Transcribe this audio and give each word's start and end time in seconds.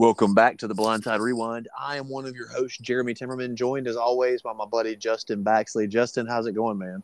Welcome 0.00 0.32
back 0.32 0.56
to 0.56 0.66
the 0.66 0.74
Blindside 0.74 1.20
Rewind. 1.20 1.68
I 1.78 1.98
am 1.98 2.08
one 2.08 2.24
of 2.24 2.34
your 2.34 2.48
hosts, 2.48 2.78
Jeremy 2.78 3.12
Timmerman, 3.12 3.54
joined 3.54 3.86
as 3.86 3.96
always 3.96 4.40
by 4.40 4.54
my 4.54 4.64
buddy 4.64 4.96
Justin 4.96 5.44
Baxley. 5.44 5.86
Justin, 5.86 6.26
how's 6.26 6.46
it 6.46 6.52
going, 6.52 6.78
man? 6.78 7.02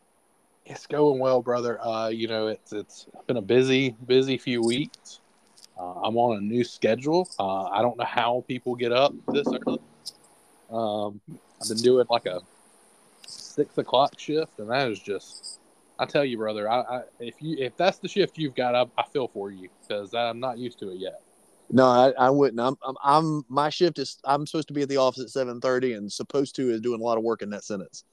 It's 0.64 0.86
going 0.86 1.18
well, 1.18 1.42
brother. 1.42 1.78
Uh, 1.78 2.08
you 2.08 2.26
know, 2.26 2.46
it's 2.46 2.72
it's 2.72 3.06
been 3.26 3.36
a 3.36 3.42
busy, 3.42 3.94
busy 4.06 4.38
few 4.38 4.62
weeks. 4.62 5.20
Uh, 5.78 5.92
I'm 6.04 6.16
on 6.16 6.38
a 6.38 6.40
new 6.40 6.64
schedule. 6.64 7.28
Uh, 7.38 7.64
I 7.64 7.82
don't 7.82 7.98
know 7.98 8.06
how 8.06 8.46
people 8.48 8.74
get 8.74 8.92
up 8.92 9.12
this 9.30 9.46
early. 9.46 9.78
Um, 10.70 11.20
I've 11.60 11.68
been 11.68 11.82
doing 11.82 12.06
like 12.08 12.24
a 12.24 12.40
six 13.26 13.76
o'clock 13.76 14.18
shift, 14.18 14.58
and 14.58 14.70
that 14.70 14.88
is 14.88 14.98
just. 15.00 15.58
I 15.98 16.06
tell 16.06 16.24
you, 16.24 16.38
brother, 16.38 16.66
I, 16.70 16.80
I 16.80 17.02
if 17.20 17.42
you 17.42 17.58
if 17.58 17.76
that's 17.76 17.98
the 17.98 18.08
shift 18.08 18.38
you've 18.38 18.54
got, 18.54 18.74
I, 18.74 18.86
I 18.96 19.04
feel 19.12 19.28
for 19.28 19.50
you 19.50 19.68
because 19.82 20.14
I'm 20.14 20.40
not 20.40 20.56
used 20.56 20.78
to 20.78 20.88
it 20.88 20.96
yet. 20.96 21.20
No, 21.70 21.84
I, 21.86 22.10
I 22.18 22.30
wouldn't. 22.30 22.60
I'm, 22.60 22.76
I'm, 22.86 22.94
I'm, 23.02 23.44
my 23.48 23.70
shift 23.70 23.98
is, 23.98 24.18
I'm 24.24 24.46
supposed 24.46 24.68
to 24.68 24.74
be 24.74 24.82
at 24.82 24.88
the 24.88 24.98
office 24.98 25.22
at 25.24 25.30
730 25.30 25.94
and 25.94 26.12
supposed 26.12 26.54
to 26.56 26.70
is 26.70 26.80
doing 26.80 27.00
a 27.00 27.04
lot 27.04 27.18
of 27.18 27.24
work 27.24 27.42
in 27.42 27.50
that 27.50 27.64
sentence. 27.64 28.04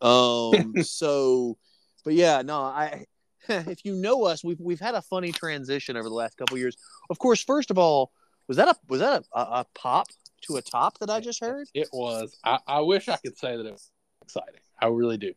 Um, 0.00 0.74
so, 0.82 1.56
but 2.04 2.14
yeah, 2.14 2.42
no, 2.42 2.60
I, 2.60 3.06
if 3.48 3.84
you 3.84 3.94
know 3.94 4.24
us, 4.24 4.44
we've, 4.44 4.60
we've 4.60 4.80
had 4.80 4.94
a 4.94 5.02
funny 5.02 5.32
transition 5.32 5.96
over 5.96 6.08
the 6.08 6.14
last 6.14 6.36
couple 6.36 6.58
years. 6.58 6.76
Of 7.10 7.18
course, 7.18 7.42
first 7.42 7.70
of 7.70 7.78
all, 7.78 8.12
was 8.48 8.56
that 8.56 8.68
a, 8.68 8.76
was 8.88 9.00
that 9.00 9.24
a, 9.32 9.38
a, 9.38 9.42
a 9.42 9.66
pop 9.74 10.08
to 10.42 10.56
a 10.56 10.62
top 10.62 10.98
that 10.98 11.10
I 11.10 11.20
just 11.20 11.40
heard? 11.40 11.68
It 11.74 11.88
was. 11.92 12.36
I, 12.44 12.58
I 12.66 12.80
wish 12.80 13.08
I 13.08 13.16
could 13.16 13.38
say 13.38 13.56
that 13.56 13.66
it 13.66 13.72
was 13.72 13.90
exciting. 14.22 14.60
I 14.80 14.86
really 14.86 15.16
do. 15.16 15.32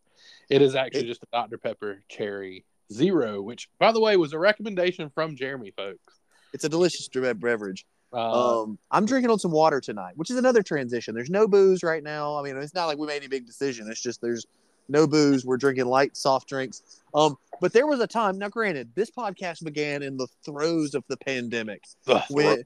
It 0.50 0.62
is 0.62 0.76
actually 0.76 1.02
It- 1.02 1.08
just 1.08 1.24
a 1.24 1.28
Dr. 1.32 1.58
Pepper 1.58 2.02
Cherry 2.10 2.66
Zero, 2.92 3.42
which, 3.42 3.70
by 3.80 3.92
the 3.92 4.00
way, 4.00 4.18
was 4.18 4.34
a 4.34 4.40
recommendation 4.40 5.10
from 5.10 5.36
Jeremy, 5.36 5.72
folks. 5.76 6.20
It's 6.56 6.64
a 6.64 6.70
delicious 6.70 7.08
beverage. 7.10 7.86
Uh, 8.14 8.62
Um, 8.62 8.80
I'm 8.90 9.06
drinking 9.06 9.30
on 9.30 9.40
some 9.40 9.52
water 9.52 9.82
tonight, 9.82 10.14
which 10.16 10.32
is 10.32 10.38
another 10.38 10.64
transition. 10.64 11.14
There's 11.14 11.30
no 11.30 11.48
booze 11.48 11.84
right 11.84 12.02
now. 12.02 12.38
I 12.38 12.44
mean, 12.44 12.56
it's 12.56 12.74
not 12.74 12.86
like 12.86 12.98
we 12.98 13.08
made 13.08 13.18
any 13.18 13.28
big 13.28 13.46
decision. 13.46 13.90
It's 13.90 14.02
just 14.02 14.22
there's 14.22 14.46
no 14.88 15.06
booze. 15.06 15.44
We're 15.46 15.58
drinking 15.58 15.88
light 15.88 16.16
soft 16.16 16.48
drinks. 16.48 16.82
Um, 17.14 17.36
but 17.60 17.74
there 17.74 17.88
was 17.88 18.00
a 18.00 18.08
time. 18.08 18.38
Now, 18.38 18.48
granted, 18.48 18.90
this 18.96 19.12
podcast 19.12 19.64
began 19.66 20.02
in 20.02 20.16
the 20.16 20.28
throes 20.46 20.96
of 20.96 21.04
the 21.10 21.18
pandemic 21.18 21.84
ugh, 22.08 22.24
when 22.30 22.64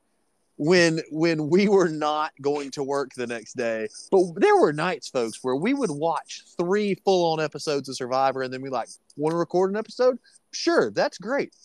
when 0.57 0.99
when 1.09 1.49
we 1.49 1.67
were 1.67 1.89
not 1.89 2.31
going 2.41 2.69
to 2.71 2.83
work 2.83 3.13
the 3.15 3.25
next 3.25 3.57
day. 3.57 3.87
But 4.11 4.35
there 4.35 4.57
were 4.57 4.73
nights, 4.73 5.07
folks, 5.07 5.39
where 5.41 5.55
we 5.55 5.73
would 5.73 5.89
watch 5.89 6.43
three 6.57 6.93
full 7.05 7.33
on 7.33 7.39
episodes 7.39 7.89
of 7.89 7.95
Survivor, 7.95 8.43
and 8.43 8.53
then 8.53 8.61
we 8.61 8.69
like 8.69 8.89
want 9.17 9.33
to 9.33 9.37
record 9.37 9.71
an 9.71 9.77
episode. 9.77 10.19
Sure, 10.51 10.91
that's 10.91 11.17
great. 11.17 11.55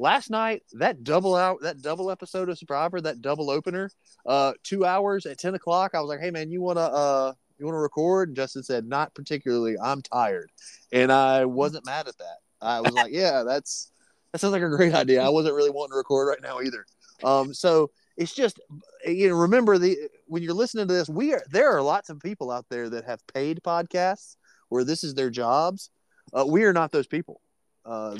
Last 0.00 0.30
night, 0.30 0.62
that 0.72 1.04
double 1.04 1.36
out, 1.36 1.60
that 1.60 1.82
double 1.82 2.10
episode 2.10 2.48
of 2.48 2.56
Survivor, 2.56 3.02
that 3.02 3.20
double 3.20 3.50
opener, 3.50 3.90
uh, 4.24 4.54
two 4.62 4.86
hours 4.86 5.26
at 5.26 5.38
ten 5.38 5.54
o'clock. 5.54 5.90
I 5.94 6.00
was 6.00 6.08
like, 6.08 6.20
"Hey, 6.20 6.30
man, 6.30 6.50
you 6.50 6.62
wanna 6.62 6.80
uh, 6.80 7.34
you 7.58 7.66
wanna 7.66 7.80
record?" 7.80 8.30
And 8.30 8.36
Justin 8.36 8.62
said, 8.62 8.86
"Not 8.86 9.14
particularly. 9.14 9.76
I'm 9.78 10.00
tired," 10.00 10.50
and 10.90 11.12
I 11.12 11.44
wasn't 11.44 11.84
mad 11.84 12.08
at 12.08 12.16
that. 12.16 12.38
I 12.62 12.80
was 12.80 12.94
like, 12.94 13.12
"Yeah, 13.12 13.42
that's 13.42 13.92
that 14.32 14.40
sounds 14.40 14.52
like 14.52 14.62
a 14.62 14.70
great 14.70 14.94
idea." 14.94 15.22
I 15.22 15.28
wasn't 15.28 15.54
really 15.54 15.68
wanting 15.68 15.92
to 15.92 15.98
record 15.98 16.28
right 16.28 16.42
now 16.42 16.62
either. 16.62 16.86
Um, 17.22 17.52
so 17.52 17.90
it's 18.16 18.34
just 18.34 18.58
you 19.04 19.28
know 19.28 19.36
remember 19.36 19.76
the 19.76 19.98
when 20.28 20.42
you're 20.42 20.54
listening 20.54 20.88
to 20.88 20.94
this 20.94 21.10
we 21.10 21.34
are 21.34 21.42
there 21.50 21.70
are 21.76 21.82
lots 21.82 22.08
of 22.08 22.20
people 22.20 22.50
out 22.50 22.64
there 22.70 22.88
that 22.88 23.04
have 23.04 23.20
paid 23.34 23.60
podcasts 23.62 24.36
where 24.70 24.84
this 24.84 25.04
is 25.04 25.14
their 25.14 25.30
jobs 25.30 25.90
uh, 26.32 26.44
we 26.46 26.64
are 26.64 26.72
not 26.72 26.90
those 26.90 27.06
people 27.06 27.40
uh, 27.84 28.16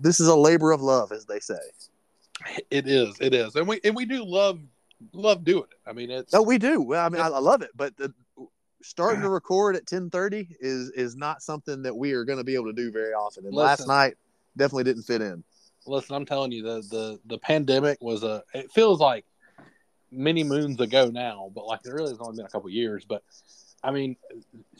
this 0.00 0.20
is 0.20 0.28
a 0.28 0.36
labor 0.36 0.72
of 0.72 0.80
love 0.80 1.12
as 1.12 1.26
they 1.26 1.40
say 1.40 1.54
it 2.70 2.86
is, 2.86 3.16
it 3.20 3.32
is, 3.32 3.56
and 3.56 3.66
we 3.66 3.80
and 3.84 3.94
we 3.96 4.04
do 4.04 4.24
love 4.24 4.60
love 5.12 5.44
doing 5.44 5.64
it. 5.64 5.88
I 5.88 5.92
mean, 5.92 6.10
it's 6.10 6.32
no 6.32 6.42
we 6.42 6.58
do 6.58 6.80
well, 6.82 7.04
i 7.04 7.08
mean 7.08 7.20
I, 7.20 7.28
I 7.28 7.38
love 7.38 7.62
it 7.62 7.70
but 7.74 7.96
the, 7.96 8.12
starting 8.82 9.22
to 9.22 9.28
record 9.30 9.76
at 9.76 9.82
1030 9.82 10.56
is 10.60 10.90
is 10.90 11.16
not 11.16 11.42
something 11.42 11.82
that 11.82 11.94
we 11.94 12.12
are 12.12 12.24
going 12.24 12.38
to 12.38 12.44
be 12.44 12.54
able 12.54 12.66
to 12.66 12.72
do 12.72 12.90
very 12.90 13.12
often 13.12 13.46
and 13.46 13.54
last 13.54 13.86
night 13.86 14.14
definitely 14.56 14.84
didn't 14.84 15.04
fit 15.04 15.22
in 15.22 15.42
listen. 15.86 16.14
I'm 16.14 16.26
telling 16.26 16.52
you, 16.52 16.62
the 16.62 16.82
the 16.90 17.20
the 17.26 17.38
pandemic 17.38 17.98
was 18.00 18.22
a. 18.22 18.42
It 18.54 18.70
feels 18.72 19.00
like 19.00 19.24
many 20.10 20.44
moons 20.44 20.80
ago 20.80 21.10
now, 21.10 21.50
but 21.54 21.66
like 21.66 21.80
it 21.84 21.92
really 21.92 22.10
has 22.10 22.20
only 22.20 22.36
been 22.36 22.46
a 22.46 22.50
couple 22.50 22.68
years. 22.70 23.04
But 23.04 23.22
I 23.82 23.90
mean, 23.90 24.16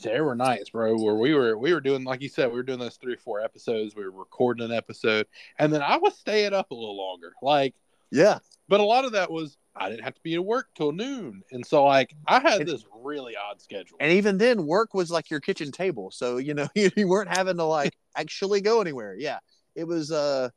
there 0.03 0.25
were 0.25 0.35
nights, 0.35 0.71
bro, 0.71 0.97
where 0.97 1.15
we 1.15 1.33
were 1.35 1.57
we 1.57 1.73
were 1.73 1.81
doing 1.81 2.05
like 2.05 2.23
you 2.23 2.29
said, 2.29 2.49
we 2.49 2.57
were 2.57 2.63
doing 2.63 2.79
those 2.79 2.97
three 2.97 3.15
or 3.15 3.19
four 3.19 3.41
episodes. 3.41 3.95
We 3.95 4.05
were 4.05 4.11
recording 4.11 4.65
an 4.65 4.73
episode, 4.73 5.27
and 5.59 5.73
then 5.73 5.83
I 5.83 5.97
was 5.99 6.17
staying 6.19 6.55
up 6.55 6.71
a 6.71 6.75
little 6.75 6.97
longer. 6.97 7.33
Like, 7.43 7.75
yeah. 8.11 8.39
but 8.69 8.81
a 8.81 8.85
lot 8.85 9.05
of 9.05 9.13
that 9.13 9.31
was 9.31 9.57
I 9.77 9.91
didn't 9.91 10.05
have 10.05 10.15
to 10.15 10.21
be 10.23 10.35
at 10.35 10.45
work 10.45 10.69
till 10.75 10.93
noon, 10.93 11.43
and 11.53 11.65
so 11.65 11.85
like 11.85 12.15
I 12.27 12.41
had 12.41 12.61
And- 12.63 12.69
this 12.69 12.85
really 13.03 13.35
odd 13.37 13.61
schedule. 13.61 13.99
and 14.01 14.13
even 14.13 14.39
then 14.39 14.67
work 14.67 14.93
was 14.95 15.11
like 15.11 15.31
your 15.31 15.41
kitchen 15.41 15.71
table. 15.71 16.11
So 16.11 16.39
you 16.39 16.55
know 16.55 16.67
you, 16.75 16.91
you 16.97 17.07
weren't 17.07 17.29
having 17.35 17.59
to 17.59 17.65
like 17.65 17.95
actually 18.17 18.61
go 18.61 18.81
anywhere. 18.81 19.15
Yeah. 19.17 19.39
It 19.75 19.85
was 19.87 20.11
uh 20.11 20.49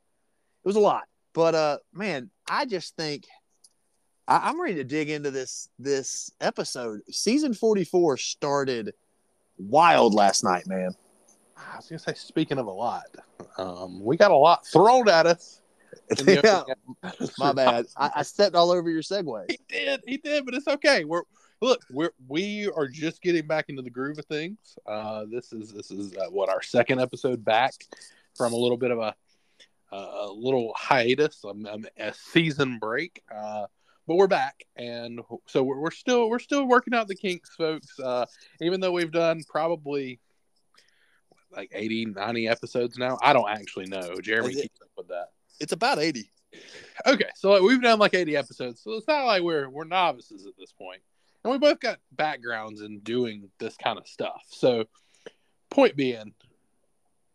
it 0.64 0.68
was 0.68 0.76
a 0.76 0.80
lot. 0.80 1.04
But 1.32 1.54
uh 1.54 1.78
man 1.92 2.30
i 2.48 2.64
just 2.64 2.96
think 2.96 3.26
I, 4.30 4.48
i'm 4.48 4.60
ready 4.60 4.76
to 4.76 4.84
dig 4.84 5.10
into 5.10 5.30
this 5.30 5.68
this 5.78 6.30
episode 6.40 7.00
season 7.10 7.52
44 7.52 8.16
started 8.16 8.94
wild 9.58 10.14
last 10.14 10.44
night 10.44 10.66
man 10.66 10.94
I 11.56 11.76
was 11.76 11.86
gonna 11.86 11.98
say, 11.98 12.14
speaking 12.14 12.56
of 12.58 12.66
a 12.66 12.70
lot, 12.70 13.04
um, 13.58 14.02
we 14.02 14.16
got 14.16 14.30
a 14.30 14.36
lot 14.36 14.66
thrown 14.66 15.10
at 15.10 15.26
us. 15.26 15.60
yeah 16.26 16.62
my 17.38 17.52
bad 17.52 17.86
I, 17.96 18.10
I 18.16 18.22
stepped 18.22 18.54
all 18.54 18.70
over 18.70 18.88
your 18.88 19.02
segue 19.02 19.50
He 19.50 19.58
did, 19.68 20.00
he 20.06 20.16
did, 20.16 20.44
but 20.44 20.54
it's 20.54 20.68
okay. 20.68 21.04
We're 21.04 21.22
look, 21.60 21.80
we're 21.90 22.12
we 22.28 22.70
are 22.74 22.88
just 22.88 23.22
getting 23.22 23.46
back 23.46 23.66
into 23.68 23.82
the 23.82 23.90
groove 23.90 24.18
of 24.18 24.24
things. 24.26 24.78
Uh, 24.86 25.26
this 25.30 25.52
is 25.52 25.72
this 25.72 25.90
is 25.90 26.16
uh, 26.16 26.30
what 26.30 26.48
our 26.48 26.62
second 26.62 27.00
episode 27.00 27.44
back 27.44 27.74
from 28.36 28.52
a 28.52 28.56
little 28.56 28.76
bit 28.76 28.90
of 28.90 28.98
a 28.98 29.14
a 29.92 30.30
little 30.32 30.72
hiatus, 30.76 31.44
um, 31.44 31.66
um, 31.66 31.84
a 31.98 32.14
season 32.14 32.78
break. 32.78 33.22
Uh, 33.34 33.66
but 34.10 34.16
we're 34.16 34.26
back, 34.26 34.64
and 34.74 35.20
so 35.46 35.62
we're, 35.62 35.78
we're 35.78 35.92
still 35.92 36.28
we're 36.28 36.40
still 36.40 36.66
working 36.66 36.94
out 36.94 37.06
the 37.06 37.14
kinks, 37.14 37.54
folks. 37.54 37.96
Uh, 37.96 38.26
even 38.60 38.80
though 38.80 38.90
we've 38.90 39.12
done 39.12 39.40
probably 39.48 40.18
like 41.52 41.70
80, 41.72 42.06
90 42.06 42.48
episodes 42.48 42.98
now, 42.98 43.18
I 43.22 43.32
don't 43.32 43.48
actually 43.48 43.86
know. 43.86 44.16
Jeremy 44.20 44.54
it- 44.54 44.62
keeps 44.62 44.80
up 44.82 44.88
with 44.96 45.06
that. 45.10 45.26
it's 45.60 45.70
about 45.72 46.00
80 46.00 46.28
Okay, 47.06 47.28
so 47.36 47.52
like, 47.52 47.62
we've 47.62 47.80
done 47.80 48.00
like 48.00 48.14
80 48.14 48.36
episodes, 48.36 48.82
so 48.82 48.94
it's 48.94 49.06
not 49.06 49.26
like 49.26 49.44
we're 49.44 49.70
we're 49.70 49.84
novices 49.84 50.44
at 50.44 50.54
this. 50.58 50.74
And 51.44 51.52
we 51.52 51.58
both 51.58 51.78
got 51.78 52.00
backgrounds 52.10 52.80
in 52.80 52.98
doing 53.04 53.48
this 53.60 53.76
kind 53.76 53.96
of 53.96 54.08
stuff. 54.08 54.42
So, 54.48 54.86
point 55.70 55.94
being, 55.94 56.34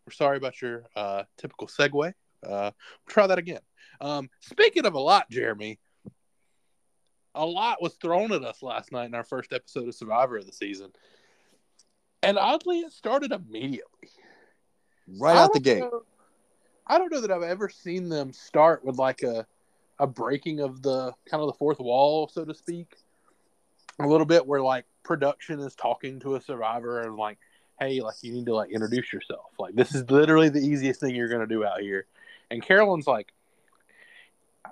we're 0.06 0.12
sorry 0.12 0.36
about 0.36 0.60
your 0.60 0.84
uh, 0.94 1.22
typical 1.38 1.68
segue. 1.68 2.12
Uh, 2.46 2.70
we'll 2.70 2.72
try 3.08 3.26
that 3.26 3.38
again. 3.38 3.62
Um, 3.98 4.28
speaking 4.40 4.84
of 4.84 4.92
a 4.92 5.00
lot, 5.00 5.30
Jeremy, 5.30 5.78
a 7.36 7.44
lot 7.44 7.80
was 7.80 7.94
thrown 7.94 8.32
at 8.32 8.42
us 8.42 8.62
last 8.62 8.90
night 8.92 9.06
in 9.06 9.14
our 9.14 9.24
first 9.24 9.52
episode 9.52 9.86
of 9.88 9.94
Survivor 9.94 10.38
of 10.38 10.46
the 10.46 10.52
season, 10.52 10.90
and 12.22 12.38
oddly, 12.38 12.80
it 12.80 12.92
started 12.92 13.32
immediately 13.32 14.10
right 15.20 15.36
I 15.36 15.42
out 15.44 15.52
the 15.52 15.60
gate 15.60 15.80
know- 15.80 16.02
I 16.86 16.98
don't 16.98 17.12
know 17.12 17.20
that 17.20 17.30
I've 17.30 17.42
ever 17.42 17.68
seen 17.68 18.08
them 18.08 18.32
start 18.32 18.84
with 18.84 18.96
like 18.96 19.22
a 19.22 19.46
a 19.98 20.06
breaking 20.06 20.60
of 20.60 20.82
the 20.82 21.12
kind 21.28 21.40
of 21.40 21.46
the 21.46 21.54
fourth 21.54 21.80
wall, 21.80 22.28
so 22.28 22.44
to 22.44 22.54
speak. 22.54 22.96
A 23.98 24.06
little 24.06 24.26
bit 24.26 24.46
where 24.46 24.60
like 24.60 24.84
production 25.04 25.58
is 25.60 25.74
talking 25.74 26.20
to 26.20 26.34
a 26.34 26.40
survivor 26.40 27.00
and 27.00 27.16
like, 27.16 27.38
hey, 27.80 28.00
like 28.00 28.16
you 28.20 28.32
need 28.32 28.46
to 28.46 28.54
like 28.54 28.70
introduce 28.70 29.12
yourself. 29.12 29.52
Like 29.58 29.74
this 29.74 29.94
is 29.94 30.08
literally 30.10 30.48
the 30.48 30.60
easiest 30.60 31.00
thing 31.00 31.14
you're 31.14 31.28
gonna 31.30 31.46
do 31.46 31.64
out 31.64 31.80
here. 31.80 32.06
And 32.50 32.62
Carolyn's 32.62 33.06
like, 33.06 33.32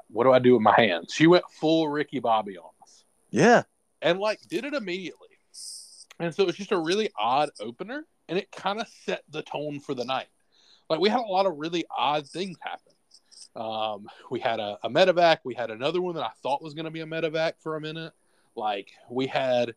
what 0.09 0.25
do 0.25 0.33
I 0.33 0.39
do 0.39 0.55
with 0.55 0.63
my 0.63 0.75
hands? 0.75 1.13
She 1.13 1.27
went 1.27 1.45
full 1.51 1.89
Ricky 1.89 2.21
Bobby 2.21 2.59
on 2.59 2.71
us 2.83 3.05
yeah 3.31 3.63
and 4.05 4.21
like 4.21 4.41
did 4.49 4.65
it 4.65 4.75
immediately. 4.75 5.29
And 6.21 6.33
so 6.33 6.47
it's 6.47 6.59
just 6.59 6.71
a 6.71 6.79
really 6.79 7.11
odd 7.19 7.51
opener, 7.59 8.05
and 8.29 8.39
it 8.39 8.53
kind 8.53 8.81
of 8.81 8.87
set 9.05 9.25
the 9.29 9.43
tone 9.43 9.81
for 9.81 9.95
the 9.95 10.05
night. 10.05 10.29
Like 10.89 11.01
we 11.01 11.09
had 11.09 11.19
a 11.19 11.23
lot 11.23 11.47
of 11.47 11.57
really 11.57 11.85
odd 11.91 12.29
things 12.29 12.57
happen. 12.61 12.93
Um, 13.57 14.07
we 14.31 14.39
had 14.39 14.61
a, 14.61 14.79
a 14.85 14.91
medevac. 14.91 15.39
We 15.45 15.55
had 15.55 15.71
another 15.71 16.01
one 16.01 16.15
that 16.15 16.25
I 16.25 16.31
thought 16.43 16.63
was 16.63 16.75
going 16.75 16.85
to 16.85 16.91
be 16.91 17.01
a 17.01 17.07
medevac 17.07 17.55
for 17.61 17.77
a 17.77 17.81
minute. 17.81 18.13
Like 18.55 18.93
we 19.11 19.27
had 19.27 19.75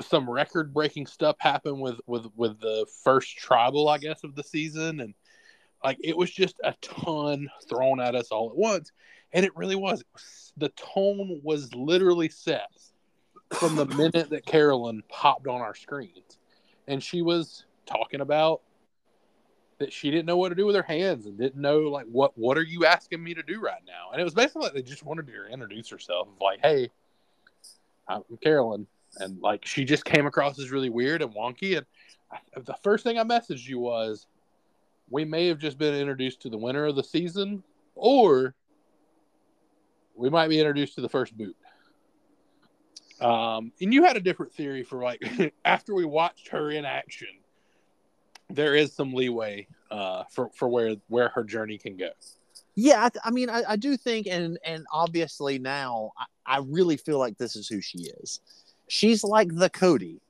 some 0.00 0.28
record-breaking 0.28 1.06
stuff 1.06 1.36
happen 1.38 1.80
with 1.80 2.00
with 2.06 2.26
with 2.34 2.60
the 2.60 2.86
first 3.04 3.36
tribal, 3.36 3.88
I 3.88 3.98
guess, 3.98 4.24
of 4.24 4.34
the 4.34 4.44
season, 4.44 5.00
and 5.00 5.14
like 5.84 5.98
it 6.00 6.16
was 6.16 6.30
just 6.30 6.56
a 6.64 6.74
ton 6.80 7.50
thrown 7.68 8.00
at 8.00 8.14
us 8.14 8.28
all 8.28 8.50
at 8.50 8.56
once. 8.56 8.92
And 9.32 9.44
it 9.44 9.56
really 9.56 9.76
was. 9.76 10.04
The 10.56 10.70
tone 10.70 11.40
was 11.42 11.74
literally 11.74 12.28
set 12.28 12.70
from 13.54 13.76
the 13.76 13.86
minute 13.86 14.30
that 14.30 14.46
Carolyn 14.46 15.02
popped 15.08 15.46
on 15.46 15.60
our 15.60 15.74
screens. 15.74 16.38
And 16.86 17.02
she 17.02 17.22
was 17.22 17.64
talking 17.86 18.20
about 18.20 18.62
that 19.78 19.92
she 19.92 20.10
didn't 20.10 20.26
know 20.26 20.36
what 20.36 20.48
to 20.50 20.54
do 20.54 20.66
with 20.66 20.74
her 20.74 20.82
hands 20.82 21.26
and 21.26 21.38
didn't 21.38 21.60
know 21.60 21.80
like 21.82 22.06
what 22.06 22.36
what 22.36 22.58
are 22.58 22.62
you 22.62 22.84
asking 22.84 23.22
me 23.22 23.34
to 23.34 23.42
do 23.42 23.60
right 23.60 23.82
now? 23.86 24.10
And 24.12 24.20
it 24.20 24.24
was 24.24 24.34
basically 24.34 24.62
like 24.62 24.74
they 24.74 24.82
just 24.82 25.04
wanted 25.04 25.28
her 25.28 25.46
to 25.46 25.52
introduce 25.52 25.88
herself 25.88 26.28
like, 26.40 26.60
hey, 26.62 26.90
I'm 28.08 28.22
Carolyn, 28.42 28.86
and 29.18 29.40
like 29.40 29.64
she 29.64 29.84
just 29.84 30.04
came 30.04 30.26
across 30.26 30.58
as 30.58 30.70
really 30.70 30.90
weird 30.90 31.22
and 31.22 31.32
wonky. 31.32 31.76
And 31.76 31.86
I, 32.32 32.38
the 32.56 32.74
first 32.82 33.04
thing 33.04 33.18
I 33.18 33.24
messaged 33.24 33.68
you 33.68 33.78
was, 33.78 34.26
we 35.10 35.24
may 35.24 35.46
have 35.46 35.58
just 35.58 35.78
been 35.78 35.94
introduced 35.94 36.42
to 36.42 36.50
the 36.50 36.58
winner 36.58 36.86
of 36.86 36.96
the 36.96 37.04
season, 37.04 37.62
or 37.94 38.54
we 40.18 40.28
might 40.28 40.48
be 40.48 40.58
introduced 40.58 40.96
to 40.96 41.00
the 41.00 41.08
first 41.08 41.36
boot. 41.36 41.56
Um, 43.20 43.72
and 43.80 43.92
you 43.92 44.04
had 44.04 44.16
a 44.16 44.20
different 44.20 44.52
theory 44.52 44.82
for 44.82 45.02
like 45.02 45.22
after 45.64 45.94
we 45.94 46.04
watched 46.04 46.48
her 46.48 46.70
in 46.70 46.84
action, 46.84 47.28
there 48.50 48.74
is 48.74 48.92
some 48.92 49.12
leeway 49.12 49.66
uh, 49.90 50.24
for 50.30 50.50
for 50.54 50.68
where 50.68 50.96
where 51.08 51.28
her 51.30 51.44
journey 51.44 51.78
can 51.78 51.96
go. 51.96 52.10
Yeah, 52.74 53.06
I, 53.06 53.08
th- 53.08 53.22
I 53.24 53.30
mean, 53.32 53.50
I, 53.50 53.64
I, 53.70 53.76
do 53.76 53.96
think, 53.96 54.28
and 54.28 54.56
and 54.64 54.86
obviously 54.92 55.58
now, 55.58 56.12
I, 56.16 56.58
I, 56.58 56.58
really 56.60 56.96
feel 56.96 57.18
like 57.18 57.36
this 57.36 57.56
is 57.56 57.66
who 57.66 57.80
she 57.80 57.98
is. 58.22 58.40
She's 58.86 59.24
like 59.24 59.52
the 59.52 59.68
Cody, 59.68 60.20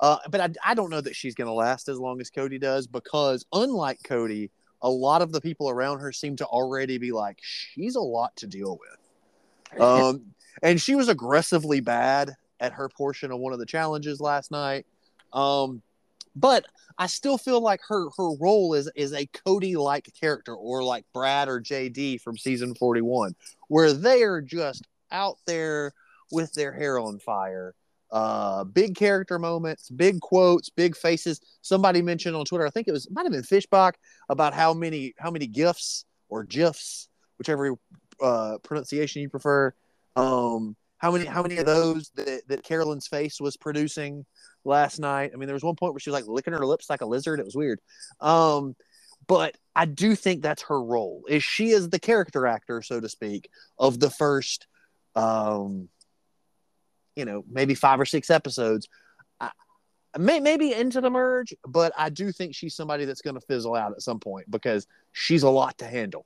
uh, 0.00 0.16
but 0.30 0.40
I, 0.40 0.48
I 0.64 0.74
don't 0.74 0.88
know 0.88 1.02
that 1.02 1.14
she's 1.14 1.34
going 1.34 1.48
to 1.48 1.52
last 1.52 1.86
as 1.90 1.98
long 1.98 2.18
as 2.22 2.30
Cody 2.30 2.58
does 2.58 2.86
because, 2.86 3.44
unlike 3.52 3.98
Cody, 4.04 4.50
a 4.80 4.88
lot 4.88 5.20
of 5.20 5.32
the 5.32 5.40
people 5.40 5.68
around 5.68 6.00
her 6.00 6.10
seem 6.10 6.36
to 6.36 6.46
already 6.46 6.96
be 6.96 7.12
like, 7.12 7.40
she's 7.42 7.94
a 7.94 8.00
lot 8.00 8.34
to 8.36 8.46
deal 8.46 8.78
with. 8.80 9.07
Um, 9.78 10.26
and 10.62 10.80
she 10.80 10.94
was 10.94 11.08
aggressively 11.08 11.80
bad 11.80 12.34
at 12.60 12.72
her 12.72 12.88
portion 12.88 13.30
of 13.30 13.38
one 13.38 13.52
of 13.52 13.58
the 13.58 13.66
challenges 13.66 14.20
last 14.20 14.50
night. 14.50 14.86
Um, 15.32 15.82
but 16.34 16.64
I 16.98 17.06
still 17.06 17.38
feel 17.38 17.60
like 17.60 17.80
her 17.88 18.08
her 18.16 18.36
role 18.38 18.74
is 18.74 18.90
is 18.94 19.12
a 19.12 19.26
Cody 19.26 19.76
like 19.76 20.08
character 20.18 20.54
or 20.54 20.82
like 20.82 21.04
Brad 21.12 21.48
or 21.48 21.60
JD 21.60 22.20
from 22.20 22.36
season 22.36 22.74
41 22.74 23.34
where 23.68 23.92
they 23.92 24.22
are 24.22 24.40
just 24.40 24.86
out 25.10 25.38
there 25.46 25.92
with 26.30 26.52
their 26.52 26.72
hair 26.72 26.98
on 26.98 27.18
fire. 27.18 27.74
Uh, 28.10 28.64
big 28.64 28.96
character 28.96 29.38
moments, 29.38 29.90
big 29.90 30.20
quotes, 30.20 30.70
big 30.70 30.96
faces. 30.96 31.40
Somebody 31.60 32.00
mentioned 32.00 32.34
on 32.34 32.44
Twitter, 32.44 32.66
I 32.66 32.70
think 32.70 32.88
it 32.88 32.92
was 32.92 33.08
might 33.10 33.24
have 33.24 33.32
been 33.32 33.42
Fishbach 33.42 33.94
about 34.28 34.54
how 34.54 34.72
many 34.72 35.14
how 35.18 35.30
many 35.30 35.46
gifs 35.46 36.04
or 36.28 36.44
gifs, 36.44 37.08
whichever 37.38 37.76
uh, 38.20 38.58
pronunciation 38.62 39.22
you 39.22 39.28
prefer, 39.28 39.72
um, 40.16 40.76
how 40.98 41.12
many 41.12 41.24
how 41.24 41.42
many 41.42 41.58
of 41.58 41.66
those 41.66 42.10
that, 42.16 42.42
that 42.48 42.64
Carolyn's 42.64 43.06
face 43.06 43.40
was 43.40 43.56
producing 43.56 44.26
last 44.64 44.98
night? 44.98 45.30
I 45.32 45.36
mean, 45.36 45.46
there 45.46 45.54
was 45.54 45.62
one 45.62 45.76
point 45.76 45.92
where 45.92 46.00
she 46.00 46.10
was 46.10 46.20
like 46.20 46.28
licking 46.28 46.54
her 46.54 46.66
lips 46.66 46.90
like 46.90 47.02
a 47.02 47.06
lizard. 47.06 47.38
It 47.38 47.46
was 47.46 47.54
weird. 47.54 47.80
Um, 48.20 48.74
but 49.26 49.56
I 49.76 49.84
do 49.84 50.16
think 50.16 50.42
that's 50.42 50.62
her 50.62 50.82
role. 50.82 51.24
Is 51.28 51.44
she 51.44 51.70
is 51.70 51.88
the 51.88 51.98
character 51.98 52.46
actor, 52.46 52.82
so 52.82 53.00
to 53.00 53.08
speak, 53.08 53.48
of 53.78 54.00
the 54.00 54.10
first 54.10 54.66
um, 55.14 55.88
you 57.18 57.24
know, 57.24 57.44
maybe 57.50 57.74
five 57.74 58.00
or 58.00 58.06
six 58.06 58.30
episodes. 58.30 58.88
I, 59.40 59.50
may, 60.16 60.38
maybe 60.38 60.72
into 60.72 61.00
the 61.00 61.10
merge, 61.10 61.52
but 61.66 61.92
I 61.98 62.10
do 62.10 62.30
think 62.30 62.54
she's 62.54 62.76
somebody 62.76 63.04
that's 63.04 63.22
going 63.22 63.34
to 63.34 63.40
fizzle 63.40 63.74
out 63.74 63.92
at 63.92 64.02
some 64.02 64.20
point 64.20 64.48
because 64.48 64.86
she's 65.12 65.42
a 65.42 65.50
lot 65.50 65.76
to 65.78 65.86
handle. 65.86 66.24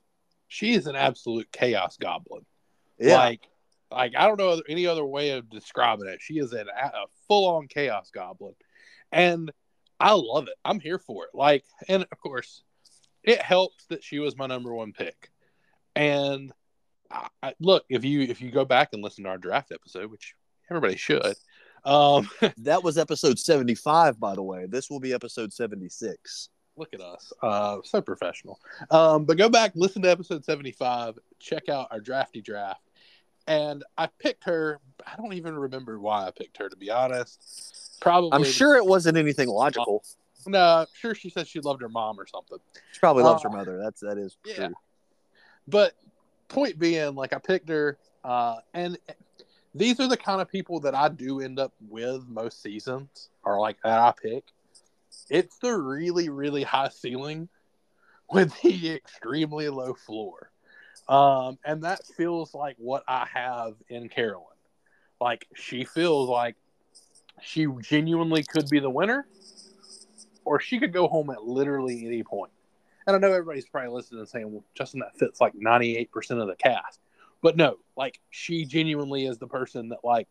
She 0.52 0.74
is 0.74 0.86
an 0.86 0.96
absolute 0.96 1.50
chaos 1.50 1.96
goblin. 1.96 2.44
Yeah. 2.98 3.16
Like 3.16 3.48
like 3.90 4.12
I 4.16 4.26
don't 4.26 4.38
know 4.38 4.60
any 4.68 4.86
other 4.86 5.04
way 5.04 5.30
of 5.30 5.48
describing 5.48 6.08
it. 6.08 6.20
She 6.20 6.34
is 6.34 6.52
an, 6.52 6.68
a 6.68 7.06
full 7.26 7.48
on 7.48 7.68
chaos 7.68 8.10
goblin, 8.12 8.54
and 9.10 9.50
I 9.98 10.12
love 10.12 10.48
it. 10.48 10.54
I'm 10.62 10.78
here 10.78 10.98
for 10.98 11.24
it. 11.24 11.30
Like, 11.32 11.64
and 11.88 12.02
of 12.02 12.20
course, 12.20 12.62
it 13.22 13.40
helps 13.40 13.86
that 13.86 14.04
she 14.04 14.18
was 14.18 14.36
my 14.36 14.46
number 14.46 14.74
one 14.74 14.92
pick. 14.92 15.30
And 15.96 16.52
I, 17.10 17.28
I, 17.42 17.54
look, 17.58 17.84
if 17.88 18.04
you 18.04 18.20
if 18.20 18.42
you 18.42 18.50
go 18.50 18.66
back 18.66 18.90
and 18.92 19.02
listen 19.02 19.24
to 19.24 19.30
our 19.30 19.38
draft 19.38 19.72
episode, 19.72 20.10
which 20.10 20.34
everybody 20.70 20.96
should, 20.96 21.34
um, 21.86 22.28
that 22.58 22.82
was 22.82 22.98
episode 22.98 23.38
75, 23.38 24.20
by 24.20 24.34
the 24.34 24.42
way. 24.42 24.66
This 24.66 24.90
will 24.90 25.00
be 25.00 25.14
episode 25.14 25.50
76. 25.50 26.50
Look 26.76 26.94
at 26.94 27.00
us, 27.00 27.32
uh, 27.42 27.78
so 27.84 28.00
professional. 28.00 28.58
Um, 28.90 29.24
but 29.24 29.36
go 29.36 29.48
back, 29.48 29.72
listen 29.74 30.02
to 30.02 30.10
episode 30.10 30.44
75, 30.44 31.18
check 31.38 31.68
out 31.68 31.88
our 31.90 32.00
drafty 32.00 32.40
draft 32.40 32.80
and 33.46 33.84
I 33.98 34.06
picked 34.06 34.44
her. 34.44 34.80
I 35.06 35.16
don't 35.16 35.32
even 35.34 35.56
remember 35.56 35.98
why 35.98 36.26
I 36.26 36.30
picked 36.30 36.58
her 36.58 36.68
to 36.68 36.76
be 36.76 36.90
honest. 36.90 37.98
Probably. 38.00 38.30
I'm 38.32 38.44
sure 38.44 38.76
it 38.76 38.84
wasn't 38.84 39.16
anything 39.16 39.48
logical. 39.48 40.04
No, 40.46 40.60
I'm 40.60 40.86
sure 40.94 41.14
she 41.14 41.30
said 41.30 41.46
she 41.46 41.60
loved 41.60 41.82
her 41.82 41.88
mom 41.88 42.18
or 42.18 42.26
something. 42.26 42.58
She 42.92 42.98
probably 42.98 43.22
loves 43.22 43.44
uh, 43.44 43.48
her 43.48 43.56
mother. 43.56 43.78
That's 43.78 44.00
that 44.00 44.18
is 44.18 44.36
yeah. 44.44 44.54
true. 44.54 44.74
But 45.68 45.94
point 46.48 46.78
being, 46.78 47.14
like 47.14 47.32
I 47.32 47.38
picked 47.38 47.68
her, 47.68 47.98
uh, 48.24 48.56
and 48.74 48.98
these 49.74 50.00
are 50.00 50.08
the 50.08 50.16
kind 50.16 50.40
of 50.40 50.48
people 50.48 50.80
that 50.80 50.94
I 50.94 51.08
do 51.08 51.40
end 51.40 51.60
up 51.60 51.72
with 51.88 52.26
most 52.28 52.60
seasons, 52.62 53.30
or 53.44 53.60
like 53.60 53.76
that 53.84 53.98
I 53.98 54.12
pick. 54.20 54.44
It's 55.30 55.58
the 55.58 55.72
really, 55.76 56.28
really 56.28 56.62
high 56.62 56.88
ceiling 56.88 57.48
with 58.30 58.60
the 58.62 58.90
extremely 58.90 59.68
low 59.68 59.94
floor. 59.94 60.50
Um, 61.08 61.58
and 61.64 61.84
that 61.84 62.06
feels 62.16 62.54
like 62.54 62.76
what 62.78 63.02
I 63.08 63.26
have 63.32 63.74
in 63.88 64.08
Carolyn. 64.08 64.46
Like 65.20 65.46
she 65.54 65.84
feels 65.84 66.28
like 66.28 66.56
she 67.40 67.66
genuinely 67.80 68.42
could 68.42 68.68
be 68.68 68.80
the 68.80 68.90
winner, 68.90 69.26
or 70.44 70.60
she 70.60 70.78
could 70.78 70.92
go 70.92 71.08
home 71.08 71.30
at 71.30 71.42
literally 71.44 72.06
any 72.06 72.22
point. 72.22 72.52
And 73.06 73.16
I 73.16 73.18
know 73.18 73.32
everybody's 73.32 73.66
probably 73.66 73.90
listening 73.90 74.20
and 74.20 74.28
saying, 74.28 74.50
"Well, 74.52 74.64
Justin, 74.74 75.00
that 75.00 75.16
fits 75.16 75.40
like 75.40 75.54
ninety-eight 75.54 76.12
percent 76.12 76.40
of 76.40 76.48
the 76.48 76.56
cast." 76.56 77.00
But 77.40 77.56
no, 77.56 77.78
like 77.96 78.20
she 78.30 78.64
genuinely 78.64 79.26
is 79.26 79.38
the 79.38 79.48
person 79.48 79.88
that 79.90 80.04
like 80.04 80.28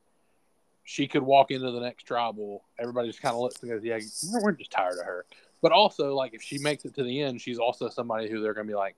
she 0.92 1.08
could 1.08 1.24
walk 1.24 1.52
into 1.52 1.72
the 1.72 1.80
next 1.80 2.04
tribal. 2.04 2.66
Everybody 2.78 3.08
just 3.08 3.22
kind 3.22 3.34
of 3.34 3.40
looks 3.40 3.62
and 3.62 3.72
goes, 3.72 3.82
"Yeah, 3.82 3.98
we're 4.42 4.52
just 4.52 4.72
tired 4.72 5.00
of 5.00 5.06
her." 5.06 5.26
But 5.62 5.72
also, 5.72 6.14
like 6.16 6.34
if 6.34 6.42
she 6.42 6.58
makes 6.58 6.84
it 6.84 6.94
to 6.96 7.04
the 7.04 7.22
end, 7.22 7.40
she's 7.40 7.60
also 7.60 7.88
somebody 7.88 8.30
who 8.30 8.42
they're 8.42 8.54
going 8.54 8.68
to 8.68 8.72
be 8.72 8.76
like, 8.76 8.96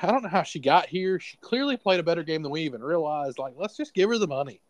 I 0.00 0.06
don't 0.06 0.22
know 0.22 0.30
how 0.30 0.44
she 0.44 0.58
got 0.58 0.86
here. 0.86 1.20
She 1.20 1.36
clearly 1.38 1.76
played 1.76 2.00
a 2.00 2.02
better 2.02 2.22
game 2.22 2.42
than 2.42 2.50
we 2.50 2.62
even 2.62 2.82
realized. 2.82 3.38
Like, 3.38 3.52
let's 3.58 3.76
just 3.76 3.92
give 3.92 4.08
her 4.08 4.16
the 4.16 4.26
money. 4.26 4.62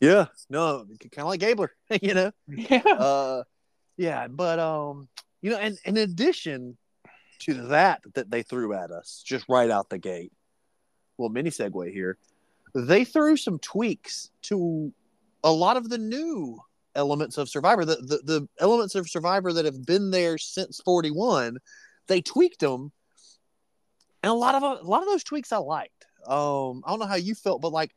Yeah, 0.00 0.26
no, 0.50 0.86
kind 1.00 1.18
of 1.18 1.26
like 1.26 1.40
Gabler, 1.40 1.70
you 2.02 2.14
know. 2.14 2.32
Yeah. 2.48 2.82
Uh, 2.84 3.42
yeah, 3.96 4.26
but 4.26 4.58
um, 4.58 5.06
you 5.40 5.50
know, 5.50 5.58
and, 5.58 5.78
and 5.84 5.96
in 5.96 6.10
addition 6.10 6.76
to 7.40 7.54
that 7.68 8.00
that 8.14 8.28
they 8.28 8.42
threw 8.42 8.74
at 8.74 8.90
us 8.90 9.22
just 9.24 9.44
right 9.48 9.70
out 9.70 9.88
the 9.88 9.98
gate, 9.98 10.32
well, 11.16 11.28
mini 11.28 11.50
segue 11.50 11.92
here, 11.92 12.18
they 12.74 13.04
threw 13.04 13.36
some 13.36 13.58
tweaks 13.58 14.30
to 14.42 14.92
a 15.44 15.50
lot 15.50 15.76
of 15.76 15.88
the 15.88 15.98
new 15.98 16.58
elements 16.94 17.38
of 17.38 17.48
Survivor, 17.48 17.84
the 17.84 17.96
the, 17.96 18.20
the 18.24 18.48
elements 18.58 18.94
of 18.94 19.08
Survivor 19.08 19.52
that 19.52 19.64
have 19.64 19.84
been 19.84 20.10
there 20.10 20.38
since 20.38 20.80
forty 20.84 21.10
one. 21.10 21.58
They 22.06 22.20
tweaked 22.20 22.60
them 22.60 22.92
and 24.22 24.30
a 24.30 24.34
lot 24.34 24.54
of 24.54 24.62
a 24.62 24.88
lot 24.88 25.02
of 25.02 25.08
those 25.08 25.24
tweaks 25.24 25.52
I 25.52 25.58
liked. 25.58 26.06
Um, 26.26 26.82
I 26.84 26.90
don't 26.90 26.98
know 26.98 27.06
how 27.06 27.14
you 27.16 27.34
felt, 27.34 27.60
but 27.62 27.72
like 27.72 27.92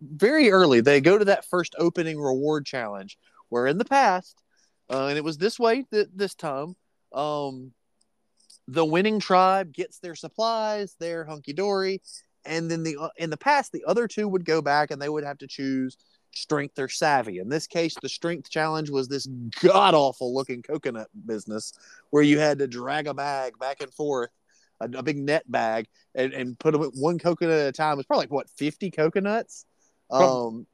very 0.00 0.50
early, 0.50 0.80
they 0.80 1.00
go 1.00 1.16
to 1.16 1.24
that 1.26 1.44
first 1.44 1.74
opening 1.78 2.20
reward 2.20 2.66
challenge 2.66 3.18
where 3.48 3.66
in 3.66 3.78
the 3.78 3.84
past, 3.84 4.42
uh, 4.90 5.06
and 5.06 5.16
it 5.16 5.24
was 5.24 5.38
this 5.38 5.58
way 5.58 5.84
th- 5.92 6.08
this 6.14 6.34
time, 6.34 6.74
um, 7.12 7.72
the 8.66 8.84
winning 8.84 9.20
tribe 9.20 9.72
gets 9.72 9.98
their 9.98 10.14
supplies, 10.14 10.96
their 10.98 11.24
hunky 11.24 11.52
dory, 11.52 12.02
and 12.44 12.70
then 12.70 12.82
the 12.82 12.96
uh, 12.98 13.08
in 13.16 13.30
the 13.30 13.36
past 13.36 13.72
the 13.72 13.84
other 13.86 14.08
two 14.08 14.28
would 14.28 14.44
go 14.44 14.62
back 14.62 14.90
and 14.90 15.00
they 15.00 15.08
would 15.08 15.24
have 15.24 15.38
to 15.38 15.46
choose 15.46 15.96
strength 16.32 16.78
or 16.78 16.88
savvy. 16.88 17.38
In 17.38 17.48
this 17.48 17.66
case, 17.66 17.94
the 18.00 18.08
strength 18.08 18.50
challenge 18.50 18.90
was 18.90 19.08
this 19.08 19.26
god 19.60 19.94
awful 19.94 20.34
looking 20.34 20.62
coconut 20.62 21.08
business 21.26 21.72
where 22.10 22.22
you 22.22 22.38
had 22.38 22.58
to 22.58 22.66
drag 22.66 23.06
a 23.06 23.14
bag 23.14 23.58
back 23.58 23.80
and 23.80 23.92
forth 23.92 24.30
a, 24.80 24.88
a 24.98 25.02
big 25.02 25.18
net 25.18 25.50
bag 25.50 25.86
and, 26.14 26.32
and 26.32 26.58
put 26.58 26.72
them 26.72 26.82
one 26.94 27.18
coconut 27.18 27.60
at 27.60 27.68
a 27.68 27.72
time. 27.72 27.94
It 27.94 27.96
was 27.98 28.06
probably 28.06 28.24
like 28.24 28.32
what 28.32 28.50
fifty 28.50 28.90
coconuts. 28.90 29.66
Um, 30.10 30.66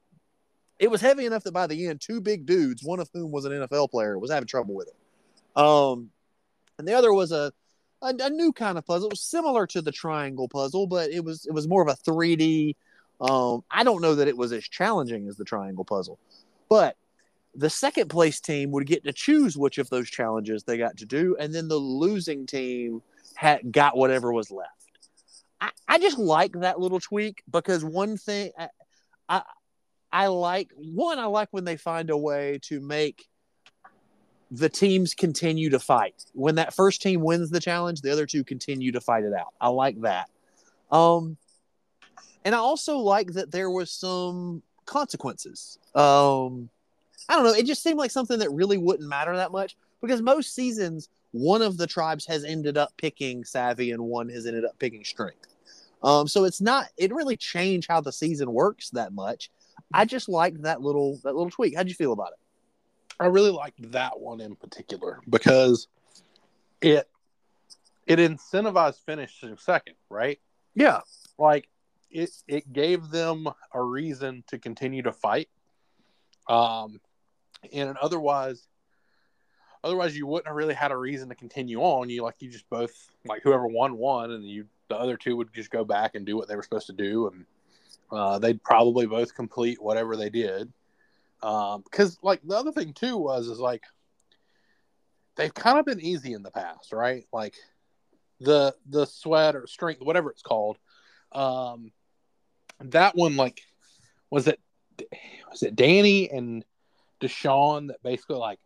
it 0.79 0.89
was 0.89 1.01
heavy 1.01 1.25
enough 1.25 1.43
that 1.43 1.53
by 1.53 1.67
the 1.67 1.87
end, 1.87 2.01
two 2.01 2.21
big 2.21 2.45
dudes, 2.45 2.83
one 2.83 2.99
of 2.99 3.09
whom 3.13 3.31
was 3.31 3.45
an 3.45 3.51
NFL 3.51 3.91
player, 3.91 4.17
was 4.17 4.31
having 4.31 4.47
trouble 4.47 4.75
with 4.75 4.87
it. 4.87 5.61
Um, 5.61 6.09
and 6.77 6.87
the 6.87 6.93
other 6.93 7.13
was 7.13 7.33
a, 7.33 7.51
a, 8.01 8.13
a 8.19 8.29
new 8.29 8.51
kind 8.51 8.77
of 8.77 8.85
puzzle. 8.85 9.07
It 9.07 9.13
was 9.13 9.21
similar 9.21 9.67
to 9.67 9.81
the 9.81 9.91
triangle 9.91 10.47
puzzle, 10.47 10.87
but 10.87 11.11
it 11.11 11.23
was 11.23 11.45
it 11.45 11.53
was 11.53 11.67
more 11.67 11.81
of 11.81 11.87
a 11.87 11.95
three 11.95 12.35
D. 12.35 12.75
Um, 13.21 13.63
I 13.69 13.83
don't 13.83 14.01
know 14.01 14.15
that 14.15 14.27
it 14.27 14.37
was 14.37 14.51
as 14.53 14.63
challenging 14.63 15.27
as 15.27 15.37
the 15.37 15.45
triangle 15.45 15.85
puzzle, 15.85 16.17
but 16.69 16.95
the 17.55 17.69
second 17.69 18.09
place 18.09 18.39
team 18.39 18.71
would 18.71 18.85
get 18.85 19.03
to 19.03 19.13
choose 19.13 19.57
which 19.57 19.77
of 19.77 19.89
those 19.89 20.09
challenges 20.09 20.63
they 20.63 20.77
got 20.77 20.97
to 20.97 21.05
do, 21.05 21.35
and 21.39 21.53
then 21.53 21.67
the 21.67 21.77
losing 21.77 22.45
team 22.45 23.01
had 23.35 23.71
got 23.71 23.97
whatever 23.97 24.31
was 24.31 24.51
left. 24.51 24.69
I, 25.61 25.71
I 25.87 25.99
just 25.99 26.17
like 26.17 26.53
that 26.59 26.79
little 26.79 26.99
tweak 26.99 27.43
because 27.49 27.83
one 27.83 28.17
thing 28.17 28.51
I, 28.57 28.69
I 29.27 29.41
I 30.11 30.27
like 30.27 30.71
one 30.75 31.19
I 31.19 31.25
like 31.25 31.49
when 31.51 31.65
they 31.65 31.77
find 31.77 32.09
a 32.09 32.17
way 32.17 32.59
to 32.63 32.79
make 32.79 33.27
the 34.51 34.69
teams 34.69 35.13
continue 35.13 35.69
to 35.69 35.79
fight. 35.79 36.25
When 36.33 36.55
that 36.55 36.73
first 36.73 37.01
team 37.01 37.21
wins 37.21 37.49
the 37.49 37.59
challenge, 37.59 38.01
the 38.01 38.11
other 38.11 38.25
two 38.25 38.43
continue 38.43 38.91
to 38.91 39.01
fight 39.01 39.23
it 39.23 39.33
out. 39.33 39.53
I 39.61 39.69
like 39.69 40.01
that. 40.01 40.29
Um 40.91 41.37
and 42.45 42.55
I 42.55 42.57
also 42.57 42.97
like 42.97 43.33
that 43.33 43.51
there 43.51 43.69
was 43.69 43.91
some 43.91 44.63
consequences. 44.85 45.77
Um, 45.93 46.69
I 47.27 47.35
don't 47.35 47.43
know. 47.43 47.53
It 47.53 47.65
just 47.65 47.83
seemed 47.83 47.99
like 47.99 48.11
something 48.11 48.39
that 48.39 48.51
really 48.51 48.77
wouldn't 48.77 49.07
matter 49.07 49.35
that 49.35 49.51
much 49.51 49.77
because 50.01 50.21
most 50.21 50.55
seasons, 50.55 51.09
one 51.31 51.61
of 51.61 51.77
the 51.77 51.87
tribes 51.87 52.25
has 52.25 52.43
ended 52.43 52.77
up 52.77 52.91
picking 52.97 53.43
savvy 53.43 53.91
and 53.91 54.01
one 54.01 54.29
has 54.29 54.45
ended 54.45 54.65
up 54.65 54.77
picking 54.79 55.03
strength. 55.03 55.47
Um, 56.01 56.27
so 56.27 56.45
it's 56.45 56.61
not. 56.61 56.87
It 56.97 57.13
really 57.13 57.37
changed 57.37 57.87
how 57.89 58.01
the 58.01 58.11
season 58.11 58.51
works 58.51 58.89
that 58.91 59.13
much. 59.13 59.51
I 59.93 60.05
just 60.05 60.29
liked 60.29 60.61
that 60.63 60.81
little 60.81 61.19
that 61.23 61.35
little 61.35 61.51
tweak. 61.51 61.75
How'd 61.75 61.89
you 61.89 61.93
feel 61.93 62.13
about 62.13 62.29
it? 62.29 62.39
I 63.19 63.27
really 63.27 63.51
liked 63.51 63.91
that 63.91 64.19
one 64.19 64.39
in 64.39 64.55
particular 64.55 65.19
because 65.29 65.87
it 66.81 67.07
it 68.07 68.19
incentivized 68.19 68.99
finishing 69.05 69.57
second, 69.57 69.95
right? 70.09 70.39
Yeah. 70.73 71.01
Like 71.37 71.67
it 72.09 72.29
it 72.47 72.71
gave 72.71 73.09
them 73.09 73.47
a 73.73 73.81
reason 73.81 74.43
to 74.47 74.57
continue 74.57 75.01
to 75.03 75.11
fight. 75.11 75.49
Um 76.47 77.01
and 77.73 77.97
otherwise 77.97 78.67
otherwise 79.83 80.15
you 80.17 80.25
wouldn't 80.25 80.47
have 80.47 80.55
really 80.55 80.73
had 80.73 80.91
a 80.91 80.97
reason 80.97 81.29
to 81.29 81.35
continue 81.35 81.81
on. 81.81 82.09
You 82.09 82.23
like 82.23 82.35
you 82.39 82.49
just 82.49 82.69
both 82.69 83.09
like 83.25 83.41
whoever 83.43 83.67
won 83.67 83.97
won 83.97 84.31
and 84.31 84.45
you 84.45 84.65
the 84.87 84.95
other 84.95 85.17
two 85.17 85.35
would 85.35 85.53
just 85.53 85.71
go 85.71 85.83
back 85.83 86.15
and 86.15 86.25
do 86.25 86.37
what 86.37 86.47
they 86.47 86.55
were 86.55 86.63
supposed 86.63 86.87
to 86.87 86.93
do 86.93 87.27
and 87.27 87.45
uh, 88.11 88.39
they'd 88.39 88.63
probably 88.63 89.05
both 89.05 89.35
complete 89.35 89.79
whatever 89.79 90.15
they 90.17 90.31
did 90.31 90.73
because 91.39 92.09
um, 92.11 92.19
like 92.21 92.41
the 92.43 92.55
other 92.55 92.71
thing 92.71 92.93
too 92.93 93.17
was 93.17 93.47
is 93.47 93.59
like 93.59 93.83
they've 95.35 95.53
kind 95.53 95.79
of 95.79 95.85
been 95.85 96.01
easy 96.01 96.33
in 96.33 96.43
the 96.43 96.51
past 96.51 96.91
right 96.91 97.23
like 97.31 97.55
the 98.41 98.75
the 98.89 99.05
sweat 99.05 99.55
or 99.55 99.67
strength 99.67 100.01
whatever 100.01 100.29
it's 100.29 100.41
called 100.41 100.77
um 101.31 101.91
that 102.81 103.15
one 103.15 103.35
like 103.35 103.61
was 104.29 104.47
it 104.47 104.59
was 105.49 105.63
it 105.63 105.75
danny 105.75 106.29
and 106.29 106.63
deshawn 107.21 107.87
that 107.87 108.01
basically 108.03 108.37
like 108.37 108.59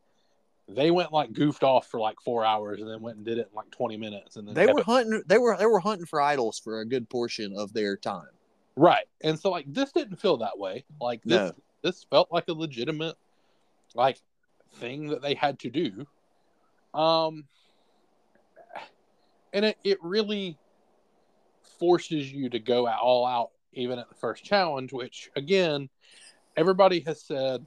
they 0.68 0.92
went 0.92 1.12
like 1.12 1.34
goofed 1.34 1.64
off 1.64 1.88
for 1.88 2.00
like 2.00 2.16
four 2.24 2.46
hours 2.46 2.80
and 2.80 2.90
then 2.90 3.02
went 3.02 3.18
and 3.18 3.26
did 3.26 3.38
it 3.38 3.50
in 3.52 3.56
like 3.56 3.70
20 3.72 3.98
minutes 3.98 4.36
and 4.36 4.48
then 4.48 4.56
they 4.56 4.66
were 4.68 4.80
it. 4.80 4.86
hunting 4.86 5.22
they 5.28 5.38
were 5.38 5.58
they 5.58 5.66
were 5.66 5.80
hunting 5.80 6.06
for 6.06 6.22
idols 6.22 6.60
for 6.60 6.80
a 6.80 6.86
good 6.86 7.10
portion 7.10 7.54
of 7.58 7.74
their 7.74 7.98
time 7.98 8.30
right 8.76 9.06
and 9.22 9.40
so 9.40 9.50
like 9.50 9.66
this 9.68 9.92
didn't 9.92 10.16
feel 10.16 10.38
that 10.38 10.58
way 10.58 10.86
like 11.02 11.22
this 11.24 11.52
no. 11.52 11.54
This 11.84 12.06
felt 12.10 12.32
like 12.32 12.48
a 12.48 12.54
legitimate 12.54 13.16
like 13.96 14.20
thing 14.76 15.08
that 15.10 15.22
they 15.22 15.36
had 15.36 15.60
to 15.60 15.70
do 15.70 16.08
um 17.00 17.46
and 19.54 19.66
it, 19.66 19.78
it 19.84 20.00
really 20.02 20.58
forces 21.80 22.32
you 22.32 22.50
to 22.50 22.60
go 22.60 22.88
all 22.88 23.26
out 23.26 23.52
even 23.74 24.00
at 24.00 24.10
the 24.10 24.16
first 24.16 24.44
challenge 24.44 24.92
which 24.92 25.30
again 25.36 25.90
everybody 26.58 27.00
has 27.02 27.22
said 27.22 27.66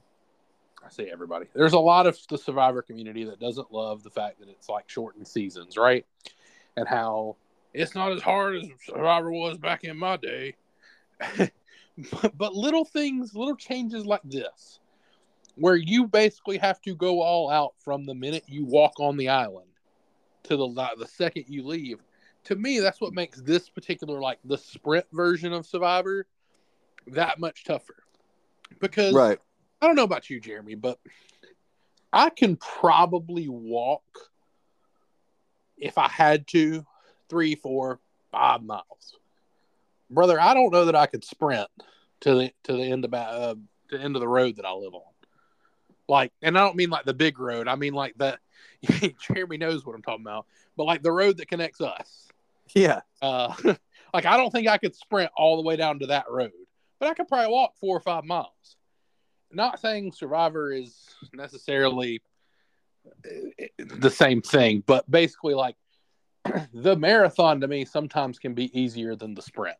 I 0.85 0.89
say 0.89 1.09
everybody. 1.11 1.47
There's 1.53 1.73
a 1.73 1.79
lot 1.79 2.07
of 2.07 2.17
the 2.29 2.37
Survivor 2.37 2.81
community 2.81 3.25
that 3.25 3.39
doesn't 3.41 3.73
love 3.73 4.03
the 4.03 4.09
fact 4.09 4.39
that 4.39 4.47
it's 4.47 4.69
like 4.69 4.89
shortened 4.89 5.27
seasons, 5.27 5.75
right? 5.75 6.05
And 6.77 6.87
how 6.87 7.35
it's 7.73 7.93
not 7.93 8.13
as 8.13 8.21
hard 8.21 8.55
as 8.55 8.67
Survivor 8.85 9.31
was 9.31 9.57
back 9.57 9.83
in 9.83 9.97
my 9.97 10.15
day. 10.15 10.55
but, 12.11 12.37
but 12.37 12.53
little 12.53 12.85
things, 12.85 13.35
little 13.35 13.55
changes 13.55 14.05
like 14.05 14.21
this, 14.23 14.79
where 15.55 15.75
you 15.75 16.07
basically 16.07 16.57
have 16.57 16.81
to 16.81 16.95
go 16.95 17.21
all 17.21 17.49
out 17.49 17.73
from 17.79 18.05
the 18.05 18.15
minute 18.15 18.43
you 18.47 18.65
walk 18.65 18.99
on 18.99 19.17
the 19.17 19.29
island 19.29 19.69
to 20.43 20.55
the 20.55 20.67
the 20.97 21.07
second 21.07 21.45
you 21.47 21.65
leave. 21.65 21.99
To 22.45 22.55
me, 22.55 22.79
that's 22.79 23.01
what 23.01 23.13
makes 23.13 23.41
this 23.41 23.69
particular 23.69 24.21
like 24.21 24.39
the 24.45 24.57
sprint 24.57 25.05
version 25.11 25.51
of 25.51 25.65
Survivor 25.65 26.25
that 27.07 27.39
much 27.39 27.63
tougher. 27.65 28.03
Because 28.79 29.13
right 29.13 29.39
I 29.81 29.87
don't 29.87 29.95
know 29.95 30.03
about 30.03 30.29
you, 30.29 30.39
Jeremy, 30.39 30.75
but 30.75 30.99
I 32.11 32.29
can 32.29 32.55
probably 32.55 33.47
walk 33.47 34.31
if 35.77 35.97
I 35.97 36.07
had 36.07 36.47
to 36.47 36.85
three, 37.29 37.55
four, 37.55 37.99
five 38.31 38.63
miles. 38.63 39.19
Brother, 40.09 40.39
I 40.39 40.53
don't 40.53 40.71
know 40.71 40.85
that 40.85 40.95
I 40.95 41.05
could 41.05 41.23
sprint 41.23 41.67
to 42.21 42.35
the 42.35 42.51
to 42.63 42.73
the 42.73 42.83
end 42.83 43.05
of 43.05 43.13
uh, 43.13 43.55
the 43.89 43.99
end 43.99 44.15
of 44.15 44.21
the 44.21 44.27
road 44.27 44.57
that 44.57 44.65
I 44.65 44.71
live 44.73 44.93
on. 44.93 45.01
Like, 46.07 46.31
and 46.41 46.57
I 46.57 46.61
don't 46.61 46.77
mean 46.77 46.89
like 46.89 47.05
the 47.05 47.13
big 47.13 47.39
road. 47.39 47.67
I 47.67 47.75
mean 47.75 47.93
like 47.93 48.17
that. 48.17 48.39
Jeremy 49.27 49.57
knows 49.57 49.85
what 49.85 49.95
I'm 49.95 50.01
talking 50.01 50.23
about, 50.23 50.45
but 50.75 50.85
like 50.85 51.03
the 51.03 51.11
road 51.11 51.37
that 51.37 51.47
connects 51.47 51.81
us. 51.81 52.27
Yeah. 52.73 53.01
Uh, 53.21 53.53
like 54.13 54.25
I 54.25 54.37
don't 54.37 54.51
think 54.51 54.67
I 54.67 54.77
could 54.77 54.95
sprint 54.95 55.31
all 55.35 55.57
the 55.57 55.63
way 55.63 55.75
down 55.75 55.99
to 55.99 56.07
that 56.07 56.25
road, 56.29 56.51
but 56.99 57.09
I 57.09 57.13
could 57.13 57.27
probably 57.27 57.51
walk 57.51 57.73
four 57.79 57.97
or 57.97 58.01
five 58.01 58.23
miles 58.23 58.77
not 59.51 59.79
saying 59.79 60.11
Survivor 60.11 60.71
is 60.71 60.95
necessarily 61.33 62.21
uh, 63.25 63.65
the 63.77 64.09
same 64.09 64.41
thing, 64.41 64.83
but 64.85 65.09
basically, 65.09 65.53
like 65.53 65.75
the 66.73 66.95
marathon 66.95 67.61
to 67.61 67.67
me 67.67 67.85
sometimes 67.85 68.39
can 68.39 68.53
be 68.53 68.77
easier 68.79 69.15
than 69.15 69.33
the 69.33 69.41
sprint. 69.41 69.77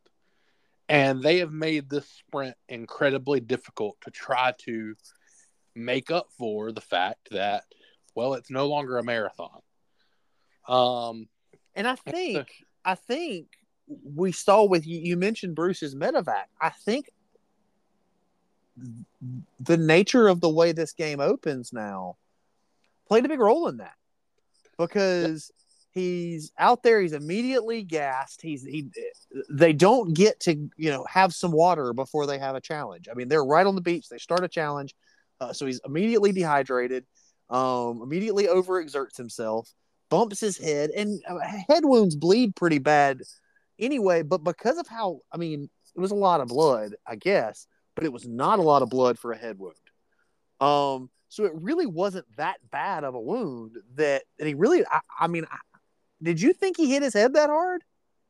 And 0.90 1.22
they 1.22 1.40
have 1.40 1.52
made 1.52 1.90
this 1.90 2.08
sprint 2.08 2.56
incredibly 2.70 3.40
difficult 3.40 3.98
to 4.02 4.12
try 4.12 4.54
to 4.60 4.96
make 5.76 6.12
up 6.12 6.28
for 6.38 6.72
the 6.72 6.82
fact 6.82 7.30
that, 7.32 7.64
well, 8.16 8.34
it's 8.36 8.50
no 8.50 8.68
longer 8.68 8.98
a 8.98 9.04
marathon. 9.04 9.60
Um, 10.68 11.28
and 11.76 11.88
I 11.88 11.96
think, 11.96 12.48
I 12.86 12.96
think 12.96 13.48
we 14.04 14.32
saw 14.32 14.64
with 14.64 14.88
you, 14.88 15.00
you 15.00 15.18
mentioned 15.18 15.56
Bruce's 15.56 15.94
medevac. 15.96 16.46
I 16.60 16.70
think 16.70 17.10
the 19.60 19.78
nature 19.78 20.28
of 20.28 20.40
the 20.40 20.50
way 20.50 20.72
this 20.72 20.94
game 20.94 21.20
opens 21.20 21.74
now 21.74 22.18
played 23.08 23.26
a 23.26 23.30
big 23.30 23.40
role 23.40 23.68
in 23.68 23.78
that 23.78 23.96
because 24.78 25.52
he's 25.98 26.52
out 26.58 26.84
there 26.84 27.02
he's 27.02 27.14
immediately 27.14 27.84
gassed 27.84 28.42
he's 28.42 28.64
he 28.64 28.90
they 29.50 29.74
don't 29.74 30.14
get 30.14 30.40
to 30.40 30.54
you 30.78 30.90
know 30.90 31.06
have 31.10 31.34
some 31.34 31.52
water 31.52 31.94
before 31.94 32.26
they 32.26 32.38
have 32.38 32.56
a 32.56 32.62
challenge 32.62 33.08
i 33.10 33.14
mean 33.14 33.28
they're 33.28 33.44
right 33.44 33.68
on 33.68 33.76
the 33.76 33.82
beach 33.82 34.08
they 34.10 34.18
start 34.18 34.44
a 34.44 34.48
challenge 34.48 34.96
uh, 35.40 35.54
so 35.54 35.66
he's 35.66 35.82
immediately 35.86 36.32
dehydrated 36.32 37.06
um 37.50 38.02
immediately 38.02 38.48
overexerts 38.48 39.18
himself 39.18 39.74
bumps 40.10 40.40
his 40.40 40.58
head 40.58 40.90
and 40.92 41.22
uh, 41.28 41.40
head 41.40 41.84
wounds 41.84 42.16
bleed 42.16 42.56
pretty 42.56 42.80
bad 42.80 43.22
anyway 43.80 44.22
but 44.22 44.44
because 44.44 44.78
of 44.78 44.88
how 44.88 45.20
i 45.32 45.38
mean 45.38 45.70
it 45.96 46.00
was 46.00 46.12
a 46.12 46.16
lot 46.16 46.42
of 46.42 46.48
blood 46.48 46.96
i 47.06 47.16
guess 47.16 47.68
but 47.98 48.06
it 48.06 48.14
was 48.14 48.28
not 48.28 48.60
a 48.60 48.62
lot 48.62 48.84
of 48.84 48.92
blood 48.92 49.18
for 49.18 49.32
a 49.32 49.38
head 49.38 49.58
wound. 49.58 49.74
Um, 50.62 51.10
so 51.30 51.46
it 51.46 51.52
really 51.56 51.88
wasn't 51.88 52.28
that 52.38 52.58
bad 52.70 53.04
of 53.04 53.16
a 53.16 53.20
wound 53.20 53.76
that, 53.96 54.22
and 54.38 54.48
he 54.48 54.54
really, 54.54 54.86
I, 54.86 55.00
I 55.20 55.26
mean, 55.26 55.46
I, 55.52 55.58
did 56.22 56.42
you 56.42 56.54
think 56.54 56.78
he 56.78 56.92
hit 56.92 57.04
his 57.04 57.14
head 57.14 57.34
that 57.34 57.50
hard? 57.50 57.84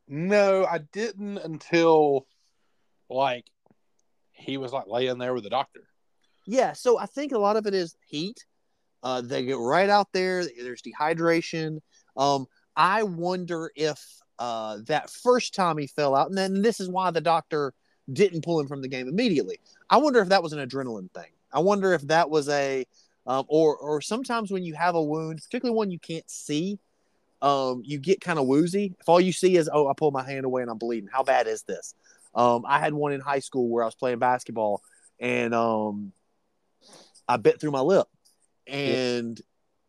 No, 0.08 0.66
I 0.66 0.80
didn't 0.80 1.38
until 1.38 2.28
like 3.10 3.46
he 4.32 4.58
was 4.58 4.72
like 4.72 4.88
laying 4.88 5.18
there 5.18 5.34
with 5.34 5.44
the 5.44 5.50
doctor. 5.50 5.82
Yeah, 6.46 6.74
so 6.74 6.98
I 6.98 7.06
think 7.06 7.34
a 7.34 7.38
lot 7.38 7.58
of 7.58 7.68
it 7.68 7.74
is 7.74 7.96
heat. 8.06 8.46
Uh, 9.04 9.22
they 9.22 9.46
get 9.46 9.58
right 9.58 9.90
out 9.90 10.08
there. 10.14 10.46
There's 10.46 10.82
dehydration. 10.82 11.80
Um, 12.16 12.48
I 12.76 13.04
wonder 13.04 13.72
if 13.76 14.00
uh, 14.40 14.80
that 14.86 15.10
first 15.10 15.54
time 15.54 15.78
he 15.78 15.88
fell 15.88 16.16
out, 16.16 16.30
and 16.30 16.38
then 16.38 16.62
this 16.62 16.80
is 16.80 16.90
why 16.90 17.12
the 17.12 17.22
doctor 17.22 17.74
didn't 18.12 18.44
pull 18.44 18.60
him 18.60 18.68
from 18.68 18.82
the 18.82 18.88
game 18.88 19.08
immediately. 19.08 19.60
I 19.90 19.98
wonder 19.98 20.20
if 20.22 20.30
that 20.30 20.44
was 20.44 20.54
an 20.54 20.66
adrenaline 20.66 21.12
thing. 21.12 21.32
I 21.52 21.60
wonder 21.60 21.94
if 21.94 22.02
that 22.04 22.30
was 22.30 22.48
a, 22.50 22.86
um, 23.26 23.46
or 23.50 23.76
or 23.78 24.02
sometimes 24.02 24.52
when 24.52 24.64
you 24.64 24.74
have 24.76 24.96
a 24.96 25.04
wound, 25.04 25.42
particularly 25.44 25.76
one 25.76 25.92
you 25.92 26.00
can't 26.00 26.30
see, 26.30 26.80
um, 27.42 27.82
you 27.86 28.00
get 28.00 28.22
kind 28.22 28.40
of 28.40 28.48
woozy. 28.48 28.96
If 29.00 29.08
all 29.10 29.22
you 29.22 29.32
see 29.32 29.58
is, 29.58 29.70
oh, 29.72 29.88
I 29.88 29.94
pulled 29.94 30.14
my 30.14 30.24
hand 30.24 30.46
away 30.46 30.62
and 30.62 30.72
I'm 30.72 30.78
bleeding. 30.78 31.10
How 31.12 31.24
bad 31.24 31.48
is 31.48 31.64
this? 31.64 31.94
Um, 32.34 32.66
I 32.68 32.80
had 32.80 32.94
one 32.94 33.14
in 33.14 33.22
high 33.22 33.40
school 33.40 33.68
where 33.68 33.84
I 33.84 33.88
was 33.88 33.96
playing 33.96 34.20
basketball 34.20 34.82
and 35.20 35.54
um, 35.54 36.12
I 37.28 37.38
bit 37.38 37.60
through 37.60 37.72
my 37.72 37.82
lip 37.82 38.08
and 38.68 39.40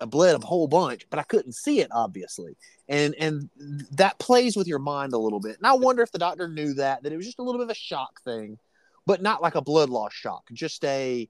I 0.00 0.04
bled 0.04 0.36
a 0.36 0.46
whole 0.46 0.68
bunch, 0.68 1.06
but 1.10 1.18
I 1.18 1.24
couldn't 1.24 1.52
see 1.52 1.80
it 1.80 1.88
obviously. 1.90 2.56
And 2.88 3.14
and 3.18 3.50
that 3.92 4.18
plays 4.18 4.56
with 4.56 4.66
your 4.66 4.78
mind 4.78 5.12
a 5.12 5.18
little 5.18 5.40
bit. 5.40 5.56
And 5.58 5.66
I 5.66 5.74
wonder 5.74 6.02
if 6.02 6.12
the 6.12 6.18
doctor 6.18 6.48
knew 6.48 6.74
that 6.74 7.02
that 7.02 7.12
it 7.12 7.16
was 7.16 7.26
just 7.26 7.38
a 7.38 7.42
little 7.42 7.60
bit 7.60 7.66
of 7.66 7.70
a 7.70 7.74
shock 7.74 8.22
thing, 8.22 8.58
but 9.06 9.20
not 9.20 9.42
like 9.42 9.54
a 9.54 9.60
blood 9.62 9.90
loss 9.90 10.12
shock, 10.12 10.48
just 10.52 10.84
a, 10.84 11.28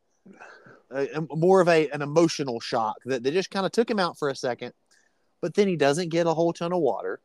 a, 0.90 1.08
a 1.16 1.36
more 1.36 1.60
of 1.60 1.68
a 1.68 1.88
an 1.88 2.02
emotional 2.02 2.60
shock 2.60 2.96
that 3.06 3.22
they 3.22 3.30
just 3.30 3.50
kind 3.50 3.66
of 3.66 3.72
took 3.72 3.90
him 3.90 3.98
out 3.98 4.18
for 4.18 4.28
a 4.28 4.36
second. 4.36 4.72
But 5.40 5.54
then 5.54 5.68
he 5.68 5.76
doesn't 5.76 6.08
get 6.08 6.26
a 6.26 6.34
whole 6.34 6.52
ton 6.52 6.72
of 6.72 6.80
water. 6.80 7.20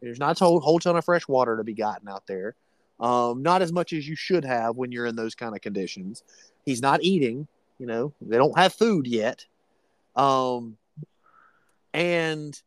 There's 0.00 0.18
not 0.18 0.40
a 0.40 0.44
whole, 0.44 0.78
ton 0.78 0.96
of 0.96 1.04
fresh 1.04 1.26
water 1.26 1.56
to 1.56 1.64
be 1.64 1.74
gotten 1.74 2.08
out 2.08 2.26
there. 2.26 2.54
Um, 3.00 3.42
not 3.42 3.62
as 3.62 3.72
much 3.72 3.92
as 3.92 4.06
you 4.06 4.16
should 4.16 4.44
have 4.44 4.76
when 4.76 4.92
you're 4.92 5.06
in 5.06 5.16
those 5.16 5.34
kind 5.34 5.54
of 5.54 5.62
conditions. 5.62 6.22
He's 6.64 6.82
not 6.82 7.02
eating. 7.02 7.48
You 7.78 7.86
know, 7.86 8.12
they 8.20 8.36
don't 8.36 8.56
have 8.58 8.74
food 8.74 9.06
yet. 9.06 9.46
Um, 10.14 10.76
and 11.92 12.60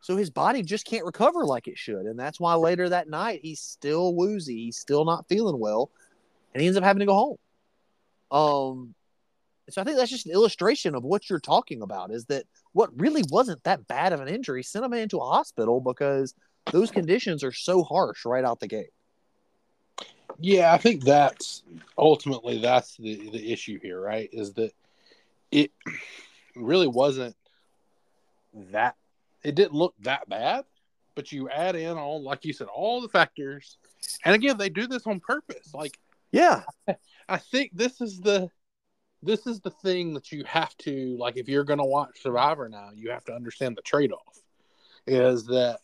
so 0.00 0.16
his 0.16 0.30
body 0.30 0.62
just 0.62 0.84
can't 0.84 1.04
recover 1.04 1.44
like 1.44 1.66
it 1.66 1.78
should. 1.78 2.06
And 2.06 2.18
that's 2.18 2.38
why 2.38 2.54
later 2.54 2.90
that 2.90 3.08
night 3.08 3.40
he's 3.42 3.60
still 3.60 4.14
woozy. 4.14 4.66
He's 4.66 4.76
still 4.76 5.04
not 5.04 5.28
feeling 5.28 5.58
well. 5.58 5.90
And 6.52 6.60
he 6.60 6.66
ends 6.66 6.76
up 6.76 6.84
having 6.84 7.00
to 7.00 7.06
go 7.06 7.38
home. 8.30 8.76
Um, 8.78 8.94
so 9.70 9.80
I 9.80 9.84
think 9.84 9.96
that's 9.96 10.10
just 10.10 10.26
an 10.26 10.32
illustration 10.32 10.94
of 10.94 11.04
what 11.04 11.30
you're 11.30 11.40
talking 11.40 11.82
about. 11.82 12.10
Is 12.10 12.26
that 12.26 12.44
what 12.72 12.90
really 12.98 13.22
wasn't 13.30 13.62
that 13.64 13.86
bad 13.86 14.12
of 14.12 14.20
an 14.20 14.28
injury? 14.28 14.62
Sent 14.62 14.84
a 14.84 14.88
man 14.88 15.08
to 15.10 15.18
a 15.18 15.26
hospital 15.26 15.80
because 15.80 16.34
those 16.70 16.90
conditions 16.90 17.42
are 17.42 17.52
so 17.52 17.82
harsh 17.82 18.24
right 18.24 18.44
out 18.44 18.60
the 18.60 18.68
gate. 18.68 18.90
Yeah, 20.38 20.72
I 20.72 20.78
think 20.78 21.04
that's 21.04 21.62
ultimately 21.96 22.58
that's 22.58 22.96
the 22.96 23.30
the 23.30 23.52
issue 23.52 23.78
here, 23.80 24.00
right? 24.00 24.28
Is 24.32 24.52
that 24.54 24.72
it 25.50 25.70
really 26.56 26.88
wasn't 26.88 27.36
that 28.72 28.96
it 29.42 29.54
didn't 29.54 29.74
look 29.74 29.94
that 30.00 30.28
bad, 30.28 30.64
but 31.14 31.32
you 31.32 31.48
add 31.48 31.76
in 31.76 31.96
all 31.96 32.22
like 32.22 32.44
you 32.44 32.52
said 32.52 32.66
all 32.66 33.00
the 33.00 33.08
factors, 33.08 33.78
and 34.24 34.34
again 34.34 34.58
they 34.58 34.68
do 34.68 34.86
this 34.86 35.06
on 35.06 35.20
purpose. 35.20 35.72
Like, 35.72 35.98
yeah, 36.32 36.62
I 37.28 37.38
think 37.38 37.70
this 37.72 38.00
is 38.00 38.20
the 38.20 38.50
this 39.24 39.46
is 39.46 39.60
the 39.60 39.70
thing 39.70 40.14
that 40.14 40.32
you 40.32 40.44
have 40.44 40.76
to 40.78 41.16
like 41.18 41.36
if 41.36 41.48
you're 41.48 41.64
going 41.64 41.78
to 41.78 41.84
watch 41.84 42.22
Survivor 42.22 42.68
now, 42.68 42.90
you 42.94 43.10
have 43.10 43.24
to 43.24 43.32
understand 43.34 43.76
the 43.76 43.82
trade 43.82 44.12
off. 44.12 44.38
Is 45.06 45.46
that 45.46 45.80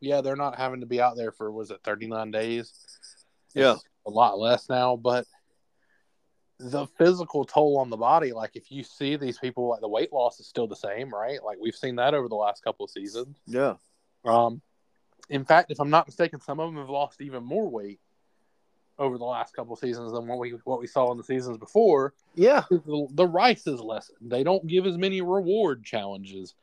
yeah 0.00 0.20
they're 0.20 0.36
not 0.36 0.56
having 0.56 0.80
to 0.80 0.86
be 0.86 1.00
out 1.00 1.16
there 1.16 1.32
for 1.32 1.50
was 1.50 1.70
it 1.70 1.80
39 1.84 2.30
days? 2.30 2.72
Yeah. 3.54 3.76
a 4.04 4.10
lot 4.10 4.38
less 4.38 4.68
now 4.68 4.96
but 4.96 5.26
the 6.58 6.86
physical 6.98 7.44
toll 7.44 7.78
on 7.78 7.88
the 7.88 7.96
body 7.96 8.32
like 8.32 8.56
if 8.56 8.70
you 8.70 8.82
see 8.82 9.16
these 9.16 9.38
people 9.38 9.68
like 9.68 9.80
the 9.80 9.88
weight 9.88 10.12
loss 10.12 10.40
is 10.40 10.46
still 10.48 10.66
the 10.66 10.76
same 10.76 11.10
right? 11.14 11.42
Like 11.42 11.58
we've 11.60 11.74
seen 11.74 11.96
that 11.96 12.14
over 12.14 12.28
the 12.28 12.34
last 12.34 12.64
couple 12.64 12.84
of 12.84 12.90
seasons. 12.90 13.40
Yeah. 13.46 13.74
Um 14.24 14.60
in 15.30 15.44
fact 15.44 15.70
if 15.70 15.80
i'm 15.80 15.90
not 15.90 16.06
mistaken 16.06 16.40
some 16.40 16.60
of 16.60 16.68
them 16.68 16.78
have 16.78 16.90
lost 16.90 17.20
even 17.20 17.42
more 17.42 17.68
weight 17.68 18.00
over 18.98 19.18
the 19.18 19.24
last 19.24 19.54
couple 19.54 19.72
of 19.72 19.78
seasons 19.78 20.12
than 20.12 20.26
what 20.26 20.38
we 20.38 20.50
what 20.64 20.80
we 20.80 20.86
saw 20.86 21.10
in 21.10 21.18
the 21.18 21.24
seasons 21.24 21.58
before 21.58 22.14
yeah 22.34 22.62
the, 22.70 23.06
the 23.12 23.26
rice 23.26 23.66
is 23.66 23.80
less. 23.80 24.10
they 24.20 24.44
don't 24.44 24.66
give 24.66 24.86
as 24.86 24.96
many 24.96 25.20
reward 25.20 25.84
challenges 25.84 26.54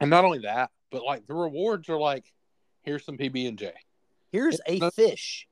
and 0.00 0.10
not 0.10 0.24
only 0.24 0.38
that 0.40 0.70
but 0.90 1.02
like 1.04 1.26
the 1.26 1.34
rewards 1.34 1.88
are 1.88 1.98
like 1.98 2.32
here's 2.82 3.04
some 3.04 3.18
pb 3.18 3.48
and 3.48 3.58
j 3.58 3.72
here's 4.30 4.60
a 4.66 4.90
fish 4.92 5.48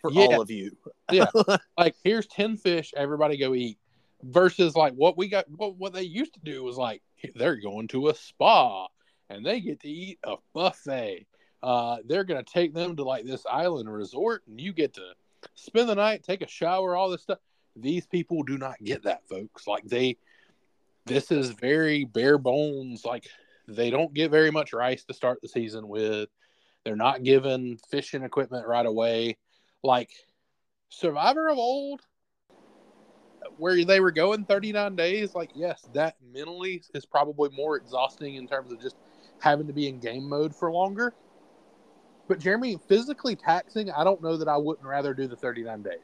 for 0.00 0.10
Yeah. 0.12 0.24
all 0.26 0.40
of 0.42 0.50
you 0.50 0.76
Yeah. 1.10 1.26
like 1.78 1.94
here's 2.04 2.26
10 2.26 2.56
fish 2.58 2.92
everybody 2.96 3.36
go 3.38 3.54
eat 3.54 3.78
versus 4.22 4.76
like 4.76 4.92
what 4.94 5.16
we 5.16 5.28
got 5.28 5.46
what, 5.50 5.76
what 5.76 5.92
they 5.92 6.02
used 6.02 6.34
to 6.34 6.40
do 6.40 6.62
was 6.62 6.76
like 6.76 7.02
they're 7.34 7.56
going 7.56 7.88
to 7.88 8.08
a 8.08 8.14
spa 8.14 8.86
and 9.30 9.44
they 9.46 9.60
get 9.60 9.80
to 9.80 9.88
eat 9.88 10.18
a 10.24 10.36
buffet 10.54 11.26
uh 11.62 11.96
they're 12.06 12.24
gonna 12.24 12.42
take 12.42 12.74
them 12.74 12.96
to 12.96 13.02
like 13.02 13.24
this 13.24 13.44
island 13.50 13.90
resort 13.92 14.42
and 14.46 14.60
you 14.60 14.72
get 14.72 14.92
to 14.94 15.02
spend 15.54 15.88
the 15.88 15.94
night 15.94 16.22
take 16.22 16.42
a 16.42 16.48
shower 16.48 16.96
all 16.96 17.10
this 17.10 17.22
stuff. 17.22 17.38
These 17.76 18.06
people 18.06 18.42
do 18.42 18.58
not 18.58 18.82
get 18.82 19.04
that 19.04 19.26
folks. 19.28 19.66
Like 19.66 19.84
they 19.84 20.16
this 21.06 21.30
is 21.32 21.50
very 21.50 22.04
bare 22.04 22.38
bones. 22.38 23.04
Like 23.04 23.26
they 23.68 23.90
don't 23.90 24.14
get 24.14 24.30
very 24.30 24.50
much 24.50 24.72
rice 24.72 25.04
to 25.04 25.14
start 25.14 25.40
the 25.42 25.48
season 25.48 25.88
with. 25.88 26.28
They're 26.84 26.96
not 26.96 27.22
given 27.22 27.78
fishing 27.90 28.22
equipment 28.22 28.66
right 28.66 28.86
away. 28.86 29.38
Like 29.82 30.10
Survivor 30.92 31.48
of 31.48 31.56
old, 31.56 32.02
where 33.56 33.82
they 33.82 33.98
were 33.98 34.12
going 34.12 34.44
39 34.44 34.94
days, 34.94 35.34
like, 35.34 35.50
yes, 35.54 35.88
that 35.94 36.16
mentally 36.32 36.82
is 36.94 37.06
probably 37.06 37.48
more 37.48 37.76
exhausting 37.76 38.34
in 38.34 38.46
terms 38.46 38.70
of 38.70 38.80
just 38.80 38.96
having 39.40 39.66
to 39.66 39.72
be 39.72 39.88
in 39.88 39.98
game 40.00 40.28
mode 40.28 40.54
for 40.54 40.70
longer. 40.70 41.14
But 42.32 42.40
Jeremy, 42.40 42.78
physically 42.88 43.36
taxing, 43.36 43.90
I 43.90 44.04
don't 44.04 44.22
know 44.22 44.38
that 44.38 44.48
I 44.48 44.56
wouldn't 44.56 44.86
rather 44.86 45.12
do 45.12 45.26
the 45.26 45.36
39 45.36 45.82
days. 45.82 45.98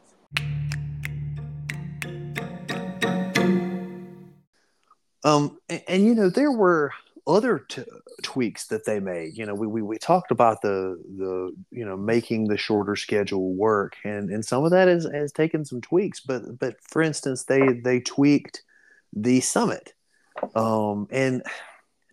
Um, 5.24 5.59
and, 5.70 5.83
and, 5.88 6.05
you 6.05 6.14
know 6.14 6.29
there 6.29 6.52
were 6.52 6.92
other 7.26 7.61
t- 7.61 7.83
tweaks 8.22 8.66
that 8.66 8.85
they 8.85 9.00
made. 9.00 9.38
You 9.38 9.46
know, 9.46 9.55
we, 9.55 9.66
we 9.66 9.81
we 9.81 9.96
talked 9.96 10.31
about 10.31 10.61
the 10.61 11.02
the 11.16 11.57
you 11.70 11.87
know 11.87 11.96
making 11.96 12.48
the 12.48 12.59
shorter 12.59 12.94
schedule 12.94 13.55
work, 13.55 13.96
and 14.05 14.29
and 14.29 14.44
some 14.44 14.66
of 14.66 14.70
that 14.72 14.87
has 14.87 15.05
has 15.11 15.33
taken 15.33 15.64
some 15.64 15.81
tweaks. 15.81 16.20
But 16.20 16.59
but 16.59 16.76
for 16.83 17.00
instance, 17.00 17.44
they 17.44 17.72
they 17.72 18.00
tweaked 18.00 18.64
the 19.14 19.40
summit, 19.40 19.94
um, 20.55 21.09
and 21.11 21.42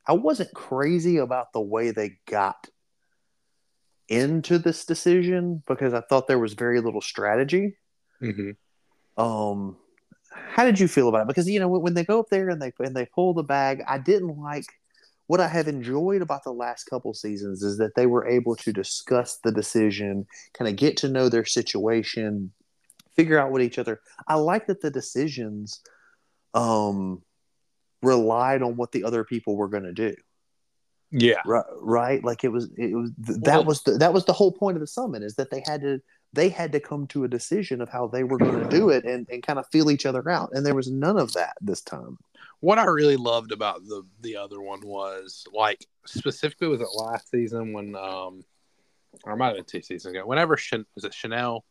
I 0.08 0.14
wasn't 0.14 0.54
crazy 0.54 1.18
about 1.18 1.52
the 1.52 1.60
way 1.60 1.92
they 1.92 2.18
got 2.26 2.70
into 4.08 4.60
this 4.60 4.86
decision 4.86 5.64
because 5.68 5.94
I 5.94 6.02
thought 6.02 6.28
there 6.28 6.40
was 6.40 6.54
very 6.54 6.82
little 6.82 7.02
strategy. 7.02 7.78
Mm-hmm. 8.22 8.52
Um, 9.22 9.78
how 10.32 10.66
did 10.66 10.80
you 10.80 10.88
feel 10.88 11.10
about 11.10 11.22
it? 11.22 11.28
Because 11.28 11.50
you 11.50 11.60
know 11.60 11.68
when, 11.68 11.82
when 11.82 11.94
they 11.94 12.04
go 12.04 12.20
up 12.20 12.30
there 12.30 12.50
and 12.50 12.62
they 12.62 12.72
and 12.80 12.96
they 12.96 13.06
pull 13.06 13.34
the 13.34 13.44
bag, 13.44 13.84
I 13.88 13.98
didn't 13.98 14.38
like 14.38 14.66
what 15.28 15.40
I 15.40 15.48
have 15.48 15.68
enjoyed 15.68 16.22
about 16.22 16.44
the 16.44 16.52
last 16.52 16.86
couple 16.86 17.14
seasons 17.14 17.64
is 17.64 17.78
that 17.78 17.96
they 17.96 18.06
were 18.06 18.28
able 18.28 18.56
to 18.58 18.72
discuss 18.72 19.40
the 19.44 19.52
decision, 19.52 20.28
kind 20.54 20.70
of 20.70 20.76
get 20.76 20.98
to 20.98 21.10
know 21.10 21.30
their 21.30 21.46
situation, 21.46 22.52
figure 23.16 23.40
out 23.40 23.52
what 23.52 23.62
each 23.62 23.80
other. 23.80 24.02
I 24.28 24.36
like 24.36 24.68
that 24.68 24.82
the 24.82 24.92
decisions 24.92 25.82
um 26.54 27.22
relied 28.02 28.62
on 28.62 28.76
what 28.76 28.92
the 28.92 29.04
other 29.04 29.24
people 29.24 29.56
were 29.56 29.68
going 29.68 29.84
to 29.84 29.94
do. 29.94 30.16
Yeah. 31.18 31.42
Right, 31.46 31.64
right. 31.80 32.24
Like 32.24 32.44
it 32.44 32.50
was, 32.50 32.70
it 32.78 32.94
was 32.94 33.12
that 33.18 33.42
Well- 33.58 33.66
was 33.66 33.84
the, 33.84 33.92
that 34.00 34.14
was 34.14 34.26
the 34.26 34.34
whole 34.34 34.52
point 34.52 34.76
of 34.76 34.82
the 34.82 34.88
summit 34.88 35.24
is 35.24 35.36
that 35.36 35.50
they 35.50 35.64
had 35.66 35.82
to 35.82 36.02
they 36.34 36.50
had 36.50 36.74
to 36.74 36.82
come 36.82 37.08
to 37.08 37.24
a 37.24 37.30
decision 37.30 37.80
of 37.80 37.88
how 37.88 38.08
they 38.08 38.26
were 38.26 38.38
going 38.38 38.60
to 38.62 38.68
do 38.70 38.90
it 38.90 39.06
and, 39.06 39.26
and 39.30 39.42
kind 39.42 39.58
of 39.58 39.66
feel 39.72 39.90
each 39.90 40.06
other 40.06 40.30
out. 40.30 40.50
And 40.52 40.66
there 40.66 40.76
was 40.76 40.92
none 40.92 41.18
of 41.18 41.32
that 41.34 41.54
this 41.62 41.82
time. 41.82 42.18
What 42.60 42.78
I 42.78 42.84
really 42.86 43.16
loved 43.16 43.54
about 43.54 43.86
the 43.86 44.04
the 44.22 44.36
other 44.36 44.60
one 44.60 44.82
was 44.82 45.46
like 45.54 45.86
specifically 46.06 46.68
was 46.68 46.82
it 46.82 46.88
last 46.94 47.30
season 47.30 47.72
when 47.72 47.96
um 47.96 48.44
or 49.24 49.32
it 49.34 49.38
might 49.38 49.48
have 49.48 49.56
been 49.56 49.66
two 49.66 49.82
seasons 49.82 50.14
ago. 50.14 50.26
Whenever 50.28 50.58
Chan- 50.58 50.86
was 50.96 51.06
it 51.06 51.14
Chanelle 51.14 51.62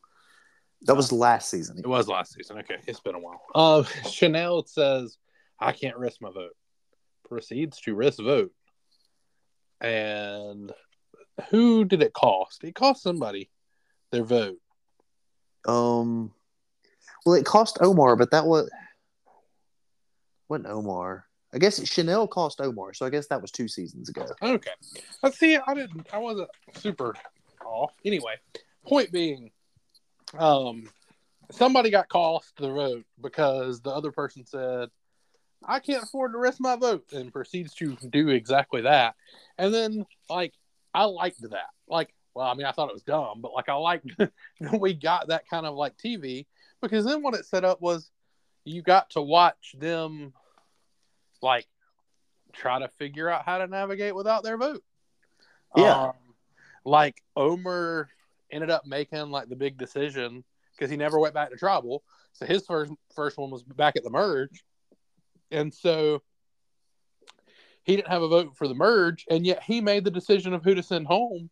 That 0.83 0.95
was 0.95 1.13
last 1.13 1.51
season. 1.51 1.79
It 1.79 1.87
was 1.87 2.09
last 2.09 2.33
season. 2.33 2.59
Okay, 2.61 2.79
it's 2.87 3.01
been 3.01 3.15
a 3.15 3.19
while. 3.19 3.43
Uh, 3.55 3.83
Chanelle 4.05 4.67
says, 4.67 5.19
"I 5.61 5.73
can't 5.73 5.99
risk 5.99 6.23
my 6.23 6.31
vote." 6.31 6.57
Proceeds 7.29 7.81
to 7.83 7.95
risk 7.95 8.19
vote, 8.23 8.53
and 9.85 10.73
who 11.51 11.85
did 11.85 12.03
it 12.03 12.15
cost? 12.15 12.65
It 12.65 12.75
cost 12.75 13.03
somebody 13.03 13.51
their 14.11 14.25
vote. 14.25 14.59
Um, 15.67 16.33
well, 17.27 17.35
it 17.35 17.45
cost 17.45 17.79
Omar, 17.81 18.17
but 18.17 18.31
that 18.31 18.47
was 18.47 18.71
wasn't 20.49 20.69
Omar. 20.69 21.27
I 21.53 21.59
guess 21.59 21.79
Chanelle 21.81 22.29
cost 22.29 22.61
Omar, 22.61 22.95
so 22.95 23.07
I 23.07 23.11
guess 23.11 23.29
that 23.29 23.41
was 23.41 23.51
two 23.51 23.69
seasons 23.69 24.09
ago. 24.09 24.27
Okay, 24.43 24.71
let's 25.23 25.39
see. 25.39 25.57
I 25.57 25.75
didn't. 25.75 26.07
I 26.13 26.19
wasn't 26.19 26.49
super 26.75 27.15
off. 27.65 27.93
Anyway, 28.05 28.35
point 28.87 29.13
being, 29.13 29.51
um, 30.39 30.89
somebody 31.51 31.91
got 31.91 32.09
cost 32.09 32.53
the 32.59 32.73
vote 32.73 33.05
because 33.21 33.81
the 33.83 33.91
other 33.91 34.13
person 34.13 34.47
said, 34.47 34.89
"I 35.67 35.81
can't 35.81 36.03
afford 36.03 36.33
to 36.33 36.39
risk 36.39 36.61
my 36.61 36.77
vote," 36.77 37.13
and 37.13 37.33
proceeds 37.33 37.75
to 37.75 37.97
do 38.11 38.29
exactly 38.29 38.83
that. 38.83 39.15
And 39.59 39.73
then, 39.73 40.07
like, 40.29 40.55
I 40.93 41.05
liked 41.05 41.43
that. 41.43 41.71
Like, 41.89 42.15
well, 42.35 42.47
I 42.47 42.55
mean, 42.55 42.67
I 42.67 42.73
thought 42.73 42.89
it 42.89 42.95
was 42.95 43.03
dumb, 43.03 43.41
but 43.41 43.53
like, 43.53 43.69
I 43.69 43.75
liked 43.75 44.07
that 44.19 44.81
we 44.81 44.95
got 44.95 45.29
that 45.29 45.49
kind 45.49 45.67
of 45.67 45.75
like 45.75 45.97
TV 45.97 46.47
because 46.81 47.05
then 47.05 47.23
what 47.23 47.35
it 47.35 47.47
set 47.47 47.65
up 47.65 47.81
was 47.81 48.11
you 48.65 48.83
got 48.83 49.11
to 49.11 49.23
watch 49.23 49.75
them, 49.79 50.33
like, 51.43 51.67
try 52.53 52.79
to 52.79 52.89
figure 52.89 53.29
out 53.29 53.45
how 53.45 53.59
to 53.59 53.67
navigate 53.67 54.15
without 54.15 54.43
their 54.43 54.57
vote. 54.57 54.83
Yeah. 55.77 56.05
Um, 56.05 56.13
like 56.85 57.23
Omar 57.37 58.09
ended 58.51 58.71
up 58.71 58.87
making 58.87 59.31
like 59.31 59.49
the 59.49 59.57
big 59.57 59.77
decision 59.79 60.45
because 60.73 60.91
he 60.91 60.97
never 60.97 61.19
went 61.19 61.35
back 61.35 61.51
to 61.51 61.57
tribal. 61.57 62.05
So 62.33 62.47
his 62.47 62.65
first 62.67 62.93
first 63.15 63.39
one 63.39 63.51
was 63.51 63.63
back 63.63 63.97
at 63.97 64.05
the 64.05 64.11
merge, 64.11 64.65
and 65.51 65.73
so 65.73 66.23
he 67.85 67.97
didn't 67.97 68.09
have 68.09 68.23
a 68.23 68.29
vote 68.29 68.57
for 68.57 68.67
the 68.67 68.75
merge, 68.75 69.27
and 69.31 69.47
yet 69.47 69.63
he 69.63 69.81
made 69.81 70.05
the 70.05 70.11
decision 70.11 70.55
of 70.55 70.65
who 70.65 70.75
to 70.75 70.83
send 70.83 71.07
home. 71.07 71.51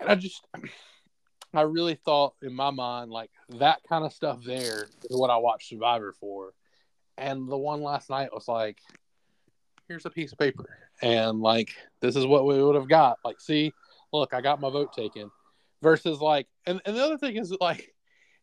And 0.00 0.08
I 0.08 0.14
just, 0.14 0.46
I 1.54 1.62
really 1.62 1.96
thought 1.96 2.34
in 2.40 2.54
my 2.54 2.70
mind 2.70 3.10
like 3.10 3.30
that 3.58 3.80
kind 3.88 4.04
of 4.04 4.12
stuff 4.12 4.42
there 4.42 4.86
is 5.10 5.16
what 5.16 5.30
I 5.30 5.36
watched 5.36 5.68
Survivor 5.68 6.14
for, 6.18 6.54
and 7.18 7.48
the 7.48 7.58
one 7.58 7.82
last 7.82 8.10
night 8.10 8.32
was 8.32 8.48
like, 8.48 8.78
here's 9.88 10.06
a 10.06 10.10
piece 10.10 10.32
of 10.32 10.38
paper, 10.38 10.78
and 11.02 11.40
like 11.40 11.74
this 12.00 12.16
is 12.16 12.26
what 12.26 12.46
we 12.46 12.62
would 12.62 12.76
have 12.76 12.88
got. 12.88 13.18
Like, 13.24 13.40
see, 13.40 13.72
look, 14.12 14.32
I 14.34 14.40
got 14.40 14.60
my 14.60 14.70
vote 14.70 14.92
taken. 14.92 15.30
Versus 15.82 16.20
like, 16.20 16.46
and, 16.64 16.80
and 16.86 16.96
the 16.96 17.02
other 17.02 17.18
thing 17.18 17.36
is 17.36 17.52
like, 17.60 17.92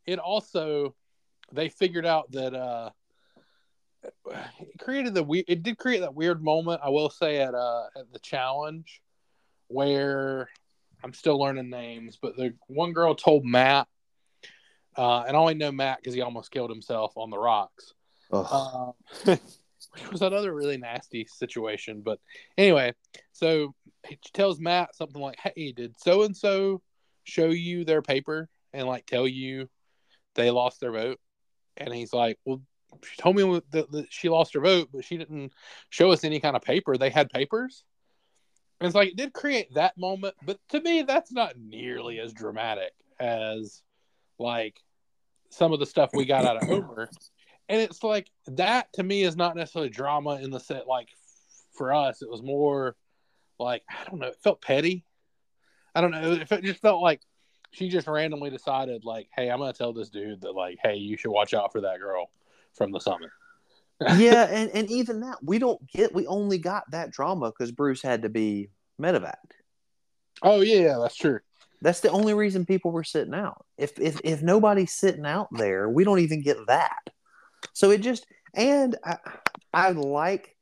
it 0.06 0.20
also 0.20 0.94
they 1.54 1.70
figured 1.70 2.06
out 2.06 2.30
that 2.32 2.54
uh 2.54 2.90
it 4.04 4.80
created 4.80 5.14
the 5.14 5.24
we 5.24 5.40
it 5.48 5.64
did 5.64 5.78
create 5.78 6.00
that 6.00 6.16
weird 6.16 6.44
moment 6.44 6.82
I 6.84 6.90
will 6.90 7.10
say 7.10 7.38
at 7.38 7.54
uh 7.54 7.86
at 7.96 8.12
the 8.12 8.20
challenge 8.20 9.02
where 9.68 10.50
I'm 11.04 11.14
still 11.14 11.40
learning 11.40 11.70
names, 11.70 12.18
but 12.22 12.36
the 12.36 12.54
one 12.68 12.92
girl 12.92 13.16
told 13.16 13.46
Matt 13.46 13.88
uh, 15.00 15.24
and 15.28 15.36
I 15.36 15.40
only 15.40 15.54
know 15.54 15.72
Matt 15.72 16.00
because 16.00 16.14
he 16.14 16.22
almost 16.22 16.52
killed 16.52 16.70
himself 16.70 17.14
on 17.16 17.30
the 17.30 17.38
rocks. 17.38 17.94
Uh, 18.32 18.92
which 19.24 20.12
was 20.12 20.22
another 20.22 20.54
really 20.54 20.78
nasty 20.78 21.26
situation. 21.26 22.02
But 22.02 22.20
anyway, 22.58 22.94
so 23.32 23.74
he 24.06 24.20
tells 24.34 24.60
Matt 24.60 24.96
something 24.96 25.22
like, 25.22 25.38
"Hey, 25.40 25.72
did 25.72 26.00
so 26.00 26.24
and 26.24 26.36
so 26.36 26.82
show 27.24 27.48
you 27.48 27.86
their 27.86 28.02
paper 28.02 28.50
and 28.74 28.88
like 28.88 29.06
tell 29.06 29.28
you 29.28 29.70
they 30.36 30.52
lost 30.52 30.82
their 30.82 30.92
vote?" 30.92 31.20
And 31.78 31.94
he's 31.94 32.12
like, 32.12 32.38
"Well, 32.44 32.62
she 33.04 33.22
told 33.22 33.36
me 33.36 33.62
that, 33.72 33.92
that 33.92 34.08
she 34.12 34.30
lost 34.30 34.54
her 34.54 34.62
vote, 34.62 34.90
but 34.94 35.06
she 35.06 35.18
didn't 35.18 35.54
show 35.90 36.12
us 36.12 36.24
any 36.24 36.40
kind 36.40 36.56
of 36.56 36.62
paper. 36.62 36.98
They 36.98 37.10
had 37.10 37.30
papers." 37.30 37.84
And 38.80 38.88
it's 38.88 38.96
like 38.96 39.10
it 39.10 39.18
did 39.18 39.34
create 39.34 39.74
that 39.74 39.98
moment, 39.98 40.36
but 40.46 40.60
to 40.70 40.82
me, 40.82 41.04
that's 41.04 41.32
not 41.32 41.58
nearly 41.58 42.20
as 42.20 42.34
dramatic 42.34 42.94
as 43.20 43.82
like 44.38 44.80
some 45.50 45.74
of 45.74 45.80
the 45.80 45.86
stuff 45.86 46.12
we 46.14 46.26
got 46.26 46.46
out 46.46 46.64
of 46.64 46.70
Omar. 46.70 47.10
And 47.68 47.82
it's 47.82 48.04
like 48.04 48.32
that 48.48 48.92
to 48.94 49.04
me 49.04 49.24
is 49.24 49.36
not 49.36 49.56
necessarily 49.56 49.90
drama 49.90 50.40
in 50.42 50.50
the 50.50 50.60
set. 50.60 50.88
Like 50.88 51.10
for 51.74 51.94
us, 51.94 52.22
it 52.22 52.30
was 52.30 52.42
more 52.42 52.96
like 53.60 53.84
I 53.90 54.10
don't 54.10 54.20
know. 54.20 54.28
It 54.28 54.40
felt 54.44 54.62
petty. 54.62 55.06
I 55.94 56.02
don't 56.02 56.12
know. 56.12 56.32
It 56.34 56.64
just 56.64 56.82
felt 56.82 57.02
like 57.02 57.22
she 57.72 57.90
just 57.90 58.08
randomly 58.08 58.50
decided, 58.50 59.06
like, 59.06 59.28
"Hey, 59.36 59.50
I'm 59.50 59.60
gonna 59.60 59.74
tell 59.74 59.94
this 59.94 60.10
dude 60.10 60.42
that, 60.42 60.56
like, 60.56 60.80
hey, 60.82 60.96
you 60.96 61.18
should 61.18 61.32
watch 61.32 61.54
out 61.54 61.72
for 61.72 61.82
that 61.82 62.00
girl 62.00 62.32
from 62.80 62.92
the 62.92 63.00
summit." 63.00 63.30
yeah, 64.18 64.46
and, 64.50 64.72
and 64.72 64.90
even 64.90 65.20
that 65.20 65.38
we 65.44 65.60
don't 65.60 65.80
get. 65.92 66.16
We 66.16 66.26
only 66.26 66.58
got 66.58 66.90
that 66.90 67.12
drama 67.12 67.52
because 67.52 67.72
Bruce 67.72 68.02
had 68.02 68.24
to 68.24 68.30
be 68.30 68.70
medevac. 69.00 69.36
Oh 70.42 70.62
yeah, 70.62 70.82
yeah, 70.82 70.98
that's 71.00 71.16
true. 71.16 71.40
That's 71.82 72.00
the 72.00 72.10
only 72.10 72.34
reason 72.34 72.66
people 72.66 72.92
were 72.92 73.04
sitting 73.04 73.36
out. 73.36 73.66
If 73.78 74.00
if 74.00 74.20
if 74.24 74.42
nobody's 74.42 74.94
sitting 74.94 75.26
out 75.26 75.50
there, 75.52 75.88
we 75.88 76.04
don't 76.04 76.20
even 76.20 76.42
get 76.42 76.58
that. 76.68 77.10
So 77.74 77.92
it 77.92 78.02
just 78.02 78.26
and 78.56 78.98
I, 79.06 79.18
I 79.74 79.92
like 79.92 80.56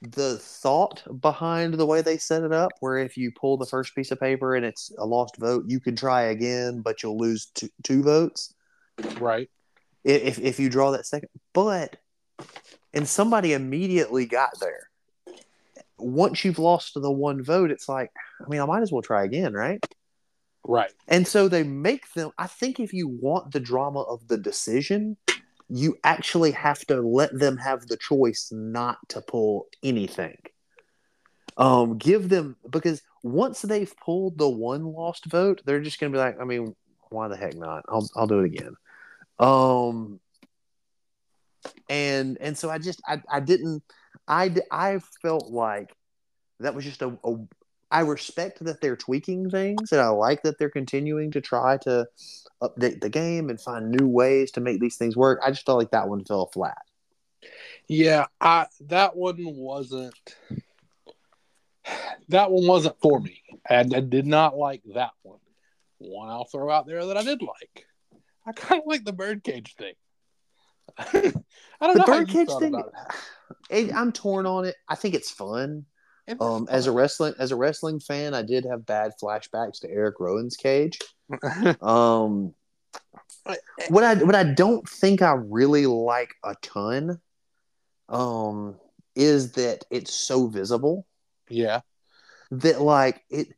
the 0.00 0.38
thought 0.38 1.02
behind 1.20 1.74
the 1.74 1.86
way 1.86 2.02
they 2.02 2.18
set 2.18 2.42
it 2.42 2.52
up 2.52 2.72
where 2.80 2.98
if 2.98 3.16
you 3.16 3.32
pull 3.32 3.56
the 3.56 3.64
first 3.64 3.94
piece 3.94 4.10
of 4.10 4.20
paper 4.20 4.54
and 4.54 4.64
it's 4.64 4.92
a 4.98 5.06
lost 5.06 5.34
vote 5.38 5.64
you 5.66 5.80
can 5.80 5.96
try 5.96 6.24
again 6.24 6.82
but 6.82 7.02
you'll 7.02 7.16
lose 7.16 7.46
two, 7.54 7.70
two 7.82 8.02
votes 8.02 8.52
Right. 9.18 9.50
If, 10.04 10.38
if 10.38 10.60
you 10.60 10.68
draw 10.68 10.90
that 10.90 11.06
second 11.06 11.28
but 11.52 11.96
and 12.92 13.08
somebody 13.08 13.52
immediately 13.52 14.26
got 14.26 14.58
there. 14.60 14.88
Once 15.98 16.44
you've 16.44 16.58
lost 16.58 16.94
the 16.94 17.10
one 17.10 17.42
vote 17.42 17.70
it's 17.70 17.88
like 17.88 18.10
i 18.44 18.48
mean 18.48 18.60
i 18.60 18.66
might 18.66 18.82
as 18.82 18.92
well 18.92 19.02
try 19.02 19.24
again 19.24 19.52
right? 19.52 19.84
Right. 20.66 20.90
and 21.08 21.26
so 21.26 21.48
they 21.48 21.62
make 21.62 22.12
them 22.14 22.30
i 22.36 22.46
think 22.46 22.80
if 22.80 22.92
you 22.92 23.08
want 23.08 23.52
the 23.52 23.60
drama 23.60 24.00
of 24.00 24.26
the 24.28 24.36
decision 24.36 25.16
you 25.68 25.96
actually 26.04 26.50
have 26.50 26.80
to 26.86 27.00
let 27.00 27.38
them 27.38 27.56
have 27.56 27.86
the 27.86 27.96
choice 27.96 28.50
not 28.52 28.98
to 29.08 29.22
pull 29.22 29.66
anything. 29.82 30.36
Um 31.56 31.96
give 31.96 32.28
them 32.28 32.56
because 32.68 33.00
once 33.22 33.62
they've 33.62 33.94
pulled 34.04 34.36
the 34.36 34.48
one 34.48 34.84
lost 34.84 35.26
vote 35.26 35.62
they're 35.64 35.80
just 35.80 36.00
going 36.00 36.12
to 36.12 36.16
be 36.16 36.20
like 36.20 36.40
i 36.40 36.44
mean 36.44 36.74
why 37.10 37.28
the 37.28 37.36
heck 37.36 37.54
not? 37.54 37.84
I'll, 37.88 38.08
I'll 38.16 38.26
do 38.26 38.40
it 38.40 38.46
again 38.46 38.74
um 39.38 40.20
and 41.88 42.38
and 42.40 42.56
so 42.56 42.70
i 42.70 42.78
just 42.78 43.00
i, 43.06 43.20
I 43.30 43.40
didn't 43.40 43.82
I 44.26 44.54
I 44.70 45.00
felt 45.20 45.50
like 45.50 45.94
that 46.60 46.74
was 46.74 46.84
just 46.84 47.02
a, 47.02 47.18
a 47.24 47.36
i 47.90 48.00
respect 48.00 48.64
that 48.64 48.80
they're 48.80 48.96
tweaking 48.96 49.50
things 49.50 49.92
and 49.92 50.00
i 50.00 50.08
like 50.08 50.42
that 50.42 50.58
they're 50.58 50.70
continuing 50.70 51.30
to 51.32 51.40
try 51.40 51.76
to 51.78 52.06
update 52.62 53.00
the 53.00 53.10
game 53.10 53.50
and 53.50 53.60
find 53.60 53.90
new 53.90 54.08
ways 54.08 54.50
to 54.52 54.60
make 54.60 54.80
these 54.80 54.96
things 54.96 55.16
work 55.16 55.40
i 55.44 55.50
just 55.50 55.66
felt 55.66 55.78
like 55.78 55.90
that 55.90 56.08
one 56.08 56.24
fell 56.24 56.46
flat 56.46 56.78
Yeah, 57.88 58.26
I 58.40 58.66
that 58.88 59.16
one 59.16 59.36
wasn't 59.38 60.14
that 62.28 62.50
one 62.50 62.66
wasn't 62.66 62.98
for 63.00 63.20
me. 63.20 63.42
And 63.68 63.94
I 63.94 64.00
did 64.00 64.26
not 64.26 64.56
like 64.56 64.82
that 64.94 65.12
one. 65.22 65.40
One 65.98 66.28
I'll 66.28 66.44
throw 66.44 66.70
out 66.70 66.86
there 66.86 67.04
that 67.06 67.16
I 67.16 67.22
did 67.22 67.42
like. 67.42 67.86
I 68.46 68.52
kind 68.52 68.80
of 68.80 68.86
like 68.86 69.04
the 69.04 69.12
birdcage 69.12 69.74
thing. 69.74 69.94
I 70.98 71.12
don't 71.80 71.94
the 71.94 71.98
know 72.00 72.04
birdcage 72.04 72.50
thing 72.58 72.80
it, 73.70 73.94
i'm 73.94 74.12
torn 74.12 74.46
on 74.46 74.66
it. 74.66 74.76
I 74.88 74.94
think 74.94 75.14
it's 75.14 75.30
fun. 75.30 75.86
It. 76.26 76.40
um 76.40 76.68
as 76.70 76.86
a 76.86 76.92
wrestling 76.92 77.34
as 77.38 77.52
a 77.52 77.56
wrestling 77.56 78.00
fan 78.00 78.32
i 78.32 78.40
did 78.40 78.64
have 78.64 78.86
bad 78.86 79.12
flashbacks 79.22 79.80
to 79.80 79.90
Erick 79.90 80.20
Rowan's 80.20 80.56
cage. 80.56 80.98
Um 81.82 82.54
what 83.88 84.04
I 84.04 84.14
what 84.16 84.34
I 84.34 84.44
don't 84.44 84.88
think 84.88 85.22
I 85.22 85.32
really 85.32 85.86
like 85.86 86.34
a 86.44 86.54
ton 86.62 87.20
um 88.08 88.76
is 89.14 89.52
that 89.52 89.84
it's 89.90 90.12
so 90.12 90.46
visible. 90.46 91.06
Yeah, 91.48 91.80
that 92.50 92.80
like 92.80 93.22
it 93.30 93.48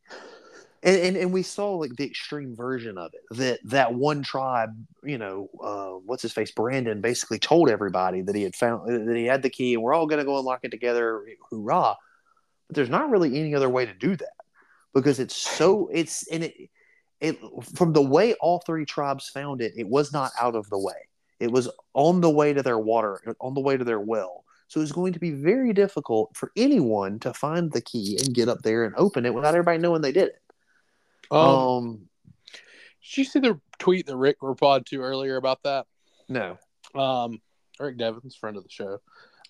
and, 0.83 0.95
and 0.97 1.17
and 1.17 1.33
we 1.33 1.41
saw 1.43 1.75
like 1.75 1.95
the 1.95 2.05
extreme 2.05 2.55
version 2.55 2.97
of 2.97 3.11
it 3.13 3.21
that 3.37 3.59
that 3.63 3.93
one 3.93 4.21
tribe 4.21 4.69
you 5.03 5.17
know 5.17 5.49
uh 5.61 5.99
what's 6.05 6.21
his 6.21 6.33
face 6.33 6.51
Brandon 6.51 7.01
basically 7.01 7.39
told 7.39 7.69
everybody 7.69 8.21
that 8.21 8.35
he 8.35 8.43
had 8.43 8.55
found 8.55 8.87
that 9.07 9.15
he 9.15 9.25
had 9.25 9.41
the 9.41 9.49
key 9.49 9.73
and 9.73 9.83
we're 9.83 9.93
all 9.93 10.07
going 10.07 10.19
to 10.19 10.25
go 10.25 10.37
and 10.37 10.45
lock 10.45 10.59
it 10.63 10.69
together 10.69 11.25
hoorah. 11.49 11.95
But 12.67 12.75
there's 12.75 12.89
not 12.89 13.09
really 13.09 13.39
any 13.39 13.55
other 13.55 13.69
way 13.69 13.85
to 13.85 13.93
do 13.93 14.15
that 14.15 14.33
because 14.93 15.19
it's 15.19 15.35
so 15.35 15.89
it's 15.91 16.27
and 16.27 16.43
it 16.43 16.53
it 17.19 17.39
from 17.73 17.93
the 17.93 18.01
way 18.01 18.33
all 18.35 18.59
three 18.59 18.85
tribes 18.85 19.29
found 19.29 19.61
it 19.61 19.73
it 19.75 19.87
was 19.87 20.13
not 20.13 20.31
out 20.39 20.55
of 20.55 20.69
the 20.69 20.79
way. 20.79 21.07
It 21.39 21.51
was 21.51 21.69
on 21.93 22.21
the 22.21 22.29
way 22.29 22.53
to 22.53 22.63
their 22.63 22.79
water 22.79 23.35
on 23.41 23.53
the 23.53 23.61
way 23.61 23.77
to 23.77 23.83
their 23.83 23.99
well. 23.99 24.43
So 24.67 24.81
it's 24.81 24.91
going 24.91 25.13
to 25.13 25.19
be 25.19 25.31
very 25.31 25.71
difficult 25.71 26.35
for 26.35 26.51
anyone 26.57 27.19
to 27.19 27.33
find 27.33 27.71
the 27.71 27.79
key 27.79 28.19
and 28.21 28.35
get 28.35 28.49
up 28.49 28.63
there 28.63 28.83
and 28.83 28.93
open 28.97 29.25
it 29.25 29.33
without 29.33 29.55
everybody 29.55 29.77
knowing 29.77 30.01
they 30.01 30.11
did 30.11 30.27
it 30.27 30.41
um, 31.31 31.39
um 31.39 32.09
did 33.01 33.17
you 33.17 33.23
see 33.23 33.39
the 33.39 33.59
tweet 33.79 34.05
that 34.07 34.17
Rick 34.17 34.37
replied 34.41 34.85
to 34.87 35.01
earlier 35.01 35.37
about 35.37 35.63
that? 35.63 35.85
no. 36.27 36.57
Um, 36.95 37.41
Rick 37.79 37.97
Devens, 37.97 38.35
friend 38.35 38.57
of 38.57 38.63
the 38.63 38.69
show, 38.69 38.99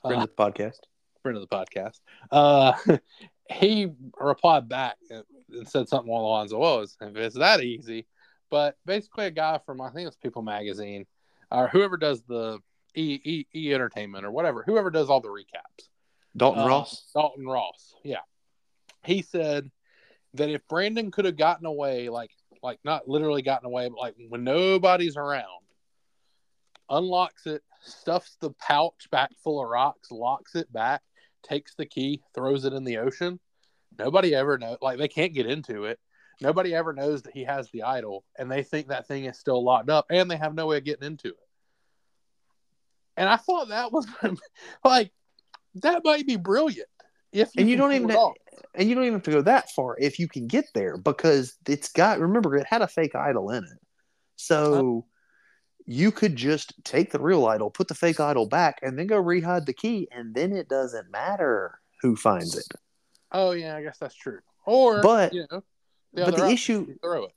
friend 0.01 0.19
uh, 0.19 0.23
of 0.23 0.29
the 0.29 0.43
podcast. 0.43 0.79
friend 1.21 1.37
of 1.37 1.47
the 1.47 1.55
podcast. 1.55 1.99
Uh, 2.31 2.73
he 3.49 3.87
replied 4.19 4.67
back 4.67 4.97
and 5.09 5.23
said 5.67 5.87
something 5.87 6.09
along 6.09 6.23
the 6.23 6.27
lines 6.27 6.53
of, 6.53 6.59
"Well, 6.59 6.81
if 6.81 7.15
it's 7.15 7.37
that 7.37 7.61
easy," 7.63 8.05
but 8.49 8.75
basically, 8.85 9.27
a 9.27 9.31
guy 9.31 9.59
from 9.65 9.81
I 9.81 9.91
think 9.91 10.07
it's 10.07 10.17
People 10.17 10.41
Magazine 10.41 11.05
or 11.51 11.67
whoever 11.67 11.97
does 11.97 12.21
the 12.23 12.59
E 12.95 13.19
E, 13.23 13.45
e 13.55 13.73
Entertainment 13.73 14.25
or 14.25 14.31
whatever, 14.31 14.63
whoever 14.65 14.89
does 14.89 15.09
all 15.09 15.21
the 15.21 15.29
recaps, 15.29 15.87
dalton 16.35 16.63
Uh, 16.63 16.67
ross? 16.67 17.05
Dalton 17.13 17.45
Ross, 17.45 17.95
yeah, 18.03 18.21
he 19.03 19.21
said 19.21 19.69
that 20.33 20.49
if 20.49 20.67
Brandon 20.67 21.11
could 21.11 21.25
have 21.25 21.37
gotten 21.37 21.65
away, 21.65 22.09
like 22.09 22.31
like 22.63 22.79
not 22.83 23.07
literally 23.07 23.41
gotten 23.41 23.67
away, 23.67 23.87
but 23.89 23.99
like 23.99 24.15
when 24.29 24.43
nobody's 24.43 25.17
around, 25.17 25.63
unlocks 26.89 27.45
it, 27.45 27.61
stuffs 27.81 28.37
the 28.39 28.51
pouch 28.51 29.07
back 29.11 29.31
full 29.43 29.61
of 29.61 29.69
rocks, 29.69 30.11
locks 30.11 30.55
it 30.55 30.71
back, 30.71 31.01
takes 31.43 31.75
the 31.75 31.85
key, 31.85 32.21
throws 32.33 32.65
it 32.65 32.73
in 32.73 32.83
the 32.83 32.97
ocean. 32.97 33.39
Nobody 33.97 34.35
ever 34.35 34.57
know 34.57 34.77
like 34.81 34.97
they 34.97 35.07
can't 35.07 35.33
get 35.33 35.47
into 35.47 35.85
it. 35.85 35.99
Nobody 36.39 36.75
ever 36.75 36.93
knows 36.93 37.23
that 37.23 37.33
he 37.33 37.45
has 37.45 37.69
the 37.71 37.83
idol, 37.83 38.23
and 38.37 38.51
they 38.51 38.61
think 38.61 38.87
that 38.87 39.07
thing 39.07 39.25
is 39.25 39.39
still 39.39 39.63
locked 39.63 39.89
up, 39.89 40.05
and 40.11 40.29
they 40.29 40.37
have 40.37 40.53
no 40.53 40.67
way 40.67 40.77
of 40.77 40.83
getting 40.83 41.07
into 41.07 41.29
it. 41.29 41.35
And 43.15 43.27
I 43.27 43.37
thought 43.37 43.69
that 43.69 43.91
was 43.91 44.07
like 44.85 45.11
that 45.75 46.01
might 46.03 46.27
be 46.27 46.35
brilliant 46.35 46.89
if 47.31 47.49
and 47.57 47.69
you 47.69 47.75
don't 47.75 47.93
even 47.93 48.11
off. 48.11 48.35
And 48.75 48.87
you 48.89 48.95
don't 48.95 49.03
even 49.03 49.13
have 49.15 49.23
to 49.23 49.31
go 49.31 49.41
that 49.41 49.69
far 49.71 49.95
if 49.99 50.19
you 50.19 50.27
can 50.27 50.47
get 50.47 50.65
there 50.73 50.97
because 50.97 51.55
it's 51.67 51.91
got 51.91 52.19
remember 52.19 52.55
it 52.55 52.65
had 52.67 52.81
a 52.81 52.87
fake 52.87 53.15
idol 53.15 53.49
in 53.51 53.63
it 53.63 53.79
so 54.35 55.05
you 55.85 56.11
could 56.11 56.35
just 56.35 56.73
take 56.83 57.11
the 57.11 57.19
real 57.19 57.45
idol 57.45 57.69
put 57.69 57.87
the 57.87 57.95
fake 57.95 58.19
idol 58.19 58.45
back 58.47 58.79
and 58.81 58.97
then 58.97 59.07
go 59.07 59.21
rehide 59.21 59.65
the 59.65 59.73
key 59.73 60.07
and 60.11 60.33
then 60.35 60.51
it 60.53 60.67
doesn't 60.69 61.09
matter 61.11 61.79
who 62.01 62.15
finds 62.15 62.55
it 62.57 62.67
Oh 63.33 63.51
yeah, 63.51 63.75
I 63.75 63.83
guess 63.83 63.97
that's 63.97 64.15
true. 64.15 64.39
Or 64.65 65.01
But- 65.01 65.33
you 65.33 65.45
know, 65.51 65.61
but 66.13 66.27
the 66.37 66.43
option, 66.43 66.49
issue- 66.53 66.95
throw 67.03 67.25
it. 67.25 67.31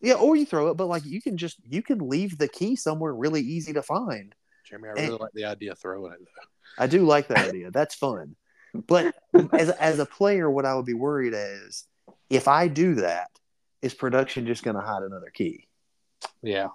yeah 0.00 0.14
or 0.14 0.36
you 0.36 0.46
throw 0.46 0.68
it 0.68 0.76
but 0.76 0.86
like 0.86 1.04
you 1.04 1.20
can 1.20 1.36
just 1.36 1.56
you 1.68 1.82
can 1.82 1.98
leave 2.08 2.38
the 2.38 2.46
key 2.48 2.76
somewhere 2.76 3.12
really 3.12 3.40
easy 3.40 3.72
to 3.72 3.82
find 3.82 4.34
Jeremy, 4.64 4.88
I 4.90 4.92
really 4.92 5.18
like 5.18 5.32
the 5.34 5.44
idea 5.46 5.72
of 5.72 5.78
throwing 5.80 6.12
it 6.12 6.20
though. 6.20 6.82
I 6.82 6.86
do 6.86 7.04
like 7.04 7.26
that 7.28 7.48
idea. 7.48 7.70
That's 7.72 7.94
fun. 7.96 8.36
But 8.74 9.14
as 9.52 9.70
as 9.70 9.98
a 9.98 10.06
player, 10.06 10.50
what 10.50 10.64
I 10.64 10.74
would 10.74 10.86
be 10.86 10.94
worried 10.94 11.34
is 11.36 11.84
if 12.30 12.48
I 12.48 12.68
do 12.68 12.96
that, 12.96 13.28
is 13.82 13.94
production 13.94 14.46
just 14.46 14.62
going 14.62 14.76
to 14.76 14.82
hide 14.82 15.02
another 15.02 15.30
key? 15.32 15.66
Yeah. 16.42 16.68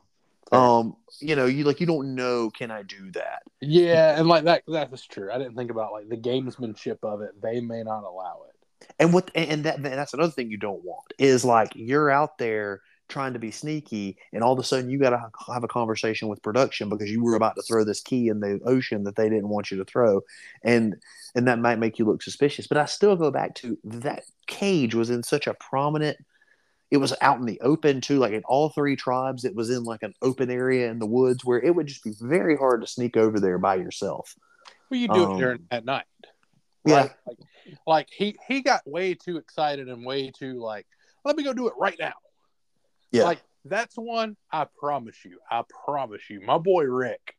Um, 0.51 0.95
you 1.19 1.35
know, 1.35 1.45
you 1.45 1.63
like 1.63 1.81
you 1.81 1.87
don't 1.87 2.15
know. 2.15 2.49
Can 2.49 2.71
I 2.71 2.83
do 2.83 3.11
that? 3.11 3.41
Yeah, 3.61 4.17
and 4.17 4.27
like 4.27 4.45
that 4.45 4.63
that 4.67 4.93
is 4.93 5.05
true. 5.05 5.31
I 5.31 5.37
didn't 5.37 5.55
think 5.55 5.71
about 5.71 5.91
like 5.91 6.07
the 6.07 6.17
gamesmanship 6.17 6.99
of 7.03 7.21
it. 7.21 7.41
They 7.41 7.59
may 7.59 7.83
not 7.83 8.03
allow 8.03 8.43
it. 8.47 8.87
And 8.99 9.11
what 9.11 9.31
and 9.35 9.63
that 9.65 9.75
and 9.75 9.85
that's 9.85 10.13
another 10.13 10.31
thing 10.31 10.49
you 10.49 10.57
don't 10.57 10.83
want 10.83 11.13
is 11.17 11.43
like 11.43 11.71
you're 11.75 12.09
out 12.09 12.37
there 12.37 12.81
trying 13.07 13.33
to 13.33 13.39
be 13.39 13.51
sneaky, 13.51 14.17
and 14.33 14.43
all 14.43 14.53
of 14.53 14.59
a 14.59 14.63
sudden 14.63 14.89
you 14.89 14.99
got 14.99 15.11
to 15.11 15.53
have 15.53 15.63
a 15.63 15.67
conversation 15.67 16.27
with 16.27 16.41
production 16.41 16.89
because 16.89 17.09
you 17.09 17.23
were 17.23 17.35
about 17.35 17.55
to 17.55 17.61
throw 17.61 17.83
this 17.83 18.01
key 18.01 18.27
in 18.27 18.39
the 18.39 18.59
ocean 18.65 19.03
that 19.03 19.15
they 19.15 19.29
didn't 19.29 19.49
want 19.49 19.71
you 19.71 19.77
to 19.77 19.85
throw, 19.85 20.21
and 20.63 20.95
and 21.35 21.47
that 21.47 21.59
might 21.59 21.79
make 21.79 21.99
you 21.99 22.05
look 22.05 22.21
suspicious. 22.21 22.67
But 22.67 22.77
I 22.77 22.85
still 22.85 23.15
go 23.15 23.31
back 23.31 23.55
to 23.55 23.77
that 23.83 24.23
cage 24.47 24.95
was 24.95 25.09
in 25.09 25.23
such 25.23 25.47
a 25.47 25.53
prominent. 25.53 26.17
It 26.89 26.97
was 26.97 27.13
out 27.19 27.39
in 27.39 27.45
the 27.45 27.59
open 27.61 27.99
too, 27.99 28.17
like 28.17 28.31
in 28.31 28.43
all 28.45 28.69
three 28.69 28.95
tribes. 28.95 29.43
It 29.43 29.55
was 29.55 29.69
in 29.69 29.83
like 29.83 30.03
an 30.03 30.13
open 30.21 30.49
area 30.49 30.89
in 30.89 30.99
the 30.99 31.05
woods 31.05 31.43
where 31.43 31.59
it 31.61 31.75
would 31.75 31.87
just 31.87 32.03
be 32.03 32.13
very 32.19 32.55
hard 32.55 32.81
to 32.81 32.87
sneak 32.87 33.17
over 33.17 33.39
there 33.39 33.57
by 33.57 33.75
yourself. 33.75 34.35
Well, 34.89 34.99
you 34.99 35.09
do 35.09 35.25
Um, 35.25 35.35
it 35.35 35.39
during 35.39 35.59
at 35.69 35.83
night. 35.83 36.05
Yeah. 36.85 37.09
Like, 37.25 37.37
like 37.85 38.07
he 38.09 38.37
he 38.47 38.61
got 38.61 38.87
way 38.87 39.13
too 39.13 39.35
excited 39.35 39.89
and 39.89 40.05
way 40.05 40.31
too 40.31 40.61
like, 40.61 40.87
let 41.25 41.35
me 41.35 41.43
go 41.43 41.51
do 41.51 41.67
it 41.67 41.73
right 41.77 41.97
now. 41.99 42.13
Yeah. 43.11 43.23
Like 43.23 43.41
that's 43.65 43.95
one 43.95 44.37
I 44.51 44.65
promise 44.79 45.23
you. 45.25 45.39
I 45.49 45.63
promise 45.85 46.29
you. 46.29 46.41
My 46.41 46.57
boy 46.57 46.83
Rick 46.83 47.35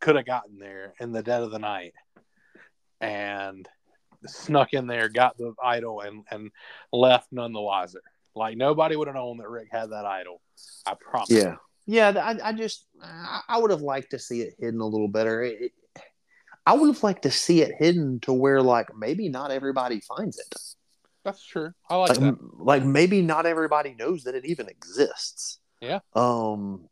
could 0.00 0.16
have 0.16 0.26
gotten 0.26 0.58
there 0.58 0.94
in 1.00 1.12
the 1.12 1.22
dead 1.22 1.42
of 1.42 1.50
the 1.50 1.58
night 1.58 1.94
and 3.00 3.68
snuck 4.26 4.72
in 4.72 4.86
there, 4.86 5.08
got 5.08 5.36
the 5.36 5.54
idol 5.62 6.00
and 6.00 6.24
and 6.30 6.50
left 6.92 7.28
none 7.32 7.52
the 7.52 7.60
wiser. 7.60 8.02
Like 8.34 8.56
nobody 8.56 8.96
would 8.96 9.08
have 9.08 9.14
known 9.16 9.38
that 9.38 9.48
Rick 9.48 9.68
had 9.70 9.90
that 9.90 10.04
idol. 10.04 10.40
I 10.86 10.94
promise. 10.94 11.30
Yeah, 11.30 11.56
yeah. 11.86 12.08
I, 12.10 12.48
I 12.48 12.52
just 12.52 12.86
I, 13.02 13.40
I 13.48 13.58
would 13.58 13.70
have 13.70 13.82
liked 13.82 14.10
to 14.10 14.18
see 14.18 14.40
it 14.42 14.54
hidden 14.58 14.80
a 14.80 14.86
little 14.86 15.08
better. 15.08 15.42
It, 15.42 15.60
it- 15.62 15.72
I 16.66 16.72
would 16.72 16.86
have 16.86 17.02
liked 17.02 17.24
to 17.24 17.30
see 17.30 17.60
it 17.60 17.72
hidden 17.78 18.20
to 18.20 18.32
where 18.32 18.62
like 18.62 18.88
maybe 18.96 19.28
not 19.28 19.50
everybody 19.50 20.00
finds 20.00 20.38
it. 20.38 20.56
That's 21.24 21.44
true. 21.44 21.72
I 21.88 21.96
like 21.96 22.10
Like 22.10 22.20
that. 22.20 22.38
like 22.58 22.84
maybe 22.84 23.22
not 23.22 23.46
everybody 23.46 23.94
knows 23.98 24.24
that 24.24 24.34
it 24.34 24.44
even 24.44 24.68
exists. 24.68 25.58
Yeah. 25.80 26.00
Um. 26.14 26.88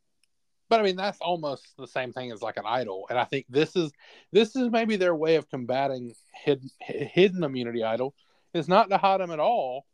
But 0.68 0.80
I 0.80 0.84
mean, 0.84 0.96
that's 0.96 1.18
almost 1.20 1.66
the 1.76 1.86
same 1.86 2.14
thing 2.14 2.32
as 2.32 2.40
like 2.40 2.56
an 2.56 2.64
idol, 2.66 3.06
and 3.10 3.18
I 3.18 3.24
think 3.24 3.44
this 3.50 3.76
is 3.76 3.92
this 4.32 4.56
is 4.56 4.70
maybe 4.70 4.96
their 4.96 5.14
way 5.14 5.36
of 5.36 5.48
combating 5.50 6.14
hidden 6.44 6.70
hidden 6.80 7.44
immunity 7.44 7.84
idol 7.84 8.14
is 8.54 8.68
not 8.68 8.88
to 8.88 8.96
hide 8.96 9.20
them 9.20 9.30
at 9.30 9.38
all, 9.40 9.84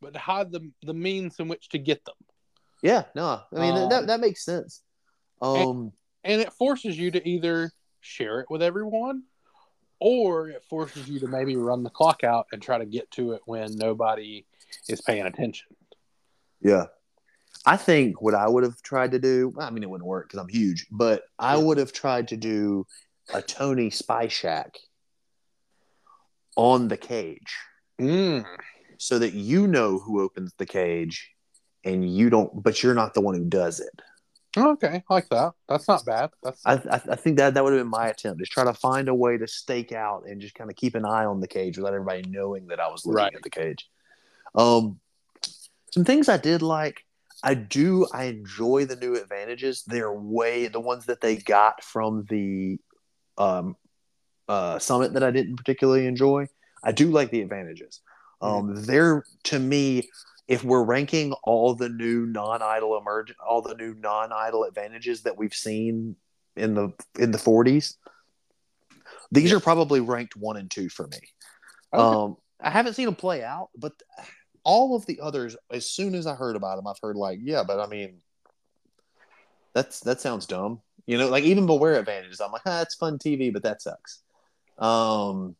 but 0.00 0.12
to 0.12 0.20
hide 0.20 0.52
the 0.52 0.70
the 0.82 0.94
means 0.94 1.40
in 1.40 1.48
which 1.48 1.68
to 1.70 1.78
get 1.78 2.04
them, 2.04 2.14
Yeah. 2.80 3.04
No. 3.16 3.40
I 3.52 3.58
mean 3.60 3.74
Um, 3.76 3.88
that 3.88 4.06
that 4.06 4.20
makes 4.20 4.44
sense. 4.44 4.82
Um. 5.42 5.92
and 6.22 6.40
it 6.40 6.52
forces 6.52 6.96
you 6.96 7.10
to 7.10 7.28
either 7.28 7.72
share 8.00 8.38
it 8.40 8.46
with 8.50 8.62
everyone, 8.62 9.24
or 10.00 10.48
it 10.48 10.64
forces 10.64 11.08
you 11.08 11.20
to 11.20 11.26
maybe 11.26 11.56
run 11.56 11.82
the 11.82 11.90
clock 11.90 12.24
out 12.24 12.46
and 12.52 12.60
try 12.60 12.78
to 12.78 12.86
get 12.86 13.10
to 13.12 13.32
it 13.32 13.42
when 13.44 13.76
nobody 13.76 14.44
is 14.88 15.00
paying 15.00 15.26
attention. 15.26 15.68
Yeah. 16.60 16.86
I 17.66 17.76
think 17.76 18.22
what 18.22 18.34
I 18.34 18.48
would 18.48 18.64
have 18.64 18.80
tried 18.82 19.12
to 19.12 19.18
do, 19.18 19.52
I 19.58 19.70
mean, 19.70 19.82
it 19.82 19.90
wouldn't 19.90 20.08
work 20.08 20.28
because 20.28 20.40
I'm 20.40 20.48
huge, 20.48 20.86
but 20.90 21.24
I 21.38 21.56
would 21.56 21.78
have 21.78 21.92
tried 21.92 22.28
to 22.28 22.36
do 22.36 22.86
a 23.34 23.42
Tony 23.42 23.90
Spy 23.90 24.28
Shack 24.28 24.78
on 26.56 26.88
the 26.88 26.96
cage 26.96 27.54
Mm. 28.00 28.46
so 28.98 29.18
that 29.18 29.34
you 29.34 29.66
know 29.66 29.98
who 29.98 30.22
opens 30.22 30.54
the 30.56 30.64
cage 30.64 31.30
and 31.84 32.08
you 32.08 32.30
don't, 32.30 32.62
but 32.62 32.82
you're 32.82 32.94
not 32.94 33.12
the 33.12 33.20
one 33.20 33.34
who 33.34 33.44
does 33.44 33.78
it. 33.78 34.00
Okay, 34.56 35.02
I 35.08 35.14
like 35.14 35.28
that. 35.28 35.52
That's 35.68 35.86
not 35.86 36.04
bad. 36.04 36.30
That's 36.42 36.64
I, 36.66 36.74
I, 36.74 37.00
I 37.10 37.16
think 37.16 37.36
that 37.36 37.54
that 37.54 37.62
would 37.62 37.72
have 37.72 37.80
been 37.80 37.88
my 37.90 38.08
attempt 38.08 38.42
is 38.42 38.48
try 38.48 38.64
to 38.64 38.74
find 38.74 39.08
a 39.08 39.14
way 39.14 39.38
to 39.38 39.46
stake 39.46 39.92
out 39.92 40.24
and 40.26 40.40
just 40.40 40.54
kind 40.54 40.68
of 40.68 40.76
keep 40.76 40.94
an 40.96 41.04
eye 41.04 41.24
on 41.24 41.40
the 41.40 41.46
cage 41.46 41.78
without 41.78 41.94
everybody 41.94 42.22
knowing 42.28 42.66
that 42.66 42.80
I 42.80 42.88
was 42.88 43.06
looking 43.06 43.16
Right. 43.16 43.34
at 43.34 43.42
the 43.42 43.50
cage. 43.50 43.88
Um, 44.54 44.98
some 45.92 46.04
things 46.04 46.28
I 46.28 46.36
did 46.36 46.62
like. 46.62 47.04
I 47.42 47.54
do. 47.54 48.06
I 48.12 48.24
enjoy 48.24 48.84
the 48.86 48.96
new 48.96 49.14
advantages. 49.16 49.84
They're 49.86 50.12
way 50.12 50.66
the 50.66 50.80
ones 50.80 51.06
that 51.06 51.20
they 51.20 51.36
got 51.36 51.82
from 51.82 52.26
the 52.28 52.78
um, 53.38 53.76
uh, 54.48 54.78
summit 54.78 55.14
that 55.14 55.22
I 55.22 55.30
didn't 55.30 55.56
particularly 55.56 56.06
enjoy. 56.06 56.48
I 56.82 56.92
do 56.92 57.10
like 57.10 57.30
the 57.30 57.40
advantages. 57.40 58.00
Um, 58.42 58.74
They're 58.74 59.24
to 59.44 59.58
me, 59.58 60.08
if 60.50 60.64
we're 60.64 60.82
ranking 60.82 61.32
all 61.44 61.76
the 61.76 61.88
new 61.88 62.26
non-idol 62.26 62.98
emerge, 62.98 63.32
all 63.38 63.62
the 63.62 63.76
new 63.76 63.94
non-idol 63.94 64.64
advantages 64.64 65.22
that 65.22 65.38
we've 65.38 65.54
seen 65.54 66.16
in 66.56 66.74
the 66.74 66.92
in 67.16 67.30
the 67.30 67.38
40s, 67.38 67.94
these 69.30 69.52
are 69.52 69.60
probably 69.60 70.00
ranked 70.00 70.34
one 70.34 70.56
and 70.56 70.68
two 70.68 70.88
for 70.88 71.06
me. 71.06 71.18
Okay. 71.94 72.02
Um, 72.02 72.36
I 72.60 72.70
haven't 72.70 72.94
seen 72.94 73.06
them 73.06 73.14
play 73.14 73.44
out, 73.44 73.68
but 73.78 73.92
all 74.64 74.96
of 74.96 75.06
the 75.06 75.20
others, 75.20 75.56
as 75.70 75.88
soon 75.88 76.16
as 76.16 76.26
I 76.26 76.34
heard 76.34 76.56
about 76.56 76.76
them, 76.76 76.88
I've 76.88 76.98
heard 77.00 77.16
like, 77.16 77.38
yeah, 77.40 77.62
but 77.62 77.78
I 77.78 77.86
mean, 77.86 78.16
that's 79.72 80.00
that 80.00 80.20
sounds 80.20 80.46
dumb. 80.46 80.80
You 81.06 81.16
know, 81.16 81.28
like 81.28 81.44
even 81.44 81.66
Beware 81.66 81.94
Advantages, 81.94 82.40
I'm 82.40 82.50
like, 82.50 82.62
ah, 82.66 82.82
it's 82.82 82.96
fun 82.96 83.18
TV, 83.18 83.52
but 83.52 83.62
that 83.62 83.82
sucks. 83.82 84.20
Um, 84.78 85.54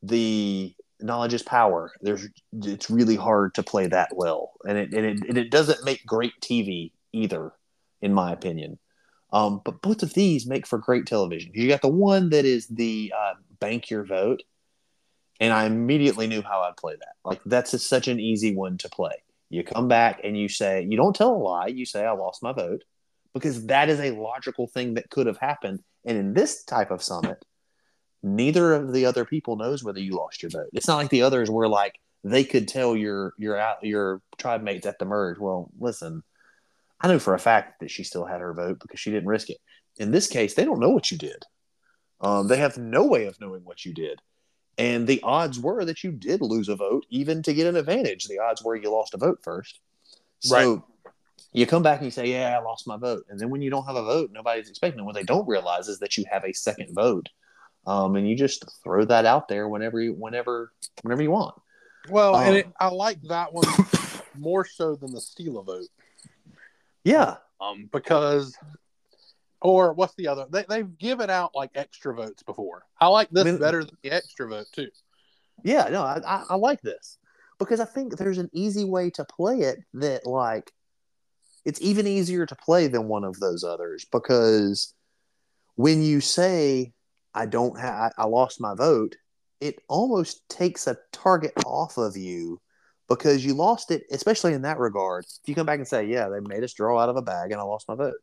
the 0.00 0.76
knowledge 1.00 1.34
is 1.34 1.42
power. 1.42 1.92
There's, 2.00 2.28
it's 2.52 2.90
really 2.90 3.16
hard 3.16 3.54
to 3.54 3.62
play 3.62 3.86
that 3.88 4.10
well, 4.14 4.52
and 4.66 4.78
it 4.78 4.92
and 4.92 5.06
it, 5.06 5.28
and 5.28 5.38
it 5.38 5.50
doesn't 5.50 5.84
make 5.84 6.04
great 6.06 6.32
TV 6.40 6.92
either, 7.12 7.52
in 8.00 8.12
my 8.12 8.32
opinion. 8.32 8.78
Um, 9.32 9.60
but 9.64 9.82
both 9.82 10.02
of 10.02 10.14
these 10.14 10.46
make 10.46 10.66
for 10.66 10.78
great 10.78 11.06
television. 11.06 11.52
You 11.54 11.68
got 11.68 11.82
the 11.82 11.88
one 11.88 12.30
that 12.30 12.44
is 12.44 12.66
the 12.68 13.12
uh, 13.16 13.34
bank 13.60 13.90
your 13.90 14.04
vote, 14.04 14.42
and 15.40 15.52
I 15.52 15.64
immediately 15.64 16.26
knew 16.26 16.42
how 16.42 16.62
I'd 16.62 16.76
play 16.76 16.94
that. 16.94 17.14
Like 17.24 17.40
that's 17.44 17.74
a, 17.74 17.78
such 17.78 18.08
an 18.08 18.20
easy 18.20 18.54
one 18.54 18.78
to 18.78 18.88
play. 18.88 19.22
You 19.50 19.64
come 19.64 19.88
back 19.88 20.20
and 20.24 20.36
you 20.36 20.48
say 20.48 20.86
you 20.88 20.96
don't 20.96 21.16
tell 21.16 21.34
a 21.34 21.36
lie. 21.36 21.66
You 21.68 21.86
say 21.86 22.04
I 22.04 22.12
lost 22.12 22.42
my 22.42 22.52
vote 22.52 22.84
because 23.34 23.66
that 23.66 23.88
is 23.88 24.00
a 24.00 24.10
logical 24.10 24.66
thing 24.66 24.94
that 24.94 25.10
could 25.10 25.26
have 25.26 25.38
happened. 25.38 25.82
And 26.04 26.16
in 26.16 26.34
this 26.34 26.64
type 26.64 26.90
of 26.90 27.02
summit, 27.02 27.44
neither 28.22 28.74
of 28.74 28.92
the 28.92 29.06
other 29.06 29.24
people 29.24 29.56
knows 29.56 29.84
whether 29.84 30.00
you 30.00 30.16
lost 30.16 30.42
your 30.42 30.50
vote. 30.50 30.70
It's 30.72 30.88
not 30.88 30.96
like 30.96 31.10
the 31.10 31.22
others 31.22 31.50
were 31.50 31.68
like 31.68 32.00
they 32.24 32.44
could 32.44 32.68
tell 32.68 32.96
your 32.96 33.32
your 33.38 33.56
out 33.56 33.82
your 33.82 34.20
tribe 34.38 34.62
mates 34.62 34.86
at 34.86 34.98
the 34.98 35.04
merge. 35.04 35.38
Well, 35.38 35.70
listen, 35.78 36.22
I 37.00 37.08
know 37.08 37.18
for 37.18 37.34
a 37.34 37.38
fact 37.38 37.80
that 37.80 37.90
she 37.90 38.04
still 38.04 38.24
had 38.24 38.40
her 38.40 38.54
vote 38.54 38.78
because 38.80 39.00
she 39.00 39.10
didn't 39.10 39.28
risk 39.28 39.50
it. 39.50 39.58
In 39.98 40.10
this 40.10 40.26
case, 40.26 40.54
they 40.54 40.64
don't 40.64 40.80
know 40.80 40.90
what 40.90 41.10
you 41.10 41.18
did. 41.18 41.44
Um, 42.20 42.48
they 42.48 42.56
have 42.56 42.76
no 42.76 43.06
way 43.06 43.26
of 43.26 43.40
knowing 43.40 43.64
what 43.64 43.84
you 43.84 43.94
did. 43.94 44.20
And 44.76 45.06
the 45.06 45.20
odds 45.22 45.58
were 45.58 45.84
that 45.84 46.04
you 46.04 46.12
did 46.12 46.40
lose 46.40 46.68
a 46.68 46.76
vote, 46.76 47.04
even 47.10 47.42
to 47.42 47.52
get 47.52 47.66
an 47.66 47.76
advantage. 47.76 48.24
The 48.26 48.38
odds 48.38 48.62
were 48.62 48.76
you 48.76 48.90
lost 48.90 49.14
a 49.14 49.18
vote 49.18 49.40
first. 49.42 49.80
So 50.40 50.84
you 51.52 51.66
come 51.66 51.82
back 51.82 51.98
and 51.98 52.04
you 52.04 52.10
say, 52.10 52.30
Yeah, 52.30 52.56
I 52.56 52.62
lost 52.62 52.86
my 52.86 52.96
vote. 52.96 53.24
And 53.28 53.40
then 53.40 53.50
when 53.50 53.60
you 53.60 53.70
don't 53.70 53.86
have 53.86 53.96
a 53.96 54.04
vote, 54.04 54.30
nobody's 54.32 54.68
expecting 54.68 55.00
it. 55.00 55.04
What 55.04 55.14
they 55.14 55.24
don't 55.24 55.48
realize 55.48 55.88
is 55.88 55.98
that 55.98 56.16
you 56.16 56.24
have 56.30 56.44
a 56.44 56.52
second 56.52 56.94
vote. 56.94 57.28
Um, 57.88 58.16
and 58.16 58.28
you 58.28 58.36
just 58.36 58.64
throw 58.84 59.04
that 59.06 59.24
out 59.24 59.48
there 59.48 59.68
whenever 59.68 60.00
you 60.00 60.12
whenever 60.12 60.72
whenever 61.02 61.22
you 61.22 61.30
want. 61.30 61.54
well, 62.10 62.36
and 62.36 62.48
Um, 62.50 62.54
it, 62.56 62.66
I 62.78 62.88
like 62.88 63.20
that 63.28 63.52
one 63.52 63.64
more 64.38 64.66
so 64.66 64.94
than 64.94 65.12
the 65.12 65.20
steal 65.20 65.58
a 65.58 65.62
vote. 65.62 65.86
Yeah. 67.04 67.36
um, 67.60 67.88
because 67.92 68.54
or 69.60 69.92
what's 69.94 70.14
the 70.14 70.28
other? 70.28 70.46
They, 70.50 70.64
they've 70.68 70.98
given 70.98 71.30
out 71.30 71.52
like 71.54 71.70
extra 71.74 72.14
votes 72.14 72.42
before. 72.42 72.84
I 73.00 73.06
like 73.08 73.30
this 73.30 73.46
I 73.46 73.50
mean- 73.52 73.58
better 73.60 73.82
than 73.84 73.96
the 74.02 74.10
extra 74.12 74.46
vote 74.48 74.66
too. 74.72 74.88
Yeah, 75.64 75.88
no, 75.90 76.02
I, 76.02 76.20
I, 76.24 76.44
I 76.50 76.54
like 76.54 76.80
this 76.82 77.18
because 77.58 77.80
I 77.80 77.84
think 77.84 78.16
there's 78.16 78.38
an 78.38 78.50
easy 78.52 78.84
way 78.84 79.10
to 79.10 79.24
play 79.24 79.60
it 79.62 79.78
that 79.94 80.26
like 80.26 80.70
it's 81.64 81.80
even 81.82 82.06
easier 82.06 82.46
to 82.46 82.54
play 82.54 82.86
than 82.86 83.08
one 83.08 83.24
of 83.24 83.40
those 83.40 83.64
others 83.64 84.06
because 84.12 84.94
when 85.74 86.02
you 86.02 86.20
say 86.20 86.92
I 87.34 87.46
don't 87.46 87.78
have 87.78 88.12
I 88.18 88.26
lost 88.26 88.60
my 88.60 88.74
vote, 88.74 89.16
it 89.60 89.76
almost 89.88 90.48
takes 90.48 90.86
a 90.86 90.98
target 91.12 91.52
off 91.66 91.98
of 91.98 92.16
you 92.16 92.60
because 93.08 93.44
you 93.44 93.54
lost 93.54 93.90
it, 93.90 94.04
especially 94.10 94.52
in 94.52 94.62
that 94.62 94.78
regard. 94.78 95.24
If 95.24 95.48
you 95.48 95.54
come 95.54 95.66
back 95.66 95.78
and 95.78 95.88
say, 95.88 96.06
"Yeah, 96.06 96.28
they 96.28 96.40
made 96.40 96.64
us 96.64 96.74
draw 96.74 96.98
out 96.98 97.08
of 97.08 97.16
a 97.16 97.22
bag 97.22 97.52
and 97.52 97.60
I 97.60 97.64
lost 97.64 97.88
my 97.88 97.94
vote," 97.94 98.16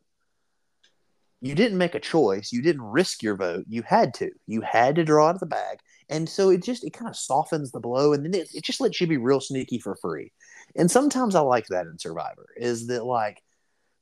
you 1.40 1.54
didn't 1.54 1.78
make 1.78 1.94
a 1.94 2.00
choice. 2.00 2.52
You 2.52 2.62
didn't 2.62 2.82
risk 2.82 3.22
your 3.22 3.36
vote. 3.36 3.64
You 3.68 3.82
had 3.82 4.14
to. 4.14 4.30
You 4.46 4.60
had 4.62 4.96
to 4.96 5.04
draw 5.04 5.28
out 5.28 5.36
of 5.36 5.40
the 5.40 5.46
bag 5.46 5.78
and 6.08 6.28
so 6.28 6.50
it 6.50 6.62
just 6.62 6.84
it 6.84 6.92
kind 6.92 7.08
of 7.08 7.16
softens 7.16 7.70
the 7.70 7.80
blow 7.80 8.12
and 8.12 8.24
then 8.24 8.34
it, 8.34 8.48
it 8.54 8.64
just 8.64 8.80
lets 8.80 9.00
you 9.00 9.06
be 9.06 9.16
real 9.16 9.40
sneaky 9.40 9.78
for 9.78 9.96
free 9.96 10.32
and 10.76 10.90
sometimes 10.90 11.34
i 11.34 11.40
like 11.40 11.66
that 11.66 11.86
in 11.86 11.98
survivor 11.98 12.46
is 12.56 12.86
that 12.86 13.04
like 13.04 13.42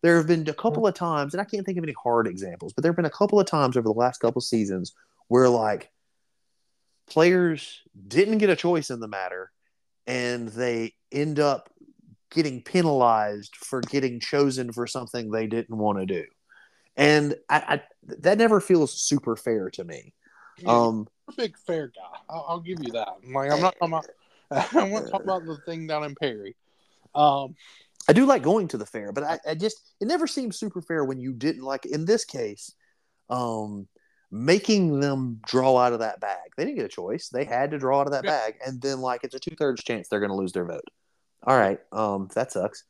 there 0.04 0.18
have 0.18 0.26
been 0.26 0.46
a 0.50 0.54
couple 0.54 0.86
of 0.86 0.92
times 0.92 1.32
and 1.32 1.40
i 1.40 1.44
can't 1.44 1.64
think 1.64 1.78
of 1.78 1.84
any 1.84 1.94
hard 2.00 2.26
examples 2.26 2.74
but 2.74 2.82
there 2.82 2.92
have 2.92 2.96
been 2.96 3.06
a 3.06 3.10
couple 3.10 3.40
of 3.40 3.46
times 3.46 3.74
over 3.74 3.88
the 3.88 3.94
last 3.94 4.18
couple 4.18 4.38
of 4.38 4.44
seasons 4.44 4.92
where 5.28 5.48
like 5.48 5.90
players 7.06 7.80
didn't 8.06 8.36
get 8.36 8.50
a 8.50 8.56
choice 8.56 8.90
in 8.90 9.00
the 9.00 9.08
matter 9.08 9.50
and 10.06 10.48
they 10.50 10.92
end 11.10 11.40
up 11.40 11.70
getting 12.30 12.62
penalized 12.62 13.56
for 13.56 13.80
getting 13.80 14.20
chosen 14.20 14.72
for 14.72 14.86
something 14.86 15.30
they 15.30 15.46
didn't 15.46 15.78
want 15.78 15.98
to 15.98 16.04
do 16.04 16.24
and 16.96 17.34
I, 17.48 17.56
I 17.56 17.82
that 18.18 18.36
never 18.36 18.60
feels 18.60 18.92
super 18.92 19.36
fair 19.36 19.70
to 19.70 19.84
me 19.84 20.12
um 20.66 21.08
You're 21.26 21.34
a 21.34 21.48
big 21.48 21.56
fair 21.66 21.88
guy. 21.88 22.18
I'll, 22.28 22.44
I'll 22.48 22.60
give 22.60 22.78
you 22.82 22.92
that. 22.92 23.08
I'm 23.24 23.32
like 23.32 23.50
I'm 23.50 23.60
not 23.60 23.74
talking 23.80 23.94
about. 23.94 24.06
I 24.74 24.88
want 24.88 25.06
to 25.06 25.10
talk 25.10 25.24
about 25.24 25.46
the 25.46 25.56
thing 25.66 25.86
down 25.86 26.04
in 26.04 26.14
Perry. 26.14 26.54
Um, 27.14 27.56
I 28.08 28.12
do 28.12 28.26
like 28.26 28.42
going 28.42 28.68
to 28.68 28.78
the 28.78 28.86
fair, 28.86 29.12
but 29.12 29.24
I, 29.24 29.38
I 29.48 29.54
just 29.54 29.80
it 30.00 30.06
never 30.06 30.26
seems 30.26 30.58
super 30.58 30.82
fair 30.82 31.04
when 31.04 31.20
you 31.20 31.32
didn't 31.32 31.62
like 31.62 31.86
in 31.86 32.04
this 32.04 32.24
case, 32.24 32.72
um, 33.30 33.88
making 34.30 35.00
them 35.00 35.40
draw 35.46 35.76
out 35.78 35.92
of 35.92 36.00
that 36.00 36.20
bag. 36.20 36.50
They 36.56 36.64
didn't 36.64 36.76
get 36.76 36.86
a 36.86 36.88
choice; 36.88 37.28
they 37.28 37.44
had 37.44 37.70
to 37.70 37.78
draw 37.78 38.00
out 38.00 38.06
of 38.06 38.12
that 38.12 38.24
Yeah. 38.24 38.30
bag, 38.30 38.54
and 38.66 38.80
then 38.80 39.00
like 39.00 39.24
it's 39.24 39.34
a 39.34 39.38
two 39.38 39.56
thirds 39.56 39.82
chance 39.82 40.08
they're 40.08 40.20
going 40.20 40.30
to 40.30 40.36
lose 40.36 40.52
their 40.52 40.66
vote. 40.66 40.84
All 41.46 41.56
right, 41.56 41.78
um, 41.92 42.28
that 42.34 42.52
sucks, 42.52 42.84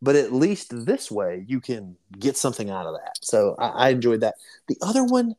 but 0.00 0.16
at 0.16 0.32
least 0.32 0.86
this 0.86 1.10
way 1.10 1.44
you 1.46 1.60
can 1.60 1.96
get 2.18 2.36
something 2.36 2.70
out 2.70 2.86
of 2.86 2.94
that. 2.94 3.18
So 3.22 3.56
I, 3.58 3.68
I 3.68 3.88
enjoyed 3.90 4.20
that. 4.20 4.34
The 4.68 4.78
other 4.82 5.04
one 5.04 5.34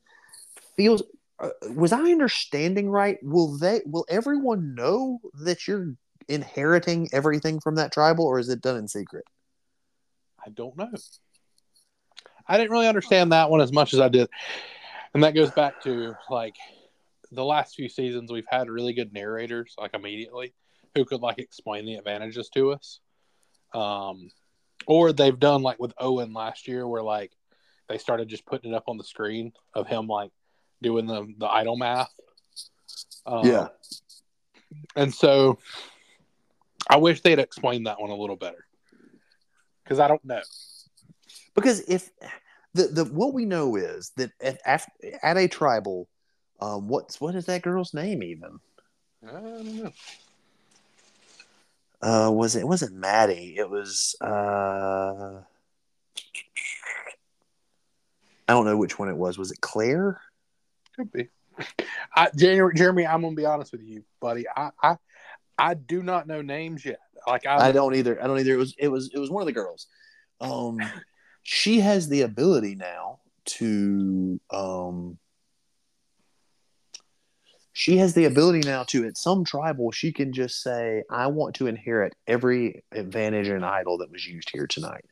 feels. 0.76 1.04
Uh, 1.38 1.50
was 1.76 1.92
I 1.92 2.00
understanding 2.12 2.90
right? 2.90 3.18
Will 3.22 3.58
they? 3.58 3.82
Will 3.86 4.06
everyone 4.08 4.74
know 4.74 5.20
that 5.34 5.68
you're 5.68 5.96
inheriting 6.28 7.10
everything 7.12 7.60
from 7.60 7.76
that 7.76 7.92
tribal, 7.92 8.26
or 8.26 8.40
is 8.40 8.50
it 8.50 8.62
done 8.62 8.78
in 8.78 8.88
secret? 8.88 9.26
I 10.46 10.50
don't 10.50 10.78
know. 10.78 10.92
I 12.48 12.58
didn't 12.58 12.72
really 12.72 12.88
understand 12.88 13.32
that 13.32 13.50
one 13.50 13.62
as 13.62 13.72
much 13.72 13.94
as 13.94 14.00
I 14.00 14.10
did. 14.10 14.30
And 15.14 15.24
that 15.24 15.34
goes 15.34 15.52
back 15.52 15.82
to 15.84 16.14
like 16.30 16.56
the 17.32 17.44
last 17.44 17.76
few 17.76 17.90
seasons 17.90 18.32
we've 18.32 18.46
had 18.48 18.70
really 18.70 18.94
good 18.94 19.14
narrators 19.14 19.74
like 19.78 19.94
immediately 19.94 20.54
who 20.94 21.06
could 21.06 21.22
like 21.22 21.40
explain 21.40 21.86
the 21.86 21.96
advantages 21.96 22.50
to 22.50 22.74
us. 22.74 23.00
Um 23.74 24.30
or 24.88 25.12
they've 25.12 25.40
done 25.40 25.64
like 25.64 25.80
with 25.80 25.94
Owen 25.98 26.34
last 26.34 26.68
year 26.68 26.88
where 26.88 27.02
like 27.02 27.32
they 27.90 27.98
started 27.98 28.28
just 28.28 28.46
putting 28.46 28.72
it 28.72 28.76
up 28.76 28.84
on 28.88 28.98
the 28.98 29.04
screen 29.04 29.52
of 29.74 29.88
him 29.88 30.08
like 30.08 30.32
doing 30.82 31.08
the 31.08 31.34
the 31.38 31.48
idol 31.48 31.78
math. 31.78 32.14
Um, 33.26 33.46
And 34.96 35.14
so 35.14 35.58
I 36.90 36.98
wish 36.98 37.22
they'd 37.22 37.40
explained 37.40 37.88
that 37.88 38.00
one 38.00 38.10
a 38.10 38.16
little 38.16 38.36
better. 38.36 38.66
Cuz 39.86 40.00
I 40.00 40.08
don't 40.08 40.24
know. 40.26 40.42
because 41.54 41.82
if 41.82 42.10
the 42.74 42.88
the 42.88 43.06
what 43.06 43.34
we 43.34 43.46
know 43.46 43.76
is 43.76 44.12
that 44.18 44.32
at 44.42 44.60
at, 44.66 44.92
at 45.22 45.38
a 45.38 45.48
tribal, 45.48 46.08
um, 46.60 46.88
what's 46.88 47.20
what 47.22 47.36
is 47.36 47.46
that 47.46 47.62
girl's 47.62 47.94
name 47.94 48.24
even? 48.24 48.60
I 49.28 49.32
don't 49.32 49.84
know. 49.84 49.92
Uh, 52.02 52.30
was 52.32 52.56
it, 52.56 52.62
it 52.62 52.68
wasn't 52.68 52.94
Maddy? 52.94 53.56
It 53.58 53.70
was 53.70 54.16
uh, 54.22 55.42
I 58.48 58.54
don't 58.54 58.66
know 58.66 58.78
which 58.78 59.00
one 59.00 59.10
it 59.10 59.18
was. 59.18 59.38
Was 59.38 59.52
it 59.52 59.62
Claire? 59.62 60.22
Could 60.96 61.12
be. 61.12 61.30
I, 62.16 62.30
Jeremy, 62.36 62.76
Jeremy, 62.76 63.08
I'm 63.08 63.22
gonna 63.22 63.36
be 63.36 63.46
honest 63.46 63.72
with 63.72 63.82
you, 63.82 64.04
buddy. 64.22 64.46
I, 64.56 64.70
I, 64.82 64.98
I 65.58 65.74
do 65.74 66.04
not 66.04 66.28
know 66.28 66.42
names 66.42 66.86
yet. 66.86 67.00
Like 67.28 67.46
I, 67.46 67.70
I 67.70 67.72
don't 67.72 67.96
either. 67.96 68.22
I 68.22 68.28
don't 68.28 68.40
either. 68.40 68.54
It 68.54 68.58
was 68.58 68.76
it 68.78 68.88
was 68.88 69.10
it 69.14 69.20
was 69.20 69.30
one 69.30 69.42
of 69.42 69.48
the 69.48 69.54
girls. 69.54 69.88
Um, 70.42 70.80
she 71.44 71.80
has 71.80 72.08
the 72.10 72.22
ability 72.22 72.76
now 72.76 73.20
to 73.46 74.40
um. 74.52 75.18
She 77.78 77.98
has 77.98 78.14
the 78.14 78.24
ability 78.24 78.66
now 78.66 78.84
to, 78.84 79.06
at 79.06 79.18
some 79.18 79.44
tribal, 79.44 79.92
she 79.92 80.14
can 80.14 80.32
just 80.32 80.64
say, 80.64 81.04
I 81.12 81.28
want 81.28 81.56
to 81.56 81.68
inherit 81.68 82.16
every 82.26 82.86
advantage 82.94 83.50
and 83.50 83.66
idol 83.66 83.98
that 83.98 84.10
was 84.10 84.26
used 84.26 84.50
here 84.50 84.66
tonight. 84.66 85.04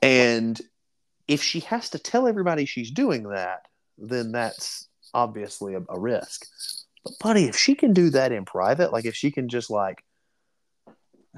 And 0.00 0.58
if 1.28 1.42
she 1.42 1.60
has 1.60 1.90
to 1.90 1.98
tell 1.98 2.26
everybody 2.26 2.64
she's 2.64 2.90
doing 2.90 3.24
that, 3.24 3.66
then 3.98 4.32
that's 4.32 4.88
obviously 5.12 5.74
a, 5.74 5.82
a 5.86 6.00
risk. 6.00 6.46
But, 7.04 7.14
buddy, 7.20 7.44
if 7.44 7.56
she 7.56 7.74
can 7.74 7.92
do 7.92 8.10
that 8.10 8.32
in 8.32 8.44
private, 8.44 8.92
like 8.92 9.04
if 9.04 9.14
she 9.14 9.30
can 9.30 9.48
just 9.48 9.70
like 9.70 10.04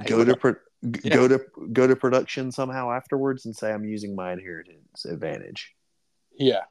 go 0.07 0.25
to 0.25 0.37
pro- 0.37 0.57
Yeah. 0.83 1.15
go 1.15 1.29
to 1.29 1.41
go 1.73 1.87
to 1.87 1.97
production 1.97 2.53
somehow 2.53 2.91
afterwards 2.93 3.47
and 3.47 3.57
say 3.57 3.73
I'm 3.73 3.85
using 3.85 4.15
my 4.15 4.33
inheritance 4.33 5.05
advantage. 5.05 5.75
yeah. 6.37 6.65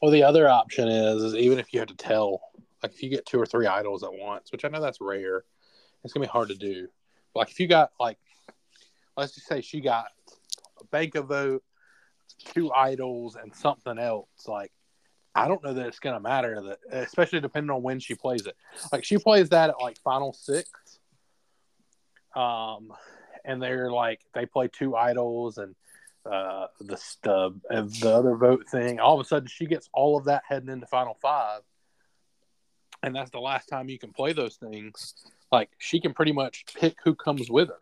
Well, 0.00 0.12
the 0.12 0.22
other 0.22 0.48
option 0.48 0.86
is, 0.86 1.22
is 1.24 1.34
even 1.34 1.58
if 1.58 1.72
you 1.72 1.80
have 1.80 1.88
to 1.88 1.96
tell, 1.96 2.40
like 2.84 2.92
if 2.92 3.02
you 3.02 3.10
get 3.10 3.26
two 3.26 3.40
or 3.40 3.44
three 3.46 3.66
idols 3.66 4.04
at 4.04 4.12
once, 4.12 4.52
which 4.52 4.64
I 4.64 4.68
know 4.68 4.80
that's 4.80 5.00
rare, 5.00 5.42
it's 6.04 6.12
gonna 6.12 6.24
be 6.24 6.30
hard 6.30 6.48
to 6.50 6.54
do. 6.54 6.86
Like 7.34 7.50
if 7.50 7.58
you 7.58 7.66
got 7.66 7.90
like, 7.98 8.16
let's 9.16 9.34
just 9.34 9.48
say 9.48 9.60
she 9.60 9.80
got 9.80 10.06
a 10.80 10.84
bank 10.84 11.16
of 11.16 11.26
vote, 11.26 11.64
two 12.54 12.72
idols, 12.72 13.34
and 13.34 13.52
something 13.52 13.98
else. 13.98 14.28
Like, 14.46 14.70
I 15.38 15.48
don't 15.48 15.62
know 15.62 15.74
that 15.74 15.86
it's 15.86 16.00
gonna 16.00 16.20
matter 16.20 16.60
that, 16.62 16.78
especially 16.90 17.40
depending 17.40 17.70
on 17.70 17.82
when 17.82 18.00
she 18.00 18.14
plays 18.14 18.46
it. 18.46 18.56
Like 18.92 19.04
she 19.04 19.18
plays 19.18 19.50
that 19.50 19.70
at 19.70 19.80
like 19.80 19.98
final 19.98 20.32
six, 20.32 20.68
um, 22.34 22.92
and 23.44 23.62
they're 23.62 23.90
like 23.90 24.20
they 24.34 24.46
play 24.46 24.68
two 24.68 24.96
idols 24.96 25.58
and 25.58 25.74
uh, 26.26 26.66
the 26.80 27.00
the 27.22 27.60
the 28.00 28.10
other 28.10 28.36
vote 28.36 28.68
thing. 28.68 29.00
All 29.00 29.18
of 29.18 29.24
a 29.24 29.28
sudden, 29.28 29.48
she 29.48 29.66
gets 29.66 29.88
all 29.92 30.18
of 30.18 30.24
that 30.24 30.42
heading 30.48 30.68
into 30.68 30.86
final 30.86 31.16
five, 31.22 31.62
and 33.02 33.14
that's 33.14 33.30
the 33.30 33.40
last 33.40 33.68
time 33.68 33.88
you 33.88 33.98
can 33.98 34.12
play 34.12 34.32
those 34.32 34.56
things. 34.56 35.14
Like 35.50 35.70
she 35.78 36.00
can 36.00 36.12
pretty 36.12 36.32
much 36.32 36.64
pick 36.74 36.96
who 37.04 37.14
comes 37.14 37.50
with 37.50 37.68
her. 37.68 37.78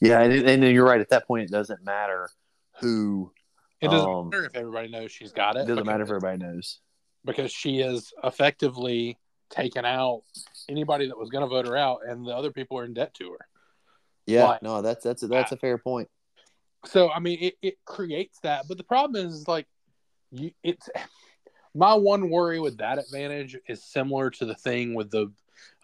Yeah, 0.00 0.20
and, 0.20 0.32
and 0.48 0.64
you're 0.64 0.84
right. 0.84 1.00
At 1.00 1.10
that 1.10 1.26
point, 1.26 1.44
it 1.44 1.50
doesn't 1.50 1.84
matter 1.84 2.30
who. 2.80 3.32
It 3.84 3.90
doesn't 3.90 4.08
Um, 4.08 4.28
matter 4.30 4.44
if 4.46 4.54
everybody 4.56 4.88
knows 4.88 5.12
she's 5.12 5.32
got 5.32 5.56
it. 5.56 5.60
It 5.60 5.66
doesn't 5.66 5.86
matter 5.86 6.02
if 6.02 6.08
everybody 6.08 6.38
knows. 6.38 6.80
because 7.24 7.50
she 7.52 7.80
is 7.80 8.12
effectively 8.22 9.18
taken 9.50 9.84
out 9.84 10.22
anybody 10.68 11.06
that 11.06 11.18
was 11.18 11.30
going 11.30 11.42
to 11.42 11.48
vote 11.48 11.66
her 11.66 11.76
out, 11.76 12.00
and 12.06 12.26
the 12.26 12.32
other 12.36 12.50
people 12.52 12.78
are 12.78 12.84
in 12.84 12.92
debt 12.94 13.14
to 13.14 13.30
her. 13.32 13.46
Yeah, 14.26 14.44
Why? 14.44 14.58
no, 14.62 14.82
that's 14.82 15.04
that's 15.04 15.22
a, 15.22 15.26
that's 15.28 15.52
a 15.52 15.56
fair 15.56 15.78
point. 15.78 16.08
so 16.86 17.10
I 17.10 17.20
mean, 17.20 17.38
it, 17.40 17.54
it 17.62 17.74
creates 17.84 18.38
that, 18.42 18.66
but 18.68 18.76
the 18.78 18.84
problem 18.84 19.26
is, 19.26 19.34
is 19.34 19.48
like, 19.48 19.66
you, 20.30 20.50
it's 20.62 20.88
my 21.74 21.94
one 21.94 22.30
worry 22.30 22.58
with 22.60 22.78
that 22.78 22.98
advantage 22.98 23.56
is 23.68 23.82
similar 23.84 24.30
to 24.30 24.44
the 24.46 24.54
thing 24.54 24.94
with 24.94 25.10
the 25.10 25.32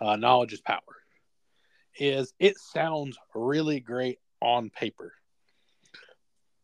uh, 0.00 0.16
knowledge 0.16 0.52
is 0.52 0.60
power. 0.60 0.78
Is 1.98 2.32
it 2.38 2.56
sounds 2.58 3.18
really 3.34 3.80
great 3.80 4.18
on 4.40 4.70
paper, 4.70 5.12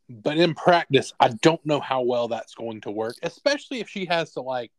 but 0.09 0.37
in 0.37 0.55
practice, 0.55 1.13
I 1.19 1.29
don't 1.29 1.65
know 1.67 1.81
how 1.81 2.03
well 2.03 2.29
that's 2.29 2.55
going 2.55 2.81
to 2.83 2.91
work, 2.91 3.17
especially 3.23 3.81
if 3.81 3.89
she 3.89 4.07
has 4.07 4.33
to 4.33 4.41
like 4.41 4.71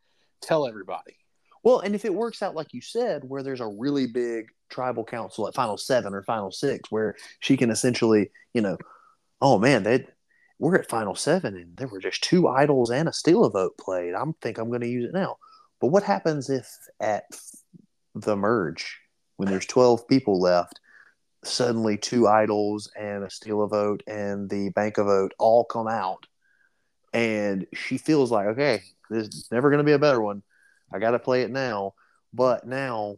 tell 0.42 0.68
everybody. 0.68 1.18
Well, 1.64 1.80
and 1.80 1.96
if 1.96 2.06
it 2.06 2.14
works 2.14 2.42
out 2.42 2.56
like 2.56 2.74
you 2.74 2.82
said, 2.82 3.24
where 3.24 3.44
there's 3.44 3.60
a 3.60 3.68
really 3.68 4.08
big 4.08 4.48
tribal 4.70 5.04
council 5.04 5.48
at 5.48 5.56
Final 5.56 5.78
Seven 5.78 6.14
or 6.14 6.24
Final 6.24 6.52
Six, 6.52 6.90
where 6.90 7.16
she 7.40 7.58
can 7.58 7.70
essentially, 7.70 8.32
you 8.54 8.62
know, 8.62 8.78
oh 9.42 9.60
man, 9.60 9.84
they 9.84 10.06
we're 10.60 10.78
at 10.78 10.90
Final 10.90 11.16
Seven 11.16 11.56
and 11.56 11.76
there 11.78 11.88
were 11.88 12.00
just 12.00 12.24
two 12.24 12.48
idols 12.48 12.90
and 12.90 13.08
a 13.08 13.14
steal 13.14 13.44
a 13.44 13.50
vote 13.50 13.78
played. 13.78 14.14
I 14.16 14.24
think 14.42 14.58
I'm 14.58 14.70
going 14.70 14.82
to 14.82 14.88
use 14.88 15.06
it 15.06 15.14
now. 15.14 15.38
But 15.80 15.88
what 15.88 16.04
happens 16.04 16.50
if 16.50 16.68
at 17.00 17.26
the 18.16 18.36
merge, 18.36 18.98
when 19.36 19.50
there's 19.50 19.68
12 19.68 20.08
people 20.08 20.40
left, 20.40 20.80
suddenly 21.48 21.98
two 21.98 22.28
idols 22.28 22.92
and 23.00 23.24
a 23.24 23.30
steal 23.30 23.64
a 23.64 23.68
vote 23.68 24.04
and 24.08 24.50
the 24.50 24.70
bank 24.70 24.98
a 24.98 25.04
vote 25.04 25.34
all 25.40 25.64
come 25.66 25.88
out, 25.88 26.26
and 27.14 27.66
she 27.74 27.98
feels 27.98 28.32
like, 28.32 28.48
okay, 28.48 28.82
there's 29.10 29.48
never 29.52 29.70
going 29.70 29.80
to 29.80 29.84
be 29.84 29.94
a 29.94 30.00
better 30.00 30.22
one. 30.22 30.44
I 30.94 31.00
got 31.00 31.12
to 31.12 31.20
play 31.20 31.42
it 31.44 31.52
now. 31.52 31.94
But 32.34 32.68
now 32.68 33.18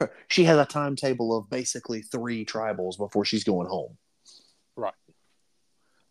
she 0.28 0.44
has 0.44 0.58
a 0.58 0.64
timetable 0.66 1.36
of 1.36 1.48
basically 1.50 2.02
three 2.02 2.44
tribals 2.44 2.98
before 2.98 3.24
she's 3.24 3.44
going 3.44 3.68
home. 3.68 3.96
Right. 4.76 4.94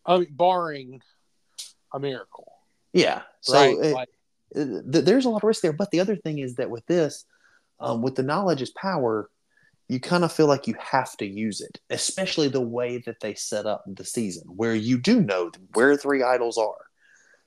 I 0.06 0.18
mean, 0.20 0.28
barring 0.32 1.02
a 1.94 2.00
miracle, 2.00 2.52
Yeah. 2.94 3.22
So 3.42 3.54
right? 3.54 3.78
it- 3.86 3.94
like, 3.94 4.10
th- 4.56 5.06
there's 5.06 5.26
a 5.26 5.30
lot 5.30 5.44
of 5.44 5.48
risk 5.48 5.62
there. 5.62 5.74
But 5.74 5.92
the 5.92 6.00
other 6.00 6.16
thing 6.16 6.40
is 6.40 6.56
that 6.56 6.70
with 6.70 6.86
this, 6.86 7.26
um, 7.80 8.02
with 8.02 8.16
the 8.16 8.24
knowledge 8.24 8.62
is 8.62 8.72
power, 8.72 9.30
you 9.90 10.00
kind 10.00 10.24
of 10.24 10.32
feel 10.32 10.46
like 10.46 10.68
you 10.68 10.76
have 10.80 11.18
to 11.18 11.26
use 11.26 11.62
it, 11.62 11.80
especially 11.90 12.48
the 12.48 12.62
way 12.62 13.00
that 13.00 13.20
they 13.20 13.34
set 13.34 13.66
up 13.66 13.84
the 13.88 14.06
season, 14.06 14.44
where 14.48 14.76
you 14.76 15.00
do 15.00 15.20
know 15.20 15.52
where 15.74 15.98
three 15.98 16.22
idols 16.22 16.60
are. 16.60 16.78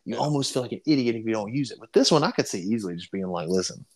You 0.04 0.16
almost 0.16 0.52
feel 0.52 0.62
like 0.62 0.72
an 0.72 0.80
idiot 0.84 1.14
if 1.14 1.24
you 1.24 1.32
don't 1.32 1.54
use 1.54 1.70
it. 1.70 1.78
But 1.78 1.92
this 1.92 2.10
one, 2.10 2.24
I 2.24 2.32
could 2.32 2.48
see 2.48 2.58
easily 2.58 2.96
just 2.96 3.12
being 3.12 3.28
like, 3.28 3.46
listen, 3.48 3.86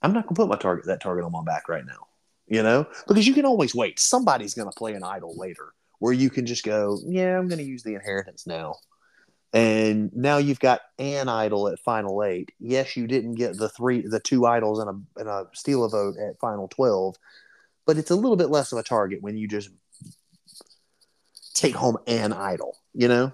I'm 0.00 0.14
not 0.14 0.24
going 0.24 0.34
to 0.34 0.40
put 0.40 0.48
my 0.48 0.56
target 0.56 0.86
that 0.86 1.02
target 1.02 1.26
on 1.26 1.32
my 1.32 1.44
back 1.44 1.68
right 1.68 1.84
now, 1.84 2.06
you 2.48 2.62
know, 2.62 2.86
because 3.06 3.28
you 3.28 3.34
can 3.34 3.44
always 3.44 3.74
wait. 3.74 4.00
Somebody's 4.00 4.54
going 4.54 4.70
to 4.70 4.78
play 4.78 4.94
an 4.94 5.04
idol 5.04 5.36
later 5.36 5.74
where 5.98 6.14
you 6.14 6.30
can 6.30 6.46
just 6.46 6.64
go, 6.64 6.98
yeah, 7.06 7.38
I'm 7.38 7.48
going 7.48 7.58
to 7.58 7.64
use 7.64 7.82
the 7.82 7.94
inheritance 7.94 8.46
now. 8.46 8.76
And 9.52 10.14
now 10.14 10.38
you've 10.38 10.60
got 10.60 10.80
an 10.98 11.28
idol 11.28 11.68
at 11.68 11.80
final 11.80 12.22
eight. 12.22 12.52
Yes, 12.60 12.96
you 12.96 13.06
didn't 13.06 13.34
get 13.34 13.56
the 13.56 13.68
three, 13.68 14.06
the 14.06 14.20
two 14.20 14.46
idols 14.46 14.78
and 14.78 14.88
a 14.88 15.20
and 15.20 15.28
a 15.28 15.48
steal 15.52 15.84
a 15.84 15.88
vote 15.88 16.14
at 16.18 16.38
final 16.38 16.68
twelve, 16.68 17.16
but 17.84 17.98
it's 17.98 18.12
a 18.12 18.16
little 18.16 18.36
bit 18.36 18.50
less 18.50 18.70
of 18.70 18.78
a 18.78 18.84
target 18.84 19.22
when 19.22 19.36
you 19.36 19.48
just 19.48 19.70
take 21.54 21.74
home 21.74 21.98
an 22.06 22.32
idol. 22.32 22.76
You 22.94 23.08
know? 23.08 23.32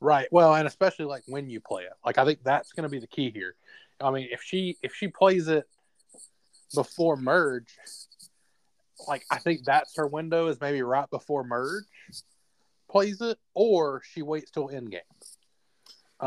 Right. 0.00 0.28
Well, 0.30 0.54
and 0.54 0.68
especially 0.68 1.06
like 1.06 1.22
when 1.26 1.50
you 1.50 1.60
play 1.60 1.82
it. 1.82 1.92
Like 2.04 2.18
I 2.18 2.24
think 2.24 2.40
that's 2.44 2.72
going 2.72 2.84
to 2.84 2.88
be 2.88 3.00
the 3.00 3.06
key 3.06 3.30
here. 3.30 3.56
I 4.00 4.10
mean, 4.10 4.28
if 4.30 4.42
she 4.42 4.76
if 4.82 4.94
she 4.94 5.08
plays 5.08 5.48
it 5.48 5.66
before 6.74 7.16
merge, 7.16 7.76
like 9.08 9.24
I 9.30 9.38
think 9.38 9.64
that's 9.64 9.96
her 9.96 10.06
window 10.06 10.46
is 10.46 10.60
maybe 10.60 10.82
right 10.82 11.10
before 11.10 11.42
merge 11.42 11.84
plays 12.90 13.20
it, 13.20 13.38
or 13.54 14.02
she 14.12 14.22
waits 14.22 14.52
till 14.52 14.70
end 14.70 14.90
game. 14.90 15.00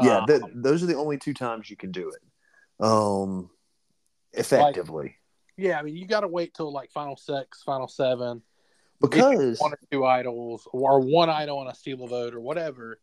Yeah, 0.04 0.26
th- 0.28 0.41
those 0.54 0.84
are 0.84 0.86
the 0.86 0.95
only 0.95 1.18
two 1.18 1.34
times 1.34 1.70
you 1.70 1.76
can 1.76 1.91
do 1.91 2.10
it. 2.10 2.86
Um, 2.86 3.50
effectively. 4.34 5.16
yeah. 5.58 5.80
I 5.80 5.84
mean, 5.84 5.95
you 5.95 6.06
got 6.06 6.22
to 6.22 6.28
wait 6.28 6.54
till 6.54 6.72
like 6.72 6.91
final 6.91 7.18
six, 7.18 7.64
final 7.64 7.88
seven, 7.88 8.41
because 9.02 9.60
one 9.60 9.74
or 9.74 9.80
two 9.91 10.06
idols, 10.06 10.68
or 10.72 11.00
one 11.00 11.30
idol 11.30 11.62
and 11.62 11.70
a 11.70 11.76
steal 11.76 12.04
a 12.04 12.08
vote, 12.08 12.34
or 12.34 12.39
whatever, 12.39 13.00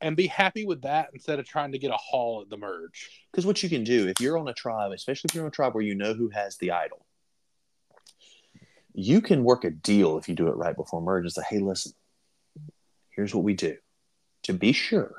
and 0.00 0.16
be 0.16 0.26
happy 0.26 0.64
with 0.64 0.82
that 0.82 1.10
instead 1.12 1.38
of 1.38 1.46
trying 1.46 1.72
to 1.72 1.78
get 1.78 1.90
a 1.90 1.96
haul 1.96 2.42
at 2.42 2.50
the 2.50 2.56
merge. 2.56 3.08
because 3.30 3.46
what 3.46 3.62
you 3.62 3.68
can 3.68 3.84
do 3.84 4.08
if 4.08 4.20
you're 4.20 4.38
on 4.38 4.48
a 4.48 4.54
tribe, 4.54 4.92
especially 4.92 5.28
if 5.30 5.34
you're 5.34 5.44
on 5.44 5.48
a 5.48 5.52
tribe 5.52 5.74
where 5.74 5.84
you 5.84 5.94
know 5.94 6.14
who 6.14 6.28
has 6.28 6.56
the 6.58 6.70
idol, 6.70 7.04
you 8.94 9.20
can 9.20 9.44
work 9.44 9.64
a 9.64 9.70
deal 9.70 10.18
if 10.18 10.28
you 10.28 10.34
do 10.34 10.48
it 10.48 10.56
right 10.56 10.76
before 10.76 11.00
merge 11.00 11.24
and 11.24 11.32
say, 11.32 11.42
"Hey, 11.48 11.58
listen, 11.58 11.92
here's 13.10 13.34
what 13.34 13.44
we 13.44 13.54
do. 13.54 13.76
To 14.44 14.52
be 14.52 14.72
sure, 14.72 15.14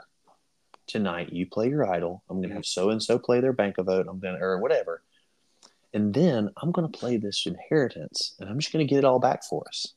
tonight 0.90 1.32
you 1.32 1.46
play 1.48 1.70
your 1.70 1.90
idol. 1.90 2.24
I'm 2.30 2.38
going 2.38 2.50
to 2.50 2.56
have 2.56 2.66
so 2.66 2.90
and 2.90 3.02
so 3.02 3.18
play 3.18 3.40
their 3.40 3.54
bank 3.54 3.78
of 3.78 3.86
vote. 3.86 4.08
I'm 4.10 4.20
going 4.20 4.36
to 4.36 4.42
or 4.42 4.60
whatever, 4.60 5.02
and 5.94 6.14
then 6.14 6.50
I'm 6.58 6.72
going 6.72 6.92
to 6.92 7.00
play 7.00 7.16
this 7.16 7.46
inheritance, 7.46 8.36
and 8.40 8.50
I'm 8.50 8.60
just 8.60 8.74
going 8.74 8.86
to 8.86 8.90
get 8.90 9.00
it 9.00 9.06
all 9.06 9.20
back 9.20 9.44
for 9.50 9.66
us." 9.68 9.94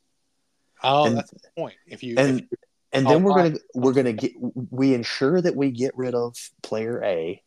Oh, 0.84 1.06
And- 1.06 1.16
that's 1.16 1.30
the 1.30 1.40
point. 1.56 1.74
If 1.86 2.02
you, 2.04 2.14
and 2.18 2.40
if 2.40 2.50
you 2.50 2.58
and 2.92 3.06
Oh, 3.06 3.10
then 3.10 3.22
we're 3.22 3.34
gonna 3.34 3.58
we're 3.74 3.94
gonna 3.94 4.12
get 4.12 4.32
we 4.70 4.92
ensure 4.94 5.40
that 5.40 5.56
we 5.56 5.70
get 5.70 5.96
rid 5.96 6.14
of 6.14 6.36
player 6.62 7.02
A, 7.02 7.42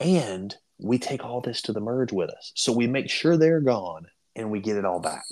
and 0.00 0.56
we 0.78 0.98
take 0.98 1.24
all 1.24 1.40
this 1.40 1.62
to 1.62 1.72
the 1.72 1.80
merge 1.80 2.12
with 2.12 2.30
us. 2.30 2.52
So 2.54 2.72
we 2.72 2.86
make 2.86 3.10
sure 3.10 3.36
they're 3.36 3.60
gone, 3.60 4.06
and 4.34 4.50
we 4.50 4.60
get 4.60 4.76
it 4.76 4.84
all 4.84 5.00
back. 5.00 5.26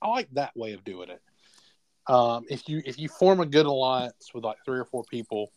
I 0.00 0.08
like 0.08 0.28
that 0.32 0.56
way 0.56 0.72
of 0.72 0.84
doing 0.84 1.10
it. 1.10 1.20
Um, 2.06 2.44
if 2.48 2.68
you 2.68 2.82
if 2.84 2.98
you 2.98 3.08
form 3.08 3.40
a 3.40 3.46
good 3.46 3.66
alliance 3.66 4.30
with 4.34 4.44
like 4.44 4.56
three 4.64 4.78
or 4.78 4.84
four 4.84 5.04
people, 5.04 5.52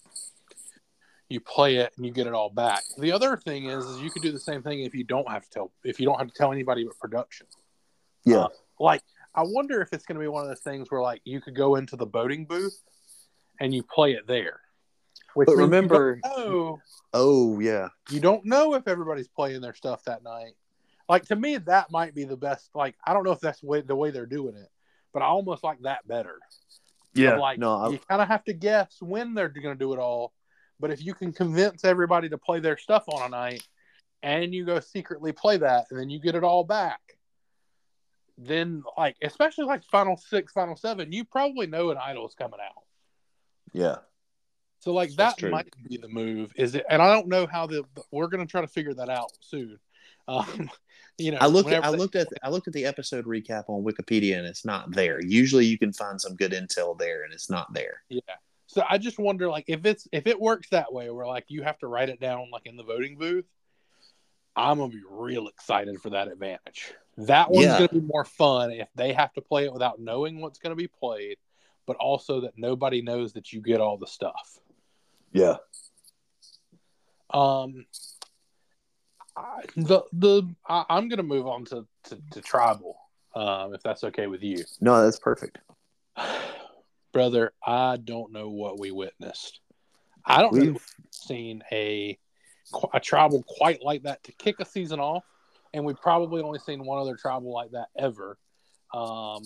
you 1.29 1.39
play 1.39 1.77
it 1.77 1.93
and 1.97 2.05
you 2.05 2.11
get 2.11 2.27
it 2.27 2.33
all 2.33 2.49
back. 2.49 2.83
The 2.97 3.11
other 3.11 3.37
thing 3.37 3.65
is, 3.65 3.83
is 3.85 4.01
you 4.01 4.09
could 4.09 4.21
do 4.21 4.31
the 4.31 4.39
same 4.39 4.61
thing 4.61 4.81
if 4.81 4.93
you 4.93 5.03
don't 5.03 5.29
have 5.29 5.43
to 5.43 5.49
tell 5.49 5.71
if 5.83 5.99
you 5.99 6.05
don't 6.05 6.19
have 6.19 6.27
to 6.27 6.33
tell 6.33 6.51
anybody 6.51 6.83
but 6.83 6.97
production. 6.99 7.47
Yeah, 8.23 8.37
uh, 8.37 8.47
Like 8.79 9.03
I 9.33 9.43
wonder 9.43 9.81
if 9.81 9.91
it's 9.91 10.05
going 10.05 10.15
to 10.15 10.21
be 10.21 10.27
one 10.27 10.43
of 10.43 10.49
those 10.49 10.61
things 10.61 10.89
where 10.89 11.01
like 11.01 11.21
you 11.25 11.41
could 11.41 11.55
go 11.55 11.75
into 11.75 11.95
the 11.95 12.05
boating 12.05 12.45
booth 12.45 12.79
and 13.59 13.73
you 13.73 13.83
play 13.83 14.13
it 14.13 14.27
there. 14.27 14.61
Which 15.33 15.47
But 15.47 15.57
remember- 15.57 16.19
know 16.23 16.79
oh 17.13 17.59
yeah, 17.59 17.89
you 18.09 18.19
don't 18.19 18.45
know 18.45 18.75
if 18.75 18.87
everybody's 18.87 19.27
playing 19.27 19.61
their 19.61 19.73
stuff 19.73 20.03
that 20.05 20.23
night. 20.23 20.53
Like 21.07 21.25
to 21.25 21.35
me, 21.35 21.57
that 21.57 21.91
might 21.91 22.15
be 22.15 22.23
the 22.23 22.37
best. 22.37 22.69
Like 22.73 22.95
I 23.05 23.13
don't 23.13 23.23
know 23.23 23.31
if 23.31 23.39
that's 23.39 23.61
the 23.61 23.67
way, 23.67 23.81
the 23.81 23.95
way 23.95 24.11
they're 24.11 24.25
doing 24.25 24.55
it, 24.55 24.69
but 25.13 25.21
I 25.21 25.25
almost 25.25 25.63
like 25.63 25.81
that 25.81 26.07
better. 26.07 26.39
Of, 27.33 27.39
like 27.39 27.59
no, 27.59 27.77
I, 27.77 27.89
you 27.89 27.99
kind 27.99 28.21
of 28.21 28.27
have 28.27 28.43
to 28.45 28.53
guess 28.53 28.97
when 29.01 29.33
they're 29.33 29.49
going 29.49 29.75
to 29.75 29.79
do 29.79 29.93
it 29.93 29.99
all. 29.99 30.33
But 30.79 30.91
if 30.91 31.03
you 31.03 31.13
can 31.13 31.31
convince 31.31 31.85
everybody 31.85 32.29
to 32.29 32.37
play 32.37 32.59
their 32.59 32.77
stuff 32.77 33.03
on 33.07 33.21
a 33.25 33.29
night, 33.29 33.63
and 34.23 34.53
you 34.53 34.65
go 34.65 34.79
secretly 34.79 35.31
play 35.31 35.57
that, 35.57 35.85
and 35.89 35.99
then 35.99 36.09
you 36.09 36.19
get 36.19 36.35
it 36.35 36.43
all 36.43 36.63
back, 36.63 36.99
then 38.37 38.83
like 38.97 39.15
especially 39.21 39.65
like 39.65 39.83
final 39.85 40.17
six, 40.17 40.51
final 40.51 40.75
seven, 40.75 41.11
you 41.11 41.23
probably 41.23 41.67
know 41.67 41.91
an 41.91 41.97
idol 41.97 42.27
is 42.27 42.33
coming 42.35 42.59
out. 42.59 42.83
yeah, 43.71 43.97
So 44.79 44.91
like 44.93 45.09
That's 45.15 45.35
that 45.35 45.39
true. 45.39 45.51
might 45.51 45.67
be 45.87 45.97
the 45.97 46.09
move. 46.09 46.51
Is 46.55 46.75
it? 46.75 46.85
And 46.89 47.01
I 47.01 47.13
don't 47.13 47.27
know 47.27 47.45
how 47.47 47.65
the 47.67 47.83
we're 48.11 48.27
going 48.27 48.45
to 48.45 48.49
try 48.51 48.61
to 48.61 48.67
figure 48.67 48.93
that 48.95 49.09
out 49.09 49.31
soon. 49.41 49.79
Um, 50.27 50.71
you 51.19 51.29
know, 51.29 51.37
I 51.39 51.45
looked 51.45 51.65
whenever 51.67 51.85
I 51.85 51.91
they- 51.91 51.97
looked 51.97 52.15
at 52.15 52.27
I 52.41 52.49
looked 52.49 52.67
at 52.67 52.73
the 52.73 52.85
episode 52.85 53.25
recap 53.25 53.65
on 53.69 53.83
Wikipedia, 53.83 54.39
and 54.39 54.47
it's 54.47 54.65
not 54.65 54.89
there. 54.91 55.21
Usually, 55.23 55.67
you 55.67 55.77
can 55.77 55.93
find 55.93 56.19
some 56.19 56.35
good 56.35 56.51
intel 56.51 56.97
there, 56.97 57.23
and 57.23 57.31
it's 57.31 57.47
not 57.47 57.71
there. 57.75 58.01
Yeah. 58.09 58.21
So 58.75 58.83
I 58.89 58.97
just 58.97 59.17
wonder, 59.17 59.49
like, 59.49 59.63
if 59.69 59.85
it's 59.85 60.05
if 60.11 60.27
it 60.27 60.37
works 60.37 60.67
that 60.71 60.91
way, 60.91 61.09
where 61.09 61.25
like 61.25 61.45
you 61.47 61.63
have 61.63 61.77
to 61.77 61.87
write 61.87 62.09
it 62.09 62.19
down 62.19 62.49
like 62.51 62.63
in 62.65 62.75
the 62.75 62.83
voting 62.83 63.17
booth, 63.17 63.45
I'm 64.53 64.79
gonna 64.79 64.91
be 64.91 65.01
real 65.09 65.47
excited 65.47 66.01
for 66.01 66.09
that 66.09 66.27
advantage. 66.27 66.93
That 67.15 67.49
one's 67.49 67.67
Yeah. 67.67 67.77
gonna 67.77 68.01
be 68.01 68.01
more 68.01 68.25
fun 68.25 68.71
if 68.71 68.89
they 68.93 69.13
have 69.13 69.31
to 69.35 69.41
play 69.41 69.63
it 69.63 69.71
without 69.71 70.01
knowing 70.01 70.41
what's 70.41 70.59
gonna 70.59 70.75
be 70.75 70.89
played, 70.89 71.37
but 71.85 71.95
also 72.01 72.41
that 72.41 72.57
nobody 72.57 73.01
knows 73.01 73.31
that 73.31 73.53
you 73.53 73.61
get 73.61 73.79
all 73.79 73.95
the 73.95 74.07
stuff. 74.07 74.59
Yeah, 75.31 75.55
Um, 77.29 77.85
I, 79.37 79.61
the 79.77 80.03
the 80.11 80.53
I, 80.67 80.83
I'm 80.89 81.07
gonna 81.07 81.23
move 81.23 81.47
on 81.47 81.63
to 81.65 81.87
to, 82.09 82.21
to 82.31 82.41
tribal, 82.41 82.97
um, 83.35 83.73
if 83.73 83.81
that's 83.81 84.03
okay 84.03 84.27
with 84.27 84.43
you. 84.43 84.65
no, 84.81 85.01
that's 85.01 85.17
perfect. 85.17 85.59
brother, 87.15 87.53
I 87.65 87.95
don't 87.95 88.33
know 88.33 88.49
what 88.49 88.77
we 88.77 88.91
witnessed. 88.91 89.61
I 90.25 90.41
don't 90.41 90.53
know 90.53 90.59
if 90.59 90.63
We've 90.65 90.73
we've 90.73 90.85
seen 91.11 91.63
a 91.71 92.19
a 92.93 92.99
tribal 92.99 93.41
quite 93.47 93.81
like 93.81 94.03
that 94.03 94.21
to 94.25 94.33
kick 94.33 94.57
a 94.59 94.65
season 94.65 94.99
off, 94.99 95.23
and 95.73 95.85
we've 95.85 96.01
probably 96.01 96.41
only 96.41 96.59
seen 96.59 96.83
one 96.85 96.99
other 96.99 97.15
tribal 97.15 97.53
like 97.53 97.71
that 97.71 97.87
ever, 97.97 98.37
um, 98.93 99.43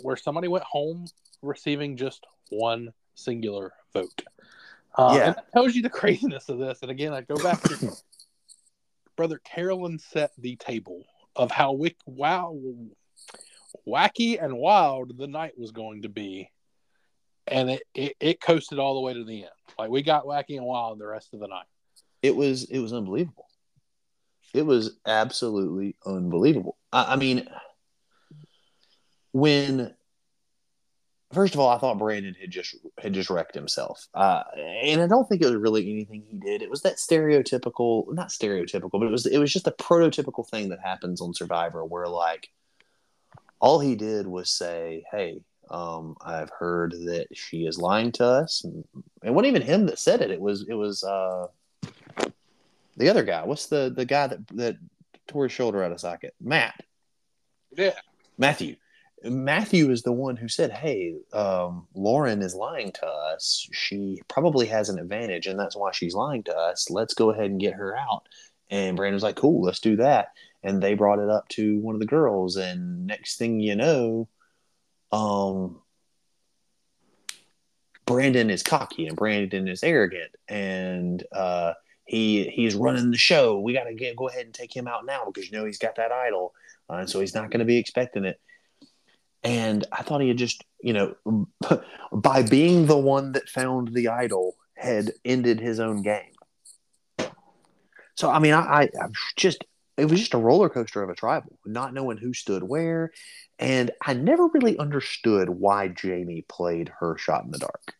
where 0.00 0.16
somebody 0.16 0.48
went 0.48 0.64
home 0.64 1.06
receiving 1.42 1.96
just 1.96 2.26
one 2.50 2.92
singular 3.14 3.72
vote. 3.92 4.22
Uh, 4.98 5.14
Yeah. 5.16 5.26
and 5.28 5.36
that 5.36 5.52
tells 5.52 5.76
you 5.76 5.82
the 5.82 5.90
craziness 6.00 6.48
of 6.48 6.58
this. 6.58 6.82
And 6.82 6.90
again, 6.90 7.12
I 7.12 7.20
go 7.20 7.36
back 7.36 7.62
to 7.62 7.92
brother 9.16 9.38
Carolyn 9.44 10.00
set 10.00 10.32
the 10.38 10.56
table 10.56 11.04
of 11.36 11.52
how 11.52 11.72
wick 11.72 11.96
wow 12.04 12.58
wacky 13.86 14.42
and 14.42 14.56
wild 14.56 15.16
the 15.16 15.28
night 15.28 15.56
was 15.56 15.70
going 15.70 16.02
to 16.02 16.08
be 16.08 16.50
and 17.52 17.70
it, 17.70 17.82
it, 17.94 18.16
it 18.18 18.40
coasted 18.40 18.78
all 18.78 18.94
the 18.94 19.00
way 19.00 19.14
to 19.14 19.24
the 19.24 19.42
end. 19.42 19.52
Like 19.78 19.90
we 19.90 20.02
got 20.02 20.24
wacky 20.24 20.56
and 20.56 20.64
wild 20.64 20.98
the 20.98 21.06
rest 21.06 21.34
of 21.34 21.40
the 21.40 21.48
night. 21.48 21.66
it 22.22 22.34
was 22.34 22.64
it 22.64 22.78
was 22.78 22.92
unbelievable. 22.92 23.46
It 24.54 24.66
was 24.66 24.98
absolutely 25.06 25.96
unbelievable. 26.04 26.76
I, 26.92 27.14
I 27.14 27.16
mean, 27.16 27.48
when 29.32 29.94
first 31.32 31.54
of 31.54 31.60
all, 31.60 31.68
I 31.68 31.78
thought 31.78 31.98
Brandon 31.98 32.36
had 32.40 32.50
just 32.50 32.76
had 32.98 33.14
just 33.14 33.30
wrecked 33.30 33.54
himself, 33.54 34.06
uh, 34.14 34.42
and 34.56 35.00
I 35.00 35.06
don't 35.06 35.28
think 35.28 35.42
it 35.42 35.46
was 35.46 35.56
really 35.56 35.90
anything 35.90 36.22
he 36.26 36.38
did. 36.38 36.62
It 36.62 36.70
was 36.70 36.82
that 36.82 36.96
stereotypical, 36.96 38.12
not 38.12 38.28
stereotypical, 38.28 38.92
but 38.92 39.04
it 39.04 39.10
was 39.10 39.26
it 39.26 39.38
was 39.38 39.52
just 39.52 39.66
a 39.66 39.72
prototypical 39.72 40.48
thing 40.48 40.70
that 40.70 40.80
happens 40.80 41.20
on 41.20 41.34
Survivor, 41.34 41.84
where 41.84 42.08
like 42.08 42.48
all 43.60 43.78
he 43.80 43.94
did 43.94 44.26
was 44.26 44.50
say, 44.50 45.04
"Hey." 45.10 45.42
Um, 45.70 46.16
I've 46.20 46.50
heard 46.50 46.92
that 46.92 47.28
she 47.32 47.66
is 47.66 47.78
lying 47.78 48.12
to 48.12 48.24
us, 48.24 48.64
and 48.64 48.84
it 49.22 49.30
wasn't 49.30 49.56
even 49.56 49.62
him 49.62 49.86
that 49.86 49.98
said 49.98 50.20
it. 50.20 50.30
It 50.30 50.40
was 50.40 50.66
it 50.68 50.74
was 50.74 51.02
uh, 51.02 51.46
the 52.96 53.08
other 53.08 53.22
guy. 53.22 53.44
What's 53.44 53.66
the 53.66 53.92
the 53.94 54.04
guy 54.04 54.26
that 54.26 54.46
that 54.48 54.76
tore 55.28 55.44
his 55.44 55.52
shoulder 55.52 55.82
out 55.82 55.92
of 55.92 56.00
socket? 56.00 56.34
Matt. 56.40 56.84
Yeah. 57.76 57.94
Matthew. 58.38 58.76
Matthew 59.24 59.90
is 59.90 60.02
the 60.02 60.12
one 60.12 60.36
who 60.36 60.48
said, 60.48 60.72
"Hey, 60.72 61.14
um, 61.32 61.86
Lauren 61.94 62.42
is 62.42 62.54
lying 62.54 62.92
to 62.92 63.06
us. 63.06 63.68
She 63.72 64.20
probably 64.28 64.66
has 64.66 64.88
an 64.88 64.98
advantage, 64.98 65.46
and 65.46 65.58
that's 65.58 65.76
why 65.76 65.92
she's 65.92 66.14
lying 66.14 66.42
to 66.44 66.56
us. 66.56 66.90
Let's 66.90 67.14
go 67.14 67.30
ahead 67.30 67.50
and 67.50 67.60
get 67.60 67.74
her 67.74 67.96
out." 67.96 68.28
And 68.68 68.96
Brandon's 68.96 69.22
like, 69.22 69.36
"Cool, 69.36 69.62
let's 69.62 69.80
do 69.80 69.96
that." 69.96 70.28
And 70.64 70.82
they 70.82 70.94
brought 70.94 71.18
it 71.20 71.28
up 71.28 71.48
to 71.50 71.78
one 71.80 71.94
of 71.94 72.00
the 72.00 72.06
girls, 72.06 72.56
and 72.56 73.06
next 73.06 73.36
thing 73.36 73.60
you 73.60 73.76
know, 73.76 74.28
um, 75.12 75.80
Brandon 78.06 78.50
is 78.50 78.62
cocky 78.62 79.06
and 79.06 79.16
Brandon 79.16 79.68
is 79.68 79.82
arrogant, 79.82 80.34
and 80.48 81.22
uh, 81.32 81.74
he 82.04 82.44
he's 82.48 82.74
running 82.74 83.10
the 83.10 83.18
show. 83.18 83.60
We 83.60 83.72
got 83.72 83.84
to 83.84 83.94
get 83.94 84.16
go 84.16 84.28
ahead 84.28 84.44
and 84.44 84.54
take 84.54 84.74
him 84.74 84.88
out 84.88 85.06
now 85.06 85.24
because 85.26 85.50
you 85.50 85.56
know 85.56 85.64
he's 85.64 85.78
got 85.78 85.96
that 85.96 86.12
idol, 86.12 86.54
uh, 86.90 86.94
and 86.94 87.10
so 87.10 87.20
he's 87.20 87.34
not 87.34 87.50
going 87.50 87.60
to 87.60 87.64
be 87.64 87.76
expecting 87.76 88.24
it. 88.24 88.40
And 89.44 89.84
I 89.90 90.02
thought 90.02 90.20
he 90.20 90.28
had 90.28 90.36
just, 90.36 90.64
you 90.80 90.92
know, 90.92 91.16
by 92.12 92.42
being 92.42 92.86
the 92.86 92.96
one 92.96 93.32
that 93.32 93.48
found 93.48 93.92
the 93.92 94.08
idol, 94.08 94.54
had 94.76 95.12
ended 95.24 95.58
his 95.58 95.80
own 95.80 96.02
game. 96.02 96.32
So 98.14 98.30
I 98.30 98.38
mean, 98.38 98.54
I, 98.54 98.60
I 98.60 98.88
I'm 99.02 99.12
just 99.36 99.64
it 99.96 100.06
was 100.06 100.18
just 100.18 100.34
a 100.34 100.38
roller 100.38 100.68
coaster 100.68 101.02
of 101.02 101.10
a 101.10 101.14
tribal, 101.14 101.58
not 101.64 101.94
knowing 101.94 102.18
who 102.18 102.32
stood 102.32 102.62
where, 102.62 103.12
and 103.62 103.90
I 104.04 104.14
never 104.14 104.48
really 104.48 104.78
understood 104.78 105.48
why 105.48 105.92
Jaime 106.00 106.44
played 106.48 106.90
her 107.00 107.16
shot 107.16 107.44
in 107.44 107.50
the 107.50 107.58
dark, 107.58 107.94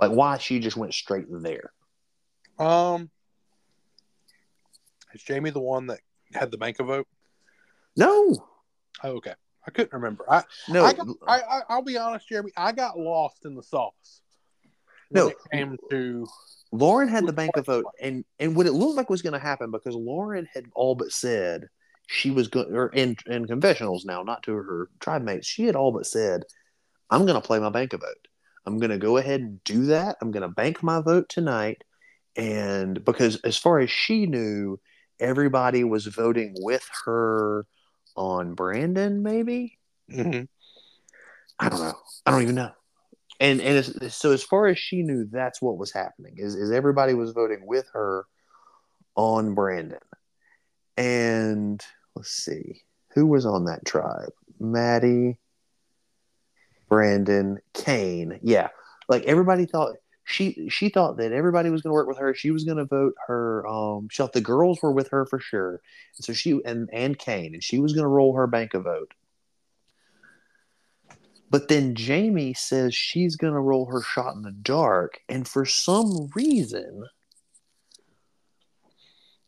like 0.00 0.10
why 0.10 0.38
she 0.38 0.60
just 0.60 0.76
went 0.76 0.94
straight 0.94 1.26
there. 1.30 1.72
Um, 2.58 3.10
is 5.14 5.22
Jaime 5.26 5.50
the 5.50 5.60
one 5.60 5.88
that 5.88 6.00
had 6.32 6.50
the 6.50 6.58
bank 6.58 6.80
of 6.80 6.86
vote? 6.86 7.06
No, 7.96 8.36
Oh, 9.02 9.10
okay. 9.12 9.34
I 9.66 9.70
couldn't 9.70 9.92
remember. 9.92 10.24
I, 10.30 10.44
no, 10.68 10.84
I, 10.84 10.92
got, 10.92 11.06
I, 11.26 11.40
I 11.40 11.60
I'll 11.68 11.82
be 11.82 11.98
honest, 11.98 12.28
Jeremy. 12.28 12.52
I 12.56 12.72
got 12.72 12.98
lost 12.98 13.44
in 13.44 13.54
the 13.54 13.62
sauce. 13.62 14.22
No. 15.10 15.28
it 15.28 15.36
came 15.52 15.76
to 15.90 16.26
Lauren 16.72 17.08
had 17.08 17.26
the 17.26 17.32
bank 17.32 17.56
of 17.56 17.66
vote, 17.66 17.86
and 18.00 18.24
and 18.38 18.56
what 18.56 18.66
it 18.66 18.72
looked 18.72 18.96
like 18.96 19.10
was 19.10 19.22
going 19.22 19.32
to 19.32 19.38
happen 19.38 19.70
because 19.70 19.94
Lauren 19.94 20.48
had 20.52 20.66
all 20.74 20.94
but 20.94 21.12
said, 21.12 21.68
she 22.06 22.30
was 22.30 22.48
going 22.48 22.74
or 22.74 22.88
in 22.88 23.16
in 23.26 23.46
confessionals 23.46 24.04
now, 24.04 24.22
not 24.22 24.42
to 24.44 24.52
her 24.52 24.88
tribe 25.00 25.22
mates. 25.22 25.46
She 25.46 25.64
had 25.64 25.76
all 25.76 25.92
but 25.92 26.06
said, 26.06 26.44
"I'm 27.10 27.26
going 27.26 27.40
to 27.40 27.46
play 27.46 27.58
my 27.58 27.70
bank 27.70 27.92
a 27.92 27.98
vote. 27.98 28.28
I'm 28.64 28.78
going 28.78 28.90
to 28.90 28.98
go 28.98 29.16
ahead 29.16 29.40
and 29.40 29.62
do 29.64 29.86
that. 29.86 30.16
I'm 30.20 30.30
going 30.30 30.42
to 30.42 30.48
bank 30.48 30.82
my 30.82 31.00
vote 31.00 31.28
tonight." 31.28 31.82
And 32.36 33.04
because 33.04 33.36
as 33.42 33.56
far 33.56 33.80
as 33.80 33.90
she 33.90 34.26
knew, 34.26 34.78
everybody 35.18 35.84
was 35.84 36.06
voting 36.06 36.54
with 36.58 36.88
her 37.04 37.66
on 38.14 38.54
Brandon, 38.54 39.22
maybe. 39.22 39.78
Mm-hmm. 40.10 40.44
I 41.58 41.68
don't 41.68 41.80
know. 41.80 41.94
I 42.24 42.30
don't 42.30 42.42
even 42.42 42.54
know. 42.54 42.72
And 43.40 43.60
and 43.60 43.78
it's, 43.78 44.14
so 44.14 44.32
as 44.32 44.42
far 44.42 44.66
as 44.66 44.78
she 44.78 45.02
knew, 45.02 45.26
that's 45.30 45.60
what 45.60 45.78
was 45.78 45.92
happening. 45.92 46.34
Is 46.36 46.54
is 46.54 46.70
everybody 46.70 47.14
was 47.14 47.32
voting 47.32 47.66
with 47.66 47.86
her 47.92 48.26
on 49.14 49.54
Brandon. 49.54 49.98
And 50.96 51.82
let's 52.14 52.30
see 52.30 52.82
who 53.14 53.26
was 53.26 53.46
on 53.46 53.64
that 53.64 53.84
tribe. 53.84 54.32
Maddy, 54.58 55.38
Brandon, 56.88 57.58
Kane. 57.74 58.38
Yeah, 58.42 58.68
like 59.08 59.24
everybody 59.24 59.66
thought 59.66 59.96
she 60.24 60.68
she 60.68 60.88
thought 60.88 61.18
that 61.18 61.32
everybody 61.32 61.70
was 61.70 61.82
going 61.82 61.90
to 61.90 61.94
work 61.94 62.08
with 62.08 62.18
her. 62.18 62.34
She 62.34 62.50
was 62.50 62.64
going 62.64 62.78
to 62.78 62.84
vote 62.84 63.14
her. 63.26 63.66
Um, 63.66 64.08
she 64.10 64.18
thought 64.18 64.32
the 64.32 64.40
girls 64.40 64.80
were 64.82 64.92
with 64.92 65.08
her 65.10 65.24
for 65.24 65.38
sure. 65.38 65.80
And 66.16 66.24
so 66.24 66.32
she 66.32 66.60
and 66.64 66.88
and 66.92 67.18
Kane, 67.18 67.54
and 67.54 67.62
she 67.62 67.78
was 67.78 67.92
going 67.92 68.04
to 68.04 68.08
roll 68.08 68.34
her 68.34 68.46
bank 68.46 68.74
a 68.74 68.80
vote. 68.80 69.14
But 71.48 71.68
then 71.68 71.94
Jaime 71.96 72.54
says 72.54 72.94
she's 72.94 73.36
going 73.36 73.52
to 73.52 73.60
roll 73.60 73.86
her 73.86 74.02
shot 74.02 74.34
in 74.34 74.42
the 74.42 74.50
dark. 74.50 75.20
And 75.28 75.46
for 75.46 75.64
some 75.64 76.28
reason, 76.34 77.04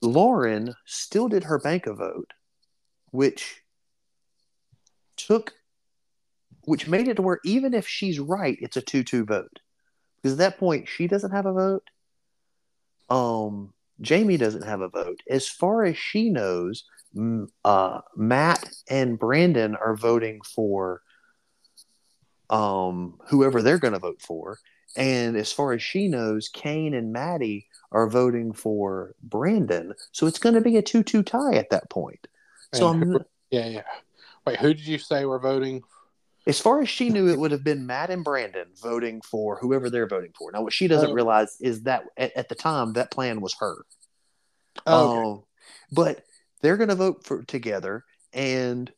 Lauren 0.00 0.74
still 0.84 1.28
did 1.28 1.44
her 1.44 1.58
bank 1.58 1.86
vote, 1.86 2.32
which 3.10 3.62
took, 5.16 5.54
which 6.64 6.88
made 6.88 7.08
it 7.08 7.14
to 7.16 7.22
where 7.22 7.40
even 7.44 7.74
if 7.74 7.86
she's 7.86 8.20
right, 8.20 8.58
it's 8.60 8.76
a 8.76 8.82
2 8.82 9.02
2 9.04 9.24
vote. 9.24 9.58
Because 10.16 10.32
at 10.32 10.38
that 10.38 10.58
point, 10.58 10.88
she 10.88 11.06
doesn't 11.06 11.30
have 11.30 11.46
a 11.46 11.52
vote. 11.52 11.84
Um, 13.08 13.72
Jaime 14.06 14.36
doesn't 14.36 14.64
have 14.64 14.80
a 14.80 14.88
vote. 14.88 15.22
As 15.28 15.48
far 15.48 15.84
as 15.84 15.96
she 15.96 16.30
knows, 16.30 16.84
uh, 17.64 18.00
Matt 18.16 18.68
and 18.88 19.18
Brandon 19.18 19.76
are 19.76 19.96
voting 19.96 20.40
for 20.42 21.02
um, 22.50 23.18
whoever 23.28 23.62
they're 23.62 23.78
going 23.78 23.92
to 23.92 23.98
vote 23.98 24.22
for. 24.22 24.58
And 24.96 25.36
as 25.36 25.52
far 25.52 25.72
as 25.72 25.82
she 25.82 26.08
knows, 26.08 26.48
Kane 26.48 26.94
and 26.94 27.12
Maddy 27.12 27.66
are 27.92 28.08
voting 28.08 28.52
for 28.52 29.14
Brandon. 29.22 29.94
So 30.12 30.26
it's 30.26 30.38
going 30.38 30.54
to 30.54 30.60
be 30.60 30.76
a 30.76 30.82
2 30.82 31.02
2 31.02 31.22
tie 31.22 31.54
at 31.54 31.70
that 31.70 31.88
point. 31.90 32.26
So 32.74 32.88
And 32.90 33.02
who- 33.04 33.20
yeah, 33.50 33.66
yeah. 33.66 33.82
Wait, 34.46 34.58
who 34.58 34.74
did 34.74 34.86
you 34.86 34.98
say 34.98 35.24
were 35.24 35.38
voting? 35.38 35.82
as 36.46 36.58
far 36.58 36.80
as 36.80 36.88
she 36.88 37.10
knew, 37.10 37.28
it 37.28 37.38
would 37.38 37.50
have 37.50 37.62
been 37.62 37.86
Matt 37.86 38.08
and 38.08 38.24
Brandon 38.24 38.68
voting 38.80 39.20
for 39.20 39.58
whoever 39.58 39.90
they're 39.90 40.06
voting 40.06 40.32
for. 40.38 40.50
Now, 40.50 40.62
what 40.62 40.72
she 40.72 40.88
doesn't 40.88 41.10
Oh. 41.10 41.12
realize 41.12 41.58
is 41.60 41.82
that 41.82 42.04
at, 42.16 42.34
at 42.34 42.48
the 42.48 42.54
time, 42.54 42.94
that 42.94 43.10
plan 43.10 43.42
was 43.42 43.54
her. 43.60 43.76
Oh, 44.86 45.10
okay. 45.10 45.28
Um, 45.28 45.42
but 45.92 46.24
they're 46.62 46.78
going 46.78 46.88
to 46.88 46.94
vote 46.94 47.26
for 47.26 47.42
together, 47.42 48.02
and 48.32 48.90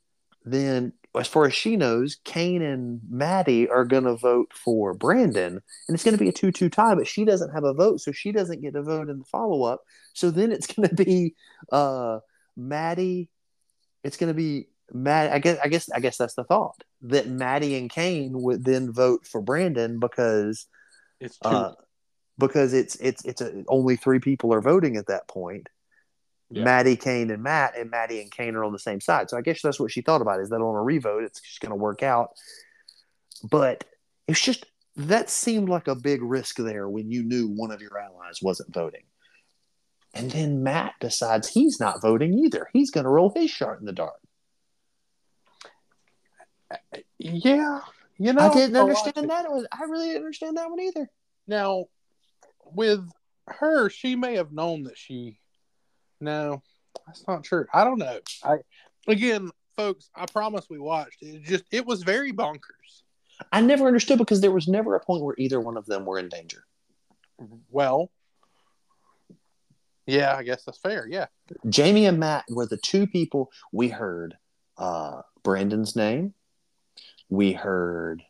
then 0.44 0.92
as 1.18 1.26
far 1.26 1.46
as 1.46 1.54
she 1.54 1.76
knows, 1.76 2.18
Kane 2.24 2.62
and 2.62 3.00
Maddy 3.08 3.68
are 3.68 3.84
going 3.84 4.04
to 4.04 4.16
vote 4.16 4.52
for 4.54 4.94
Brandon, 4.94 5.60
and 5.88 5.94
it's 5.94 6.04
going 6.04 6.16
to 6.16 6.22
be 6.22 6.28
a 6.28 6.32
two-two 6.32 6.68
tie. 6.68 6.94
But 6.94 7.08
she 7.08 7.24
doesn't 7.24 7.52
have 7.52 7.64
a 7.64 7.74
vote, 7.74 8.00
so 8.00 8.12
she 8.12 8.30
doesn't 8.30 8.60
get 8.60 8.74
to 8.74 8.82
vote 8.82 9.08
in 9.08 9.18
the 9.18 9.24
follow-up. 9.24 9.82
So 10.14 10.30
then 10.30 10.52
it's 10.52 10.66
going 10.74 10.88
to 10.88 10.94
be 10.94 11.34
uh, 11.72 12.20
Maddy. 12.56 13.28
It's 14.04 14.16
going 14.16 14.28
to 14.28 14.34
be 14.34 14.68
Matt. 14.92 15.32
I 15.32 15.40
guess. 15.40 15.58
I 15.62 15.68
guess. 15.68 15.90
I 15.90 16.00
guess 16.00 16.16
that's 16.16 16.34
the 16.34 16.44
thought 16.44 16.82
that 17.02 17.28
Maddy 17.28 17.76
and 17.76 17.90
Kane 17.90 18.40
would 18.40 18.64
then 18.64 18.92
vote 18.92 19.26
for 19.26 19.40
Brandon 19.40 19.98
because 19.98 20.66
it's 21.18 21.38
two. 21.38 21.48
uh, 21.48 21.72
because 22.38 22.72
it's 22.72 22.96
it's 22.96 23.24
it's 23.24 23.40
a, 23.40 23.64
only 23.68 23.96
three 23.96 24.20
people 24.20 24.54
are 24.54 24.60
voting 24.60 24.96
at 24.96 25.06
that 25.06 25.28
point. 25.28 25.68
Yeah. 26.50 26.64
Maddy, 26.64 26.96
Kane, 26.96 27.30
and 27.30 27.42
Matt, 27.42 27.78
and 27.78 27.90
Maddy 27.90 28.20
and 28.20 28.30
Kane 28.30 28.56
are 28.56 28.64
on 28.64 28.72
the 28.72 28.78
same 28.78 29.00
side. 29.00 29.30
So 29.30 29.36
I 29.36 29.40
guess 29.40 29.62
that's 29.62 29.78
what 29.78 29.92
she 29.92 30.00
thought 30.00 30.20
about 30.20 30.40
is 30.40 30.50
that 30.50 30.56
on 30.56 30.74
a 30.74 30.82
revote, 30.82 31.22
it's 31.22 31.40
just 31.40 31.60
going 31.60 31.70
to 31.70 31.76
work 31.76 32.02
out. 32.02 32.30
But 33.48 33.84
it's 34.26 34.40
just 34.40 34.66
that 34.96 35.30
seemed 35.30 35.68
like 35.68 35.88
a 35.88 35.94
big 35.94 36.22
risk 36.22 36.56
there 36.56 36.88
when 36.88 37.10
you 37.10 37.22
knew 37.22 37.48
one 37.48 37.70
of 37.70 37.80
your 37.80 37.96
allies 37.98 38.40
wasn't 38.42 38.74
voting. 38.74 39.04
And 40.12 40.30
then 40.30 40.62
Matt 40.62 40.94
decides 41.00 41.48
he's 41.48 41.78
not 41.78 42.02
voting 42.02 42.38
either. 42.38 42.68
He's 42.72 42.90
going 42.90 43.04
to 43.04 43.10
roll 43.10 43.32
his 43.34 43.50
shot 43.50 43.78
in 43.78 43.86
the 43.86 43.92
dark. 43.92 44.18
yeah, 47.18 47.80
you 48.18 48.32
know, 48.32 48.50
I 48.50 48.52
didn't 48.52 48.76
understand 48.76 49.30
that. 49.30 49.50
one. 49.50 49.66
I 49.72 49.84
really 49.84 50.08
didn't 50.08 50.22
understand 50.22 50.56
that 50.56 50.68
one 50.70 50.80
either. 50.80 51.10
Now, 51.46 51.86
with 52.64 53.08
her, 53.46 53.88
she 53.88 54.16
may 54.16 54.36
have 54.36 54.52
known 54.52 54.84
that 54.84 54.98
she. 54.98 55.39
No, 56.20 56.62
that's 57.06 57.26
not 57.26 57.44
true. 57.44 57.66
I 57.72 57.84
don't 57.84 57.98
know. 57.98 58.18
I 58.44 58.58
again, 59.08 59.50
folks. 59.76 60.10
I 60.14 60.26
promise 60.26 60.66
we 60.68 60.78
watched. 60.78 61.22
It 61.22 61.42
just 61.44 61.64
it 61.70 61.86
was 61.86 62.02
very 62.02 62.32
bonkers. 62.32 63.02
I 63.52 63.60
never 63.62 63.86
understood 63.86 64.18
because 64.18 64.40
there 64.40 64.50
was 64.50 64.68
never 64.68 64.94
a 64.94 65.00
point 65.00 65.22
where 65.22 65.34
either 65.38 65.60
one 65.60 65.76
of 65.76 65.86
them 65.86 66.04
were 66.04 66.18
in 66.18 66.28
danger. 66.28 66.64
Well, 67.70 68.10
yeah, 70.06 70.36
I 70.36 70.42
guess 70.42 70.64
that's 70.64 70.78
fair. 70.78 71.06
Yeah, 71.08 71.26
Jaime 71.74 72.06
and 72.06 72.18
Matt 72.18 72.44
were 72.48 72.66
the 72.66 72.76
two 72.76 73.06
people 73.06 73.50
we 73.72 73.88
heard 73.88 74.36
uh, 74.76 75.22
Brandon's 75.42 75.96
name. 75.96 76.34
We 77.28 77.52
heard 77.52 78.22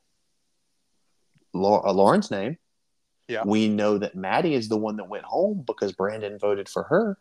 uh, 1.55 1.93
Lauren's 1.93 2.31
name. 2.31 2.59
Yeah. 3.29 3.43
We 3.45 3.69
know 3.69 3.99
that 3.99 4.17
Maddy 4.17 4.55
is 4.55 4.69
the 4.69 4.77
one 4.77 4.97
that 4.97 5.09
went 5.09 5.25
home 5.25 5.63
because 5.67 5.93
Brandon 5.93 6.39
voted 6.39 6.69
for 6.69 6.83
her. 6.85 7.17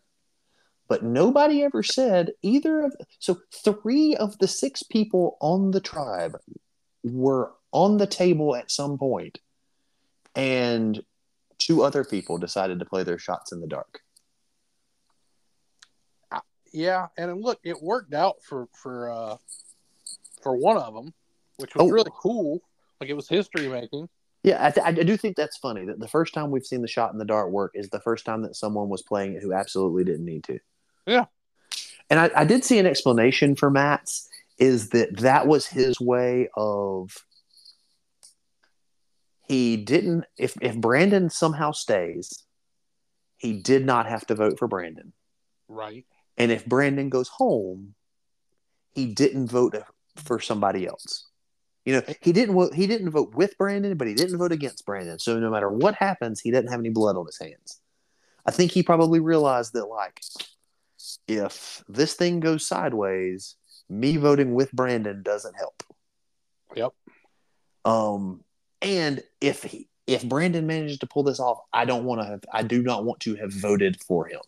But 0.90 1.04
nobody 1.04 1.62
ever 1.64 1.84
said 1.84 2.32
either 2.42 2.82
of 2.82 2.96
so 3.20 3.40
three 3.54 4.16
of 4.16 4.38
the 4.40 4.48
six 4.48 4.82
people 4.84 5.38
on 5.40 5.70
the 5.72 5.80
tribe 5.80 6.36
were 7.04 7.52
on 7.72 7.98
the 7.98 8.08
table 8.08 8.56
at 8.56 8.72
some 8.72 8.98
point, 8.98 9.38
and 10.36 11.00
two 11.60 11.84
other 11.84 12.04
people 12.04 12.40
decided 12.40 12.80
to 12.80 12.86
play 12.86 13.04
their 13.04 13.20
shots 13.20 13.52
in 13.52 13.62
the 13.62 13.68
dark. 13.68 14.02
yeah, 16.72 17.08
and 17.18 17.42
look, 17.42 17.60
it 17.64 17.82
worked 17.82 18.14
out 18.14 18.42
for 18.44 18.68
for 18.74 19.12
uh 19.12 19.38
for 20.42 20.56
one 20.56 20.78
of 20.78 20.94
them, 20.94 21.14
which 21.58 21.76
was 21.76 21.88
Oh. 21.88 21.92
really 21.92 22.12
cool. 22.20 22.62
Like 23.00 23.10
it 23.10 23.16
was 23.16 23.28
history 23.30 23.68
making. 23.68 24.10
Yeah, 24.44 24.66
I, 24.66 24.72
th- 24.72 24.86
I 24.86 24.92
do 24.94 25.18
think 25.18 25.36
that's 25.36 25.58
funny 25.58 25.86
that 25.86 26.00
the 26.00 26.08
first 26.08 26.34
time 26.34 26.50
we've 26.50 26.66
seen 26.66 26.82
the 26.82 26.88
shot 26.88 27.12
in 27.12 27.18
the 27.20 27.26
dark 27.26 27.52
work 27.52 27.72
is 27.76 27.90
the 27.90 28.00
first 28.00 28.26
time 28.26 28.42
that 28.44 28.56
someone 28.56 28.88
was 28.88 29.02
playing 29.02 29.34
it 29.36 29.44
who 29.44 29.52
absolutely 29.54 30.06
didn't 30.06 30.24
need 30.26 30.46
to. 30.46 30.60
Yeah. 31.10 31.26
And 32.10 32.20
I, 32.20 32.30
I 32.36 32.44
did 32.46 32.64
see 32.64 32.78
an 32.80 32.86
explanation 32.86 33.56
for 33.56 33.70
Matt's 33.70 34.28
is 34.58 34.90
that 34.90 35.18
that 35.18 35.48
was 35.48 35.66
his 35.66 36.00
way 36.00 36.50
of 36.56 37.26
he 39.48 39.78
didn't 39.78 40.26
if 40.38 40.56
if 40.62 40.78
Brandon 40.78 41.30
somehow 41.30 41.72
stays, 41.72 42.44
he 43.38 43.54
did 43.54 43.86
not 43.86 44.08
have 44.08 44.26
to 44.28 44.36
vote 44.36 44.60
for 44.60 44.68
Brandon. 44.68 45.14
Right. 45.68 46.06
And 46.38 46.52
if 46.52 46.66
Brandon 46.66 47.10
goes 47.10 47.30
home, 47.30 47.96
he 48.94 49.08
didn't 49.08 49.48
vote 49.48 49.76
for 50.16 50.40
somebody 50.40 50.86
else. 50.86 51.28
You 51.86 51.96
know, 51.96 52.04
he 52.22 52.34
didn't 52.34 52.54
vote. 52.54 52.76
He 52.76 52.86
didn't 52.86 53.10
vote 53.10 53.34
with 53.34 53.58
Brandon, 53.58 53.98
but 53.98 54.08
he 54.08 54.14
didn't 54.14 54.38
vote 54.38 54.52
against 54.52 54.86
Brandon. 54.86 55.18
So 55.18 55.40
no 55.40 55.50
matter 55.50 55.70
what 55.70 55.96
happens, 55.96 56.40
he 56.40 56.52
doesn't 56.52 56.70
have 56.70 56.80
any 56.80 56.90
blood 56.90 57.16
on 57.16 57.26
his 57.26 57.40
hands. 57.40 57.80
I 58.46 58.52
think 58.52 58.72
he 58.72 58.84
probably 58.84 59.20
realized 59.20 59.74
that, 59.74 59.86
like, 59.86 60.22
if 61.28 61.84
this 61.88 62.14
thing 62.14 62.40
goes 62.40 62.68
sideways, 62.68 63.56
me 63.90 64.18
voting 64.18 64.54
with 64.54 64.72
Brandon 64.72 65.24
doesn't 65.24 65.56
help. 65.56 65.84
Yep. 66.76 66.94
Um, 67.86 68.44
and 68.82 69.24
if 69.42 69.64
he, 69.64 69.88
if 70.08 70.24
Brandon 70.24 70.68
manages 70.68 71.00
to 71.00 71.08
pull 71.08 71.24
this 71.24 71.40
off, 71.40 71.60
I 71.74 71.86
don't 71.86 72.06
want 72.06 72.22
to 72.22 72.28
have. 72.28 72.44
I 72.52 72.64
do 72.64 72.82
not 72.82 73.06
want 73.06 73.20
to 73.22 73.36
have 73.36 73.54
voted 73.54 74.02
for 74.04 74.28
him. 74.28 74.42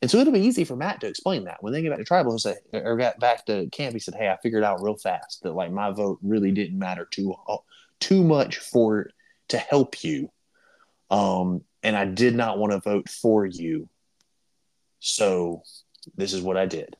And 0.00 0.10
so 0.10 0.18
it'll 0.18 0.32
be 0.32 0.40
easy 0.40 0.64
for 0.64 0.74
Matt 0.74 1.00
to 1.00 1.06
explain 1.06 1.44
that 1.44 1.62
when 1.62 1.72
they 1.72 1.80
get 1.80 1.90
back 1.90 1.98
to 1.98 2.04
tribal. 2.04 2.32
He'll 2.32 2.38
say, 2.38 2.56
or 2.72 2.96
got 2.96 3.20
back 3.20 3.46
to 3.46 3.68
camp. 3.70 3.92
He 3.92 4.00
said, 4.00 4.14
"Hey, 4.14 4.28
I 4.28 4.36
figured 4.42 4.64
out 4.64 4.82
real 4.82 4.96
fast 4.96 5.42
that 5.42 5.52
like 5.52 5.70
my 5.70 5.92
vote 5.92 6.18
really 6.22 6.50
didn't 6.50 6.78
matter 6.78 7.06
too 7.10 7.34
too 8.00 8.24
much 8.24 8.58
for 8.58 9.10
to 9.48 9.58
help 9.58 10.02
you, 10.02 10.30
um, 11.10 11.62
and 11.84 11.96
I 11.96 12.04
did 12.04 12.34
not 12.34 12.58
want 12.58 12.72
to 12.72 12.80
vote 12.80 13.08
for 13.08 13.46
you. 13.46 13.88
So 15.02 15.62
this 16.16 16.32
is 16.32 16.40
what 16.40 16.56
I 16.56 16.66
did." 16.66 16.96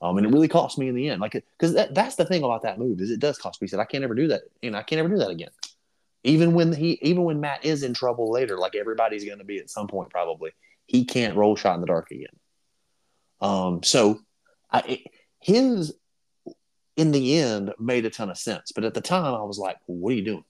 Um, 0.00 0.18
and 0.18 0.26
it 0.26 0.32
really 0.32 0.48
cost 0.48 0.78
me 0.78 0.88
in 0.88 0.96
the 0.96 1.08
end, 1.08 1.20
like, 1.20 1.32
because 1.32 1.74
that, 1.74 1.94
that's 1.94 2.16
the 2.16 2.24
thing 2.24 2.42
about 2.42 2.62
that 2.62 2.78
move 2.78 3.00
is 3.00 3.10
it 3.10 3.20
does 3.20 3.38
cost 3.38 3.62
me. 3.62 3.66
He 3.66 3.70
said, 3.70 3.78
"I 3.78 3.84
can't 3.84 4.02
ever 4.02 4.14
do 4.14 4.28
that, 4.28 4.42
and 4.62 4.76
I 4.76 4.82
can't 4.82 4.98
ever 4.98 5.08
do 5.08 5.18
that 5.18 5.30
again." 5.30 5.50
Even 6.24 6.54
when 6.54 6.72
he, 6.72 6.98
even 7.02 7.24
when 7.24 7.40
Matt 7.40 7.64
is 7.64 7.82
in 7.82 7.94
trouble 7.94 8.30
later, 8.30 8.58
like 8.58 8.74
everybody's 8.74 9.24
going 9.24 9.38
to 9.38 9.44
be 9.44 9.58
at 9.58 9.70
some 9.70 9.88
point, 9.88 10.10
probably 10.10 10.52
he 10.86 11.04
can't 11.04 11.36
roll 11.36 11.56
shot 11.56 11.76
in 11.76 11.80
the 11.80 11.86
dark 11.86 12.10
again. 12.10 12.36
Um, 13.40 13.82
so 13.82 14.20
I, 14.70 14.80
it, 14.80 15.00
his 15.40 15.94
in 16.96 17.12
the 17.12 17.38
end 17.38 17.72
made 17.78 18.04
a 18.04 18.10
ton 18.10 18.30
of 18.30 18.38
sense, 18.38 18.72
but 18.72 18.84
at 18.84 18.94
the 18.94 19.00
time 19.00 19.34
I 19.34 19.42
was 19.42 19.58
like, 19.58 19.78
"What 19.86 20.10
are 20.10 20.16
you 20.16 20.24
doing?" 20.24 20.44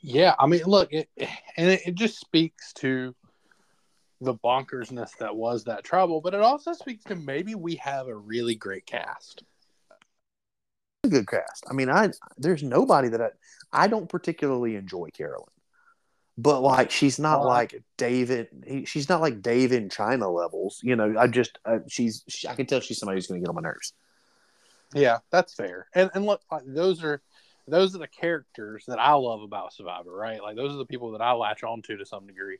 Yeah, 0.00 0.34
I 0.38 0.46
mean, 0.46 0.62
look, 0.66 0.92
it, 0.92 1.08
and 1.56 1.70
it, 1.70 1.86
it 1.86 1.94
just 1.94 2.18
speaks 2.18 2.72
to 2.74 3.14
the 4.20 4.34
bonkersness 4.34 5.16
that 5.18 5.36
was 5.36 5.64
that 5.64 5.84
trouble, 5.84 6.20
but 6.20 6.34
it 6.34 6.40
also 6.40 6.72
speaks 6.72 7.04
to 7.04 7.14
maybe 7.14 7.54
we 7.54 7.76
have 7.76 8.08
a 8.08 8.14
really 8.14 8.54
great 8.54 8.84
cast. 8.86 9.44
A 11.04 11.08
good 11.08 11.28
cast. 11.28 11.64
I 11.70 11.74
mean, 11.74 11.88
I 11.88 12.10
there's 12.36 12.62
nobody 12.62 13.08
that 13.08 13.20
I 13.20 13.30
I 13.72 13.86
don't 13.86 14.08
particularly 14.08 14.74
enjoy 14.74 15.10
Carolyn, 15.10 15.46
but 16.36 16.60
like 16.60 16.90
she's 16.90 17.20
not 17.20 17.44
like 17.44 17.80
David. 17.96 18.48
he- 18.66 18.84
She's 18.84 19.08
not 19.08 19.20
like 19.20 19.40
Dave 19.40 19.72
in 19.72 19.88
China 19.88 20.28
levels. 20.28 20.80
You 20.82 20.96
know, 20.96 21.14
I 21.16 21.28
just 21.28 21.58
uh, 21.64 21.78
she's 21.86 22.24
she, 22.26 22.48
I 22.48 22.54
can 22.54 22.66
tell 22.66 22.80
she's 22.80 22.98
somebody 22.98 23.18
who's 23.18 23.28
going 23.28 23.40
to 23.40 23.44
get 23.44 23.48
on 23.48 23.54
my 23.54 23.60
nerves. 23.60 23.92
Yeah, 24.94 25.18
that's 25.30 25.54
fair. 25.54 25.86
And 25.94 26.10
and 26.14 26.26
look, 26.26 26.40
like, 26.50 26.62
those 26.66 27.04
are 27.04 27.22
those 27.68 27.94
are 27.94 27.98
the 27.98 28.08
characters 28.08 28.84
that 28.88 28.98
I 28.98 29.12
love 29.12 29.42
about 29.42 29.72
Survivor, 29.72 30.10
right? 30.12 30.42
Like 30.42 30.56
those 30.56 30.72
are 30.72 30.78
the 30.78 30.86
people 30.86 31.12
that 31.12 31.20
I 31.20 31.32
latch 31.32 31.62
onto 31.62 31.96
to 31.96 32.06
some 32.06 32.26
degree. 32.26 32.58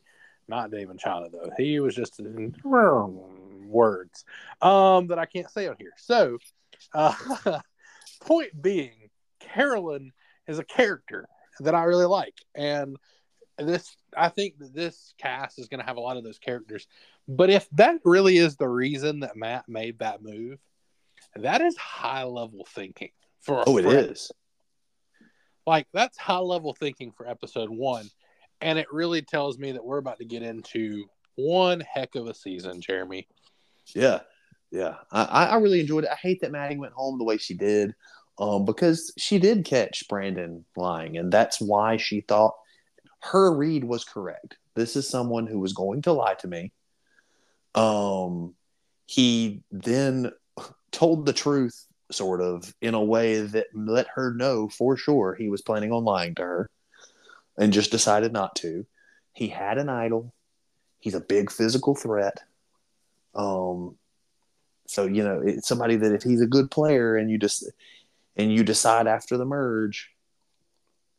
Not 0.49 0.71
Dave 0.71 0.91
and 0.91 0.99
China 0.99 1.27
though. 1.31 1.51
He 1.57 1.79
was 1.81 1.95
just 1.95 2.19
in 2.21 2.55
words 3.67 4.25
um, 4.63 5.09
that 5.09 5.19
I 5.19 5.27
can't 5.27 5.51
say 5.51 5.69
on 5.69 5.77
here. 5.79 5.93
So, 5.99 6.39
uh, 6.95 7.13
point 8.23 8.61
being, 8.61 9.11
Carolyn 9.41 10.13
is 10.47 10.59
a 10.59 10.65
character 10.65 11.29
that 11.61 11.75
I 11.75 11.85
really 11.85 12.07
like, 12.07 12.35
and 12.55 12.97
this 13.59 13.95
I 14.17 14.29
think 14.31 14.59
that 14.61 14.73
this 14.75 15.13
cast 15.19 15.59
is 15.59 15.69
going 15.69 15.81
to 15.81 15.87
have 15.87 15.97
a 15.97 16.01
lot 16.01 16.17
of 16.17 16.25
those 16.25 16.39
characters. 16.39 16.87
But 17.27 17.51
if 17.51 17.69
that 17.73 17.97
really 18.05 18.39
is 18.39 18.57
the 18.57 18.69
reason 18.69 19.21
that 19.21 19.37
Matt 19.37 19.69
made 19.69 19.99
that 19.99 20.23
move, 20.23 20.59
that 21.37 21.61
is 21.61 21.77
high 21.77 22.25
level 22.25 22.65
thinking 22.71 23.11
for 23.41 23.65
Oh, 23.67 23.77
it 23.77 23.83
for- 23.83 23.95
is. 23.97 24.33
like 25.67 25.87
that's 25.93 26.17
high 26.17 26.39
level 26.39 26.73
thinking 26.73 27.13
for 27.13 27.29
episode 27.29 27.69
one 27.71 28.09
and 28.61 28.79
it 28.79 28.87
really 28.93 29.23
tells 29.23 29.59
me 29.59 29.73
that 29.73 29.85
we're 29.85 29.99
about 29.99 30.19
to 30.19 30.25
get 30.25 30.43
into 30.43 31.05
one 31.37 31.81
heck 31.81 32.15
of 32.15 32.27
a 32.27 32.35
season 32.35 32.81
jeremy 32.81 33.27
Yeah, 33.95 34.21
yeah. 34.71 34.97
I, 35.11 35.47
I 35.47 35.57
really 35.57 35.81
enjoyed 35.81 36.05
it. 36.05 36.11
I 36.13 36.17
hate 36.17 36.41
that 36.41 36.53
Maddy 36.53 36.77
went 36.77 36.93
home 36.93 37.19
the 37.19 37.25
way 37.25 37.39
she 37.39 37.55
did, 37.55 37.95
um, 38.39 38.65
because 38.65 39.13
she 39.17 39.39
did 39.39 39.65
catch 39.65 40.07
Brandon 40.09 40.65
lying, 40.77 41.17
and 41.17 41.33
that's 41.33 41.61
why 41.61 41.97
she 41.97 42.21
thought 42.21 42.55
her 43.21 43.55
read 43.55 43.85
was 43.85 44.05
correct. 44.05 44.59
This 44.75 44.95
is 44.95 45.09
someone 45.09 45.47
who 45.47 45.59
was 45.59 45.73
going 45.73 46.03
to 46.03 46.13
lie 46.13 46.35
to 46.35 46.49
me. 46.49 46.73
Um, 47.75 48.55
he 49.07 49.63
then 49.71 50.31
told 50.93 51.27
the 51.27 51.33
truth, 51.33 51.87
sort 52.11 52.41
of, 52.41 52.73
in 52.81 52.95
a 52.95 53.03
way 53.03 53.41
that 53.41 53.67
let 53.75 54.07
her 54.15 54.33
know 54.35 54.69
for 54.69 54.97
sure 54.97 55.35
he 55.35 55.49
was 55.49 55.63
planning 55.63 55.93
on 55.93 56.05
lying 56.05 56.35
to 56.37 56.43
her, 56.43 56.71
and 57.59 57.73
just 57.73 57.91
decided 57.91 58.33
not 58.33 58.55
to. 58.57 58.87
He 59.33 59.49
had 59.49 59.79
an 59.79 59.89
idol. 59.89 60.33
He's 61.01 61.15
a 61.15 61.21
big 61.21 61.51
physical 61.51 61.95
threat. 61.95 62.41
Um, 63.35 63.97
so 64.87 65.05
you 65.05 65.23
know, 65.23 65.43
it's 65.45 65.69
somebody 65.69 65.97
that 65.97 66.13
if 66.13 66.23
he's 66.23 66.41
a 66.41 66.47
good 66.47 66.71
player 66.71 67.17
and 67.17 67.31
you 67.31 67.39
just 67.39 67.71
and 68.37 68.53
you 68.53 68.65
decide 68.65 69.07
after 69.07 69.37
the 69.37 69.45
merge, 69.45 70.11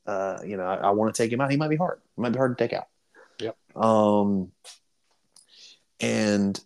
uh, 0.08 0.40
you 0.46 0.58
know, 0.58 0.64
I, 0.64 0.76
I 0.76 0.90
want 0.92 1.14
to 1.14 1.22
take 1.22 1.32
him 1.32 1.42
out. 1.42 1.52
He 1.52 1.58
might 1.58 1.70
be 1.70 1.76
hard. 1.76 2.00
It 2.18 2.22
might 2.22 2.32
be 2.32 2.38
hard 2.38 2.58
to 2.58 2.64
take 2.64 2.74
out. 2.74 2.88
Yep. 3.40 3.58
Um, 3.76 4.52
and 6.00 6.60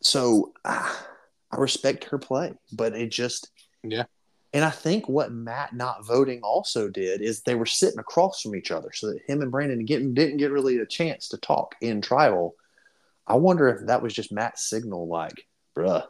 so 0.00 0.52
ah, 0.64 1.06
I 1.50 1.56
respect 1.56 2.04
her 2.04 2.18
play, 2.18 2.54
but 2.72 2.94
it 2.94 3.10
just 3.10 3.50
Yeah. 3.82 4.04
And 4.54 4.64
I 4.64 4.70
think 4.70 5.08
what 5.08 5.32
Matt 5.32 5.74
not 5.74 6.06
voting 6.06 6.40
also 6.42 6.88
did 6.88 7.20
is 7.20 7.42
they 7.42 7.56
were 7.56 7.66
sitting 7.66 7.98
across 7.98 8.40
from 8.40 8.56
each 8.56 8.70
other, 8.70 8.90
so 8.94 9.08
that 9.08 9.20
him 9.26 9.42
and 9.42 9.50
Brandon 9.50 9.84
getting 9.84 10.14
didn't 10.14 10.38
get 10.38 10.50
really 10.50 10.78
a 10.78 10.86
chance 10.86 11.28
to 11.28 11.36
talk 11.36 11.74
in 11.82 12.00
tribal. 12.00 12.54
I 13.26 13.34
wonder 13.34 13.68
if 13.68 13.86
that 13.88 14.00
was 14.00 14.14
just 14.14 14.32
Matt's 14.32 14.64
signal, 14.64 15.08
like, 15.08 15.46
bruh, 15.76 16.06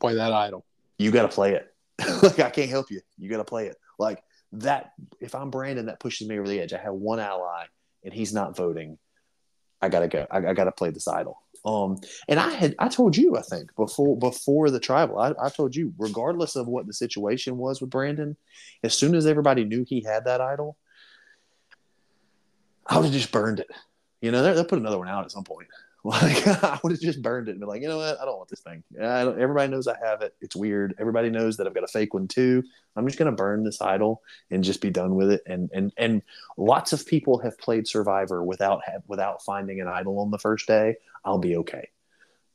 play 0.00 0.14
that 0.14 0.32
idol 0.32 0.64
you 1.02 1.10
got 1.10 1.22
to 1.22 1.28
play 1.28 1.54
it. 1.54 1.74
like, 2.22 2.40
I 2.40 2.50
can't 2.50 2.70
help 2.70 2.90
you. 2.90 3.00
You 3.18 3.28
got 3.28 3.38
to 3.38 3.44
play 3.44 3.66
it. 3.66 3.76
Like 3.98 4.22
that. 4.52 4.92
If 5.20 5.34
I'm 5.34 5.50
Brandon, 5.50 5.86
that 5.86 6.00
pushes 6.00 6.28
me 6.28 6.38
over 6.38 6.48
the 6.48 6.60
edge. 6.60 6.72
I 6.72 6.78
have 6.78 6.94
one 6.94 7.20
ally, 7.20 7.64
and 8.04 8.14
he's 8.14 8.32
not 8.32 8.56
voting. 8.56 8.98
I 9.80 9.88
gotta 9.88 10.08
go. 10.08 10.26
I, 10.30 10.38
I 10.38 10.54
gotta 10.54 10.72
play 10.72 10.90
this 10.90 11.08
idol. 11.08 11.42
Um, 11.64 12.00
and 12.28 12.40
I 12.40 12.50
had 12.50 12.74
I 12.78 12.88
told 12.88 13.16
you 13.16 13.36
I 13.36 13.42
think 13.42 13.74
before 13.76 14.18
before 14.18 14.70
the 14.70 14.80
tribal, 14.80 15.18
I, 15.18 15.32
I 15.40 15.48
told 15.48 15.76
you 15.76 15.94
regardless 15.96 16.56
of 16.56 16.66
what 16.66 16.86
the 16.86 16.92
situation 16.92 17.56
was 17.56 17.80
with 17.80 17.90
Brandon, 17.90 18.36
as 18.82 18.94
soon 18.94 19.14
as 19.14 19.26
everybody 19.26 19.64
knew 19.64 19.84
he 19.86 20.02
had 20.02 20.24
that 20.24 20.40
idol, 20.40 20.76
I 22.86 22.96
would 22.96 23.04
have 23.04 23.12
just 23.12 23.30
burned 23.30 23.60
it. 23.60 23.70
You 24.20 24.32
know, 24.32 24.42
they'll 24.42 24.64
put 24.64 24.78
another 24.78 24.98
one 24.98 25.08
out 25.08 25.24
at 25.24 25.30
some 25.30 25.44
point. 25.44 25.68
Like 26.04 26.44
I 26.48 26.80
would 26.82 26.90
have 26.90 27.00
just 27.00 27.22
burned 27.22 27.46
it 27.46 27.52
and 27.52 27.60
been 27.60 27.68
like, 27.68 27.80
you 27.80 27.86
know 27.86 27.98
what, 27.98 28.20
I 28.20 28.24
don't 28.24 28.36
want 28.36 28.48
this 28.48 28.60
thing. 28.60 28.82
I 29.00 29.22
don't, 29.22 29.40
everybody 29.40 29.70
knows 29.70 29.86
I 29.86 29.96
have 30.04 30.20
it. 30.20 30.34
It's 30.40 30.56
weird. 30.56 30.96
Everybody 30.98 31.30
knows 31.30 31.56
that 31.56 31.68
I've 31.68 31.74
got 31.74 31.84
a 31.84 31.88
fake 31.88 32.12
one 32.12 32.26
too. 32.26 32.64
I'm 32.96 33.06
just 33.06 33.20
gonna 33.20 33.30
burn 33.30 33.62
this 33.62 33.80
idol 33.80 34.20
and 34.50 34.64
just 34.64 34.80
be 34.80 34.90
done 34.90 35.14
with 35.14 35.30
it. 35.30 35.42
And 35.46 35.70
and 35.72 35.92
and 35.96 36.22
lots 36.56 36.92
of 36.92 37.06
people 37.06 37.38
have 37.38 37.56
played 37.56 37.86
Survivor 37.86 38.42
without 38.42 38.82
have, 38.84 39.02
without 39.06 39.44
finding 39.44 39.80
an 39.80 39.86
idol 39.86 40.18
on 40.18 40.32
the 40.32 40.40
first 40.40 40.66
day. 40.66 40.96
I'll 41.24 41.38
be 41.38 41.56
okay. 41.58 41.88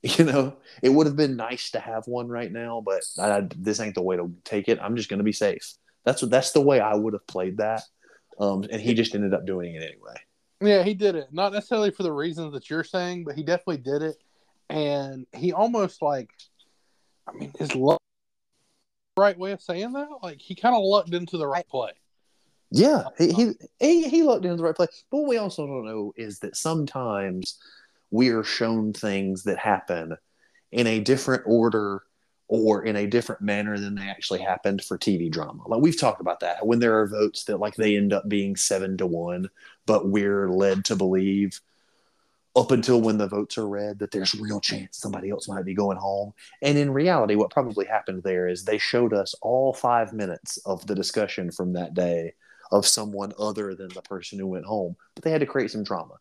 You 0.04 0.26
know, 0.26 0.56
it 0.84 0.90
would 0.90 1.08
have 1.08 1.16
been 1.16 1.36
nice 1.36 1.72
to 1.72 1.80
have 1.80 2.06
one 2.06 2.28
right 2.28 2.52
now, 2.52 2.84
but 2.86 3.04
I, 3.20 3.48
this 3.58 3.80
ain't 3.80 3.96
the 3.96 4.02
way 4.04 4.16
to 4.16 4.32
take 4.44 4.68
it. 4.68 4.78
I'm 4.80 4.96
just 4.96 5.10
gonna 5.10 5.24
be 5.24 5.34
safe. 5.34 5.74
That's 6.06 6.22
what 6.22 6.32
that's 6.32 6.52
the 6.52 6.62
way 6.62 6.80
I 6.80 6.96
would 6.96 7.14
have 7.14 7.26
played 7.28 7.58
that. 7.58 7.84
Um, 8.40 8.64
and 8.72 8.82
he 8.82 8.94
just 8.94 9.16
ended 9.16 9.34
up 9.34 9.46
doing 9.46 9.74
it 9.74 9.84
anyway. 9.84 10.16
Yeah 10.62 10.84
he 10.84 10.94
did 10.94 11.16
it. 11.16 11.28
Not 11.32 11.54
necessarily 11.54 11.92
for 11.92 12.04
the 12.04 12.12
reasons 12.12 12.54
that 12.54 12.70
you're 12.70 12.84
saying 12.84 13.24
but 13.24 13.36
he 13.36 13.44
definitely 13.44 13.78
did 13.78 14.02
it. 14.02 14.18
And 14.70 15.26
he 15.34 15.54
almost 15.54 16.02
like 16.02 16.30
i 17.28 17.34
mean 17.34 17.52
his 17.58 17.76
luck 17.76 18.00
right 19.18 19.38
way 19.38 19.52
of 19.52 19.62
saying 19.62 19.92
that 19.94 20.08
like 20.22 20.40
he 20.40 20.56
kind 20.56 20.76
of 20.76 20.84
lucked 20.84 21.14
into 21.14 21.38
the 21.38 21.48
right 21.48 21.68
play. 21.68 21.92
Yeah, 22.70 23.06
he, 23.18 23.32
he 23.32 23.44
uh-huh. 23.44 23.68
he 23.80 24.10
he 24.10 24.24
looked 24.24 24.46
into 24.46 24.58
the 24.58 24.64
right 24.64 24.76
place. 24.76 25.04
But 25.10 25.18
what 25.18 25.30
we 25.30 25.38
also 25.38 25.66
don't 25.66 25.86
know 25.86 26.14
is 26.16 26.40
that 26.40 26.56
sometimes 26.56 27.58
we 28.12 28.30
are 28.30 28.44
shown 28.44 28.94
things 28.94 29.44
that 29.44 29.58
happen 29.58 30.16
in 30.72 30.88
a 30.88 31.00
different 31.00 31.44
order 31.46 32.04
or 32.50 32.84
in 32.86 32.96
a 32.96 33.08
different 33.08 33.42
manner 33.42 33.78
than 33.78 33.96
they 33.96 34.08
actually 34.08 34.40
happened 34.40 34.82
for 34.82 34.98
TV 34.98 35.30
drama. 35.30 35.68
Like 35.68 35.82
we've 35.82 36.00
talked 36.00 36.22
about 36.22 36.42
that. 36.42 36.66
When 36.66 36.80
there 36.80 37.00
are 37.00 37.08
votes 37.08 37.46
that 37.46 37.58
like 37.58 37.76
they 37.76 37.98
end 37.98 38.14
up 38.14 38.28
being 38.30 38.56
seven 38.56 38.98
to 38.98 39.08
one, 39.08 39.50
but 39.88 40.08
we're 40.08 40.50
led 40.50 40.86
to 40.86 40.96
believe 40.96 41.60
up 42.56 42.72
until 42.72 43.02
when 43.02 43.18
the 43.18 43.28
votes 43.28 43.58
are 43.58 43.68
read 43.68 44.00
that 44.00 44.12
there's 44.12 44.34
real 44.36 44.60
chance 44.60 44.98
somebody 44.98 45.30
else 45.30 45.48
might 45.48 45.66
be 45.66 45.76
going 45.76 45.98
home. 45.98 46.34
And 46.62 46.78
in 46.78 46.92
reality, 46.92 47.36
what 47.36 47.52
probably 47.52 47.86
happened 47.86 48.24
there 48.24 48.48
is 48.48 48.64
they 48.64 48.80
showed 48.80 49.14
us 49.14 49.34
all 49.42 49.74
five 49.74 50.12
minutes 50.12 50.58
of 50.66 50.86
the 50.86 50.96
discussion 50.96 51.52
from 51.52 51.74
that 51.74 51.94
day 51.94 52.34
of 52.72 52.86
someone 52.86 53.32
other 53.40 53.76
than 53.76 53.90
the 53.90 54.02
person 54.02 54.40
who 54.40 54.48
went 54.48 54.66
home, 54.66 54.96
but 55.16 55.24
they 55.24 55.32
had 55.32 55.42
to 55.42 55.46
create 55.48 55.72
some 55.72 55.84
drama. 55.84 56.16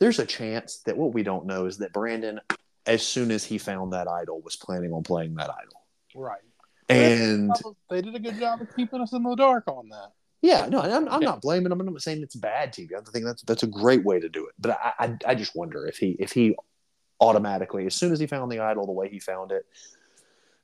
There's 0.00 0.18
a 0.18 0.26
chance 0.26 0.78
that 0.86 0.96
what 0.96 1.12
we 1.12 1.22
don't 1.22 1.46
know 1.46 1.66
is 1.66 1.78
that 1.78 1.92
Brandon, 1.92 2.40
as 2.86 3.06
soon 3.06 3.30
as 3.30 3.44
he 3.44 3.58
found 3.58 3.92
that 3.92 4.08
idol, 4.08 4.40
was 4.40 4.56
planning 4.56 4.92
on 4.92 5.02
playing 5.02 5.34
that 5.34 5.50
idol. 5.50 5.82
right 6.14 6.40
And 6.88 7.52
they 7.90 8.00
did 8.00 8.14
a 8.14 8.20
good 8.20 8.38
job 8.38 8.62
of 8.62 8.74
keeping 8.74 9.00
us 9.00 9.12
in 9.12 9.22
the 9.22 9.36
dark 9.36 9.68
on 9.68 9.90
that 9.90 10.12
yeah, 10.42 10.66
no, 10.68 10.80
I'm, 10.80 11.08
I'm 11.08 11.22
Yeah. 11.22 11.28
not 11.30 11.40
blaming 11.42 11.72
him. 11.72 11.80
I'm 11.80 11.86
not 11.86 12.02
saying 12.02 12.22
it's 12.22 12.36
bad 12.36 12.72
TV. 12.72 12.90
I 12.94 13.00
think 13.10 13.24
that's 13.24 13.42
that's 13.42 13.62
a 13.62 13.66
great 13.66 14.04
way 14.04 14.20
to 14.20 14.28
do 14.28 14.46
it. 14.46 14.54
But 14.58 14.78
I, 14.82 14.92
I 14.98 15.16
I 15.26 15.34
just 15.34 15.54
wonder 15.56 15.86
if 15.86 15.98
he 15.98 16.16
if 16.18 16.32
he 16.32 16.56
automatically, 17.20 17.86
as 17.86 17.94
soon 17.94 18.12
as 18.12 18.20
he 18.20 18.26
found 18.26 18.50
the 18.52 18.60
idol 18.60 18.86
the 18.86 18.92
way 18.92 19.08
he 19.08 19.18
found 19.18 19.50
it, 19.50 19.66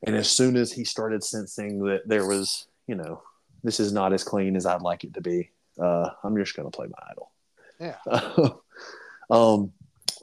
and 0.06 0.14
as 0.14 0.30
soon 0.30 0.56
as 0.56 0.70
he 0.72 0.84
started 0.84 1.24
sensing 1.24 1.84
that 1.86 2.06
there 2.06 2.26
was, 2.26 2.66
you 2.86 2.94
know, 2.94 3.22
this 3.64 3.80
is 3.80 3.92
not 3.92 4.12
as 4.12 4.22
clean 4.22 4.54
as 4.54 4.64
I'd 4.66 4.82
like 4.82 5.02
it 5.04 5.14
to 5.14 5.20
be, 5.20 5.50
uh, 5.80 6.10
I'm 6.22 6.36
just 6.36 6.54
going 6.54 6.70
to 6.70 6.76
play 6.76 6.86
my 6.86 7.10
idol. 7.10 7.30
Yeah. 7.80 8.48
um, 9.30 9.72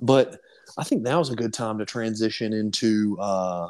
but 0.02 0.39
I 0.78 0.84
think 0.86 1.02
now 1.02 1.20
is 1.20 1.30
a 1.30 1.36
good 1.36 1.54
time 1.54 1.78
to 1.80 1.86
transition 1.86 2.54
into. 2.54 3.18
Uh, 3.20 3.70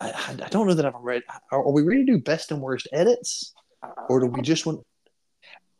I, 0.00 0.10
I 0.10 0.30
I 0.44 0.48
don't 0.48 0.66
know 0.66 0.74
that 0.74 0.84
I've 0.86 0.94
read. 1.00 1.22
Are, 1.52 1.60
are 1.60 1.70
we 1.70 1.82
ready 1.82 2.04
to 2.04 2.12
do 2.12 2.18
best 2.18 2.50
and 2.50 2.60
worst 2.60 2.88
edits, 2.92 3.52
or 4.08 4.18
do 4.18 4.26
we 4.26 4.42
just 4.42 4.66
want? 4.66 4.84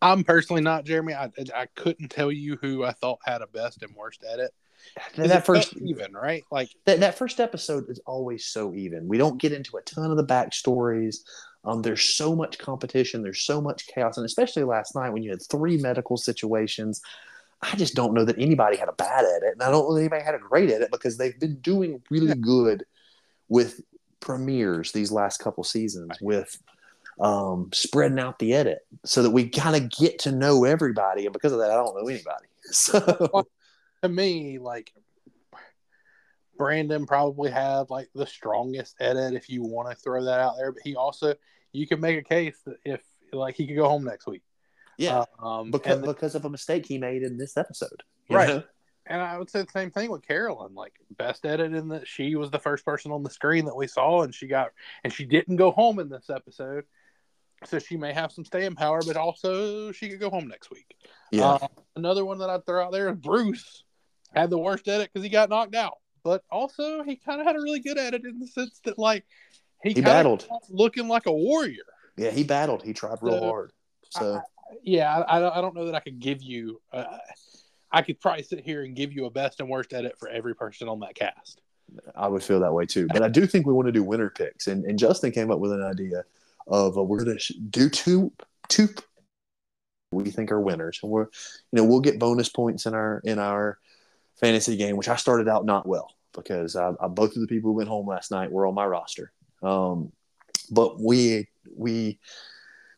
I'm 0.03 0.25
personally 0.25 0.63
not 0.63 0.85
jeremy 0.85 1.15
i, 1.15 1.31
I 1.55 1.67
couldn't 1.75 2.11
tell 2.11 2.31
you 2.31 2.59
who 2.61 2.85
i 2.85 2.93
thought 2.93 3.21
had 3.25 3.41
a 3.41 3.47
best 3.47 3.83
and 3.83 3.95
worst 3.97 4.25
edit 4.31 4.53
That, 5.17 5.29
that 5.29 5.47
first 5.47 5.77
even 5.77 6.13
right 6.13 6.45
like 6.51 6.71
that, 6.87 7.01
that 7.01 7.17
first 7.17 7.41
episode 7.41 7.89
is 7.89 8.01
always 8.07 8.47
so 8.47 8.75
even. 8.75 9.09
We 9.09 9.19
don't 9.19 9.41
get 9.41 9.53
into 9.53 9.77
a 9.77 9.83
ton 9.83 10.11
of 10.11 10.17
the 10.17 10.27
backstories. 10.27 11.19
Um, 11.65 11.83
there's 11.83 12.17
so 12.17 12.35
much 12.35 12.59
competition. 12.59 13.23
There's 13.23 13.43
so 13.43 13.61
much 13.61 13.87
chaos, 13.87 14.17
and 14.17 14.27
especially 14.27 14.65
last 14.65 14.95
night 14.95 15.11
when 15.11 15.23
you 15.23 15.31
had 15.31 15.43
three 15.43 15.77
medical 15.77 16.17
situations. 16.17 17.01
I 17.63 17.77
just 17.77 17.95
don't 17.95 18.13
know 18.13 18.25
that 18.25 18.39
anybody 18.39 18.77
had 18.77 18.89
a 18.89 18.95
bad 18.95 19.25
edit, 19.25 19.53
and 19.53 19.63
I 19.63 19.71
don't 19.71 19.89
know 19.89 19.95
that 19.95 20.01
anybody 20.01 20.25
had 20.25 20.35
a 20.35 20.39
great 20.39 20.71
edit 20.71 20.91
because 20.91 21.17
they've 21.17 21.39
been 21.39 21.61
doing 21.61 22.03
really 22.11 22.35
good 22.35 22.85
with 23.49 23.81
premieres 24.19 24.91
these 24.91 25.13
last 25.13 25.39
couple 25.39 25.63
seasons 25.63 26.11
with 26.21 26.61
um, 27.21 27.71
spreading 27.73 28.19
out 28.19 28.39
the 28.39 28.55
edit 28.55 28.79
so 29.05 29.23
that 29.23 29.31
we 29.31 29.49
kind 29.49 29.77
of 29.77 29.91
get 29.91 30.21
to 30.21 30.33
know 30.33 30.65
everybody, 30.65 31.25
and 31.27 31.33
because 31.33 31.53
of 31.53 31.59
that, 31.59 31.71
I 31.71 31.75
don't 31.75 31.95
know 31.95 32.09
anybody. 32.09 32.47
So 32.71 33.45
to 34.03 34.09
me, 34.09 34.59
like 34.59 34.93
Brandon 36.57 37.07
probably 37.07 37.51
had 37.51 37.91
like 37.91 38.09
the 38.15 38.27
strongest 38.27 38.97
edit 39.01 39.35
if 39.35 39.49
you 39.49 39.63
want 39.63 39.91
to 39.91 39.97
throw 39.97 40.25
that 40.25 40.41
out 40.41 40.55
there. 40.57 40.73
But 40.73 40.83
he 40.85 40.95
also 40.95 41.35
you 41.73 41.87
can 41.87 42.01
make 42.01 42.19
a 42.19 42.23
case 42.23 42.57
that 42.67 42.77
if 42.85 43.01
like 43.33 43.57
he 43.57 43.67
could 43.67 43.77
go 43.77 43.89
home 43.89 44.05
next 44.05 44.27
week. 44.27 44.43
yeah, 44.99 45.25
Um 45.41 45.71
because 45.71 45.97
and, 45.99 46.07
because 46.07 46.35
of 46.35 46.45
a 46.45 46.51
mistake 46.51 46.87
he 46.87 46.99
made 46.99 47.23
in 47.23 47.37
this 47.39 47.57
episode, 47.57 48.03
Right. 48.31 48.49
know? 48.49 48.63
and 49.07 49.21
I 49.21 49.37
would 49.39 49.51
say 49.51 49.63
the 49.63 49.71
same 49.73 49.91
thing 49.91 50.11
with 50.11 50.27
Carolyn. 50.27 50.75
Like 50.75 50.93
best 51.17 51.45
edit 51.47 51.73
in 51.75 51.89
that 51.89 52.07
she 52.07 52.37
was 52.37 52.51
the 52.51 52.59
first 52.59 52.85
person 52.85 53.11
on 53.11 53.23
the 53.23 53.31
screen 53.31 53.65
that 53.65 53.77
we 53.77 53.87
saw 53.89 54.23
and 54.23 54.35
she 54.35 54.47
got 54.47 54.71
and 55.03 55.13
she 55.13 55.25
didn't 55.25 55.57
go 55.57 55.71
home 55.73 55.99
in 55.99 56.09
this 56.09 56.31
episode. 56.31 56.85
So 57.65 57.79
she 57.79 57.97
may 57.97 58.13
have 58.13 58.33
some 58.33 58.45
staying 58.45 58.75
power, 58.75 59.01
but 59.07 59.17
also 59.17 59.93
she 59.93 60.09
could 60.09 60.21
go 60.21 60.31
home 60.31 60.49
next 60.49 60.71
week. 60.71 60.95
Yeah, 61.31 61.47
Uh, 61.47 61.69
another 61.97 62.25
one 62.25 62.39
that 62.39 62.51
I'd 62.51 62.67
throw 62.67 62.85
out 62.85 62.93
there 62.93 63.09
is 63.11 63.17
Bruce 63.17 63.85
had 64.35 64.51
the 64.51 64.59
worst 64.59 64.89
edit 64.89 65.11
because 65.13 65.23
he 65.25 65.31
got 65.31 65.49
knocked 65.49 65.75
out, 65.75 65.99
but 66.25 66.43
also 66.51 67.03
he 67.03 67.17
kind 67.17 67.41
of 67.41 67.47
had 67.47 67.57
a 67.57 67.61
really 67.61 67.81
good 67.81 67.99
edit 67.99 68.25
in 68.25 68.39
the 68.39 68.47
sense 68.47 68.81
that 68.85 68.99
like 68.99 69.25
he, 69.83 69.95
kinda 69.95 70.09
battled. 70.09 70.47
looking 70.69 71.09
like 71.09 71.27
a 71.27 71.33
warrior. 71.33 71.83
yeah, 72.17 72.31
he 72.31 72.45
battled. 72.45 72.83
He 72.83 72.93
tried 72.93 73.19
real 73.23 73.39
So, 73.39 73.45
hard. 73.47 73.73
So 74.11 74.41
Yeah, 74.83 75.19
I, 75.19 75.37
I 75.37 75.41
don't- 75.41 75.57
I 75.57 75.61
don't 75.61 75.75
know 75.75 75.85
that 75.87 75.95
I 75.95 76.01
could 76.01 76.19
give 76.19 76.43
you. 76.43 76.81
Uh, 76.93 77.19
I 77.91 78.01
could 78.01 78.21
probably 78.21 78.43
sit 78.43 78.61
here 78.65 78.85
and 78.85 78.97
give 78.97 79.13
you 79.13 79.27
a 79.27 79.31
best 79.31 79.61
and 79.61 79.69
worst 79.69 79.93
edit 79.93 80.19
for 80.19 80.29
every 80.29 80.55
person 80.55 80.89
on 80.89 81.01
that 81.01 81.15
cast. 81.15 81.61
I 82.15 82.27
would 82.27 82.43
feel 82.43 82.59
that 82.61 82.73
way 82.73 82.87
too. 82.87 83.07
But 83.07 83.23
I 83.23 83.29
do 83.29 83.47
think 83.47 83.67
we 83.67 83.75
want 83.75 83.87
to 83.87 83.93
do 83.93 84.03
winner 84.03 84.31
picks, 84.31 84.67
and, 84.67 84.85
and 84.87 84.99
Justin 84.99 85.31
came 85.31 85.51
up 85.51 85.59
with 85.59 85.73
an 85.73 85.83
idea 85.83 86.25
of 86.67 86.97
uh, 86.97 87.03
we're 87.03 87.25
going 87.25 87.39
to 87.39 87.55
do 87.61 87.89
two 87.89 88.33
two 88.69 88.89
we 90.13 90.31
think 90.31 90.53
are 90.53 90.61
winners, 90.61 91.01
and 91.03 91.11
we're 91.11 91.25
you 91.25 91.29
know 91.73 91.85
we'll 91.85 92.01
get 92.01 92.19
bonus 92.19 92.49
points 92.49 92.87
in 92.87 92.95
our 92.95 93.21
in 93.25 93.39
our 93.39 93.79
fantasy 94.41 94.77
game, 94.77 94.97
which 94.97 95.09
I 95.09 95.17
started 95.17 95.49
out 95.49 95.65
not 95.65 95.87
well 95.87 96.11
because 96.35 96.77
I, 96.77 96.93
I, 97.01 97.09
both 97.09 97.35
of 97.35 97.41
the 97.41 97.47
people 97.47 97.71
who 97.71 97.77
went 97.77 97.89
home 97.89 98.07
last 98.07 98.31
night 98.31 98.51
were 98.51 98.67
on 98.67 98.75
my 98.75 98.87
roster. 98.87 99.33
Um, 99.63 100.13
but 100.71 101.01
we 101.01 101.49
we 101.77 102.19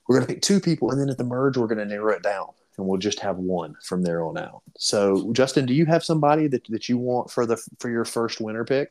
we're 0.06 0.16
going 0.16 0.26
to 0.26 0.34
pick 0.34 0.42
two 0.42 0.60
people, 0.60 0.90
and 0.90 1.00
then 1.00 1.08
at 1.08 1.18
the 1.18 1.24
merge 1.24 1.56
we're 1.56 1.66
going 1.66 1.78
to 1.78 1.86
narrow 1.86 2.12
it 2.12 2.22
down. 2.22 2.48
And 2.76 2.88
we'll 2.88 2.98
just 2.98 3.20
have 3.20 3.36
one 3.36 3.76
from 3.84 4.02
there 4.02 4.24
on 4.24 4.36
out. 4.36 4.62
So, 4.76 5.32
Justin, 5.32 5.64
do 5.64 5.72
you 5.72 5.86
have 5.86 6.02
somebody 6.02 6.48
that, 6.48 6.66
that 6.70 6.88
you 6.88 6.98
want 6.98 7.30
for 7.30 7.46
the 7.46 7.56
for 7.78 7.88
your 7.88 8.04
first 8.04 8.40
winner 8.40 8.64
pick? 8.64 8.90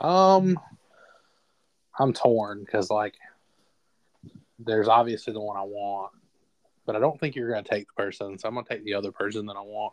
Um, 0.00 0.58
I'm 2.00 2.14
torn 2.14 2.64
because 2.64 2.90
like 2.90 3.14
there's 4.58 4.88
obviously 4.88 5.32
the 5.32 5.40
one 5.40 5.56
I 5.56 5.62
want, 5.62 6.12
but 6.86 6.96
I 6.96 6.98
don't 6.98 7.20
think 7.20 7.36
you're 7.36 7.50
going 7.50 7.62
to 7.62 7.68
take 7.70 7.86
the 7.88 8.02
person, 8.02 8.38
so 8.38 8.48
I'm 8.48 8.54
going 8.54 8.64
to 8.64 8.74
take 8.74 8.84
the 8.84 8.94
other 8.94 9.12
person 9.12 9.46
that 9.46 9.56
I 9.56 9.60
want. 9.60 9.92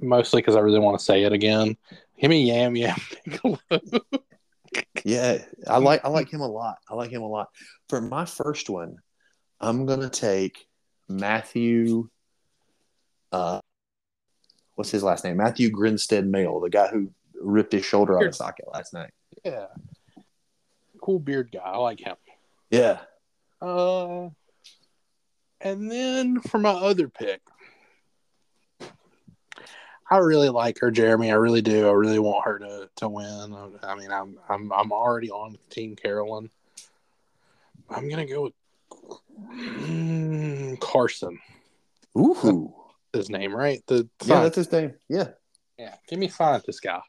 Mostly 0.00 0.42
because 0.42 0.56
I 0.56 0.60
really 0.60 0.80
want 0.80 0.98
to 0.98 1.04
say 1.04 1.22
it 1.22 1.32
again. 1.32 1.76
Give 2.20 2.30
me 2.30 2.44
Yam 2.44 2.76
Yam 2.76 3.00
Yeah, 5.04 5.38
I 5.68 5.78
like 5.78 6.04
I 6.04 6.08
like 6.08 6.30
him 6.30 6.40
a 6.40 6.48
lot. 6.48 6.78
I 6.88 6.94
like 6.94 7.10
him 7.10 7.22
a 7.22 7.26
lot. 7.26 7.50
For 7.88 8.00
my 8.00 8.24
first 8.24 8.70
one, 8.70 8.96
I'm 9.60 9.86
gonna 9.86 10.08
take 10.08 10.66
Matthew. 11.08 12.08
Uh, 13.30 13.60
what's 14.74 14.90
his 14.90 15.02
last 15.02 15.24
name? 15.24 15.36
Matthew 15.36 15.70
Grinstead-Mayle, 15.70 16.60
the 16.60 16.70
guy 16.70 16.88
who 16.88 17.10
ripped 17.40 17.72
his 17.72 17.84
shoulder 17.84 18.18
out 18.18 18.26
of 18.26 18.34
socket 18.34 18.66
last 18.72 18.94
night. 18.94 19.10
yeah, 19.44 19.66
cool 21.02 21.18
beard 21.18 21.50
guy. 21.52 21.60
I 21.60 21.76
like 21.76 22.00
him. 22.00 22.16
Yeah, 22.70 23.00
Uh, 23.60 24.30
and 25.60 25.90
then 25.90 26.40
for 26.40 26.58
my 26.58 26.70
other 26.70 27.08
pick, 27.08 27.42
I 30.10 30.16
really 30.18 30.48
like 30.48 30.78
her, 30.80 30.90
Jeremy. 30.90 31.30
I 31.30 31.34
really 31.34 31.60
do. 31.62 31.86
I 31.88 31.92
really 31.92 32.18
want 32.18 32.46
her 32.46 32.58
to 32.58 32.88
to 32.96 33.08
win. 33.08 33.54
I 33.82 33.94
mean, 33.94 34.10
I'm 34.10 34.38
I'm 34.48 34.72
I'm 34.72 34.90
already 34.92 35.30
on 35.30 35.58
Team 35.68 35.94
Carolyn. 35.96 36.50
I'm 37.90 38.08
gonna 38.08 38.26
go 38.26 38.42
with 38.44 38.52
mm, 39.50 40.80
Carson. 40.80 41.38
ooh, 42.16 42.74
His 43.12 43.28
name, 43.28 43.54
right? 43.54 43.82
The 43.86 44.08
yeah, 44.24 44.40
that's 44.40 44.56
his 44.56 44.72
name. 44.72 44.94
Yeah, 45.08 45.28
yeah. 45.78 45.94
Give 46.08 46.18
me 46.18 46.28
scientist 46.28 46.82
guy. 46.82 47.00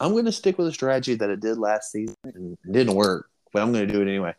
I'm 0.00 0.14
gonna 0.14 0.32
stick 0.32 0.58
with 0.58 0.68
a 0.68 0.72
strategy 0.72 1.14
that 1.16 1.30
I 1.30 1.34
did 1.34 1.58
last 1.58 1.92
season 1.92 2.16
and 2.24 2.56
didn't 2.70 2.94
work, 2.94 3.30
but 3.52 3.62
I'm 3.62 3.72
gonna 3.72 3.86
do 3.86 4.00
it 4.00 4.08
anyway. 4.08 4.34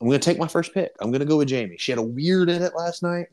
I'm 0.00 0.06
gonna 0.06 0.18
take 0.18 0.38
my 0.38 0.48
first 0.48 0.72
pick. 0.74 0.92
I'm 1.00 1.10
gonna 1.10 1.24
go 1.24 1.38
with 1.38 1.50
Jaime. 1.50 1.76
She 1.78 1.92
had 1.92 1.98
a 1.98 2.02
weird 2.02 2.50
edit 2.50 2.76
last 2.76 3.02
night, 3.02 3.26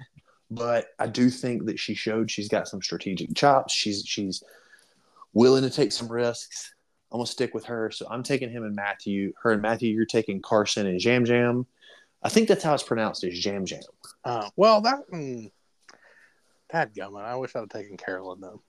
but 0.49 0.87
I 0.97 1.07
do 1.07 1.29
think 1.29 1.65
that 1.65 1.79
she 1.79 1.93
showed 1.93 2.31
she's 2.31 2.49
got 2.49 2.67
some 2.67 2.81
strategic 2.81 3.35
chops. 3.35 3.73
She's 3.73 4.03
she's 4.05 4.43
willing 5.33 5.63
to 5.63 5.69
take 5.69 5.91
some 5.91 6.11
risks. 6.11 6.73
I'm 7.11 7.17
gonna 7.17 7.27
stick 7.27 7.53
with 7.53 7.65
her. 7.65 7.91
So 7.91 8.07
I'm 8.09 8.23
taking 8.23 8.49
him 8.49 8.63
and 8.63 8.75
Matthew. 8.75 9.33
Her 9.41 9.51
and 9.51 9.61
Matthew, 9.61 9.93
you're 9.93 10.05
taking 10.05 10.41
Carson 10.41 10.87
and 10.87 10.99
Jam 10.99 11.25
Jam. 11.25 11.65
I 12.21 12.29
think 12.29 12.47
that's 12.47 12.63
how 12.63 12.73
it's 12.73 12.83
pronounced 12.83 13.23
is 13.23 13.39
Jam 13.39 13.65
Jam. 13.65 13.81
Uh, 14.23 14.49
well, 14.55 14.81
that 14.81 15.09
mm, 15.11 15.51
that 16.71 16.93
gummit. 16.93 17.23
I 17.23 17.35
wish 17.35 17.55
I'd 17.55 17.59
have 17.59 17.69
taken 17.69 17.97
Carolyn 17.97 18.41
though. 18.41 18.61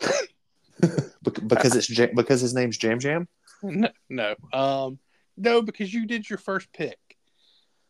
Bec- 1.24 1.48
because 1.48 1.74
it's 1.76 1.86
Jam, 1.86 2.10
because 2.14 2.40
his 2.40 2.54
name's 2.54 2.76
Jam 2.78 2.98
Jam. 3.00 3.28
No, 3.62 3.88
no, 4.10 4.34
um, 4.52 4.98
no, 5.36 5.62
because 5.62 5.92
you 5.92 6.06
did 6.06 6.28
your 6.28 6.38
first 6.38 6.72
pick, 6.72 6.98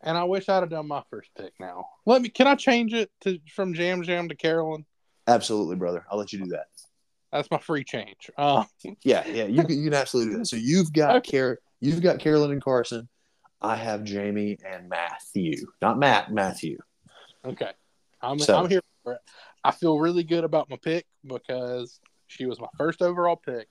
and 0.03 0.17
I 0.17 0.25
wish 0.25 0.49
I'd 0.49 0.61
have 0.61 0.71
done 0.71 0.87
my 0.89 1.03
first 1.11 1.31
pick. 1.37 1.53
Now, 1.59 1.87
let 2.07 2.23
me. 2.23 2.29
Can 2.29 2.47
I 2.47 2.55
change 2.55 2.95
it 2.95 3.11
to 3.23 3.39
from 3.55 3.75
Jam 3.75 4.03
Jam 4.03 4.29
to 4.29 4.37
Carolyn? 4.37 4.85
Absolutely, 5.27 5.77
brother. 5.77 6.05
I'll 6.11 6.19
let 6.19 6.33
you 6.33 6.41
do 6.45 6.51
that. 6.51 6.67
That's 7.33 7.51
my 7.51 7.59
free 7.59 7.83
change. 7.83 8.31
Uh, 8.39 8.65
Yeah, 9.03 9.27
yeah, 9.27 9.45
you 9.47 9.65
can, 9.65 9.77
you 9.79 9.85
can 9.91 9.95
absolutely 9.95 10.35
do 10.35 10.39
that. 10.39 10.47
So 10.47 10.57
you've 10.57 10.93
got 10.93 11.17
Okay. 11.17 11.39
Car- 11.39 11.59
you've 11.81 12.01
got 12.03 12.21
Carolyn 12.21 12.53
and 12.53 12.63
Carson. 12.63 13.09
I 13.61 13.75
have 13.77 14.07
Jaime 14.09 14.59
and 14.65 14.89
Matthew, 14.89 15.67
not 15.83 15.99
Matt, 15.99 16.31
Matthew. 16.33 16.79
okay, 17.45 17.71
I'm 18.23 18.39
So- 18.39 18.57
I'm 18.59 18.69
here 18.71 18.83
for 19.03 19.15
it. 19.15 19.21
I 19.65 19.71
feel 19.71 19.99
really 19.99 20.23
good 20.23 20.45
about 20.45 20.69
my 20.71 20.77
pick 20.77 21.07
because 21.27 21.99
she 22.35 22.47
was 22.47 22.61
my 22.61 22.69
first 22.77 23.01
overall 23.03 23.37
pick. 23.37 23.69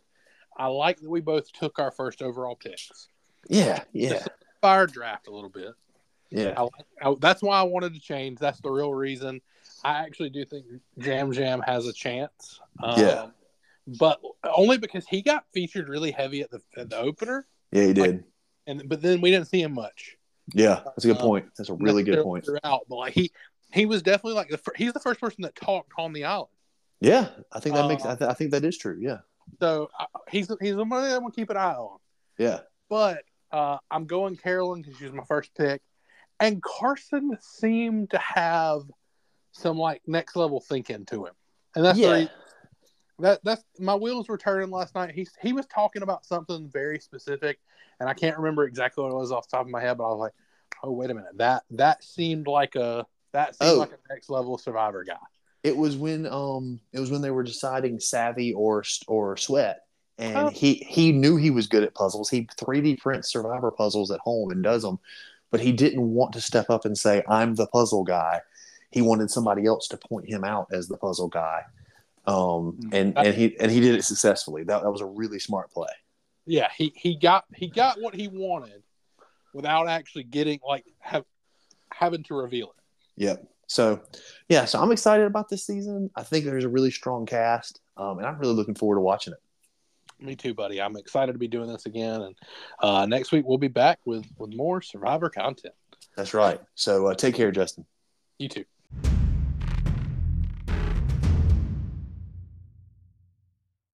I 0.57 0.67
like 0.67 0.99
that 1.01 1.09
we 1.09 1.21
both 1.21 1.51
took 1.51 1.79
our 1.79 1.91
first 1.91 2.21
overall 2.21 2.55
picks. 2.55 3.07
Yeah, 3.49 3.83
yeah, 3.91 4.23
Fire 4.61 4.87
draft 4.87 5.27
a 5.27 5.31
little 5.31 5.49
bit. 5.49 5.73
yeah, 6.29 6.53
I, 6.57 6.67
I, 7.09 7.15
that's 7.19 7.41
why 7.41 7.59
I 7.59 7.63
wanted 7.63 7.93
to 7.93 7.99
change. 7.99 8.39
That's 8.39 8.59
the 8.61 8.69
real 8.71 8.93
reason. 8.93 9.41
I 9.83 9.99
actually 10.05 10.29
do 10.29 10.45
think 10.45 10.65
Jam 10.99 11.31
Jam 11.33 11.61
has 11.65 11.87
a 11.87 11.93
chance. 11.93 12.59
Um, 12.81 12.99
Yeah. 12.99 13.25
But 13.99 14.21
only 14.55 14.77
because 14.77 15.05
he 15.05 15.21
got 15.21 15.43
featured 15.53 15.89
really 15.89 16.11
heavy 16.11 16.39
at 16.41 16.49
the 16.49 16.61
at 16.77 16.89
the 16.89 16.97
opener, 16.97 17.45
yeah. 17.73 17.87
He 17.87 17.93
did. 17.93 18.23
and 18.65 18.87
but 18.87 19.01
then 19.01 19.19
we 19.19 19.29
didn't 19.29 19.47
see 19.49 19.61
him 19.61 19.73
much. 19.73 20.15
Yeah, 20.53 20.81
that's 20.85 21.03
a 21.03 21.07
good 21.09 21.17
Um, 21.17 21.23
point. 21.23 21.45
That's 21.57 21.69
a 21.69 21.73
really 21.73 22.03
good 22.03 22.23
point. 22.23 22.45
Throughout, 22.45 22.83
but 22.87 22.95
like 22.95 23.13
he 23.13 23.33
he 23.73 23.85
was 23.85 24.01
definitely 24.01 24.35
like 24.35 24.47
the 24.47 24.59
he's 24.77 24.93
the 24.93 25.01
first 25.01 25.19
person 25.19 25.41
that 25.41 25.53
talked 25.55 25.91
on 25.97 26.13
the 26.13 26.23
island. 26.23 26.47
Yeah, 27.03 27.27
I 27.51 27.59
think 27.59 27.75
that 27.75 27.87
makes. 27.87 28.05
Uh, 28.05 28.13
I, 28.13 28.15
th- 28.15 28.29
I 28.31 28.33
think 28.33 28.51
that 28.51 28.63
is 28.63 28.77
true. 28.77 28.97
Yeah, 28.99 29.17
So 29.59 29.89
uh, 29.99 30.05
he's 30.29 30.49
he's 30.61 30.75
somebody 30.75 31.13
I'm 31.13 31.19
gonna 31.19 31.31
keep 31.31 31.49
an 31.49 31.57
eye 31.57 31.73
on. 31.73 31.99
yeah, 32.39 32.61
But 32.89 33.23
uh, 33.51 33.77
I'm 33.91 34.05
going 34.05 34.37
Carolyn 34.37 34.81
because 34.81 34.97
she 34.97 35.03
was 35.03 35.13
my 35.13 35.25
first 35.25 35.51
pick, 35.55 35.81
and 36.39 36.63
Carson 36.63 37.37
seemed 37.41 38.11
to 38.11 38.17
have 38.19 38.83
some 39.51 39.77
like 39.77 40.01
next 40.07 40.35
level 40.37 40.61
thinking 40.61 41.05
to 41.07 41.25
him, 41.25 41.33
and 41.75 41.83
that's 41.83 41.99
yeah. 41.99 42.25
that 43.19 43.41
that's 43.43 43.63
my 43.79 43.95
wheels 43.95 44.29
were 44.29 44.37
turning 44.37 44.71
last 44.71 44.95
night. 44.95 45.11
He 45.11 45.27
he 45.41 45.51
was 45.51 45.65
talking 45.67 46.03
about 46.03 46.25
something 46.25 46.69
very 46.71 46.99
specific, 46.99 47.59
and 47.99 48.07
I 48.07 48.13
can't 48.13 48.37
remember 48.37 48.63
exactly 48.65 49.03
what 49.03 49.11
it 49.11 49.15
was 49.15 49.31
off 49.33 49.49
the 49.49 49.57
top 49.57 49.65
of 49.65 49.71
my 49.71 49.81
head, 49.81 49.97
but 49.97 50.05
I 50.05 50.09
was 50.09 50.19
like, 50.19 50.33
oh 50.83 50.91
wait 50.91 51.11
a 51.11 51.13
minute, 51.13 51.37
that 51.37 51.63
that 51.71 52.01
seemed 52.01 52.47
like 52.47 52.75
a 52.75 53.05
that 53.33 53.55
seemed 53.57 53.71
Oh. 53.71 53.79
like 53.79 53.91
a 53.91 54.13
next 54.13 54.29
level 54.29 54.57
survivor 54.57 55.03
guy. 55.03 55.17
It 55.63 55.75
was 55.77 55.95
when 55.95 56.25
um 56.27 56.79
it 56.91 56.99
was 56.99 57.09
when 57.09 57.21
they 57.21 57.31
were 57.31 57.43
deciding 57.43 57.99
savvy 57.99 58.53
or 58.53 58.83
or 59.07 59.37
sweat, 59.37 59.85
and 60.17 60.47
Oh. 60.47 60.49
he 60.49 60.75
he 60.75 61.11
knew 61.11 61.37
he 61.37 61.49
was 61.51 61.67
good 61.67 61.83
at 61.83 61.95
puzzles. 61.95 62.29
He 62.29 62.47
3D 62.57 62.99
prints 62.99 63.31
survivor 63.31 63.71
puzzles 63.71 64.11
at 64.11 64.19
home 64.19 64.51
and 64.51 64.61
does 64.61 64.81
them, 64.83 64.99
but 65.51 65.61
he 65.61 65.71
didn't 65.71 66.01
want 66.01 66.33
to 66.33 66.41
step 66.41 66.69
up 66.69 66.83
and 66.85 66.97
say 66.97 67.23
I'm 67.27 67.55
the 67.55 67.67
puzzle 67.67 68.03
guy. 68.03 68.41
He 68.91 69.01
wanted 69.01 69.31
somebody 69.31 69.65
else 69.65 69.87
to 69.87 69.97
point 69.97 70.27
him 70.27 70.43
out 70.43 70.67
as 70.71 70.87
the 70.87 70.97
puzzle 70.97 71.29
guy, 71.29 71.63
um 72.27 72.77
and 72.91 73.17
and 73.17 73.33
he 73.33 73.57
and 73.59 73.71
he 73.71 73.79
did 73.79 73.95
it 73.95 74.03
successfully. 74.03 74.63
That 74.63 74.83
that 74.83 74.91
was 74.91 75.01
a 75.01 75.05
really 75.05 75.39
smart 75.39 75.71
play. 75.71 75.89
Yeah, 76.45 76.69
he 76.75 76.91
he 76.95 77.15
got 77.15 77.45
he 77.55 77.69
got 77.69 78.01
what 78.01 78.13
he 78.13 78.27
wanted 78.27 78.83
without 79.53 79.87
actually 79.87 80.23
getting 80.25 80.59
like 80.67 80.83
have 80.99 81.23
having 81.93 82.23
to 82.23 82.33
reveal 82.35 82.67
it. 82.67 83.23
Yep. 83.23 83.47
So, 83.67 84.01
yeah, 84.49 84.65
so 84.65 84.81
I'm 84.81 84.91
excited 84.91 85.25
about 85.25 85.49
this 85.49 85.65
season. 85.65 86.09
I 86.15 86.23
think 86.23 86.45
there's 86.45 86.65
a 86.65 86.69
really 86.69 86.91
strong 86.91 87.25
cast, 87.25 87.81
um, 87.97 88.17
and 88.17 88.27
I'm 88.27 88.37
really 88.37 88.53
looking 88.53 88.75
forward 88.75 88.95
to 88.95 89.01
watching 89.01 89.33
it. 89.33 89.39
Me 90.23 90.35
too, 90.35 90.53
buddy. 90.53 90.81
I'm 90.81 90.95
excited 90.95 91.33
to 91.33 91.39
be 91.39 91.47
doing 91.47 91.67
this 91.67 91.85
again, 91.85 92.21
and 92.21 92.35
uh, 92.79 93.05
next 93.05 93.31
week 93.31 93.45
we'll 93.45 93.57
be 93.57 93.67
back 93.67 93.99
with 94.05 94.25
with 94.37 94.53
more 94.53 94.81
Survivor 94.81 95.29
content. 95.29 95.73
That's 96.15 96.33
right. 96.33 96.61
So, 96.75 97.07
uh, 97.07 97.15
take 97.15 97.35
care, 97.35 97.51
Justin. 97.51 97.85
You 98.37 98.49
too. 98.49 98.65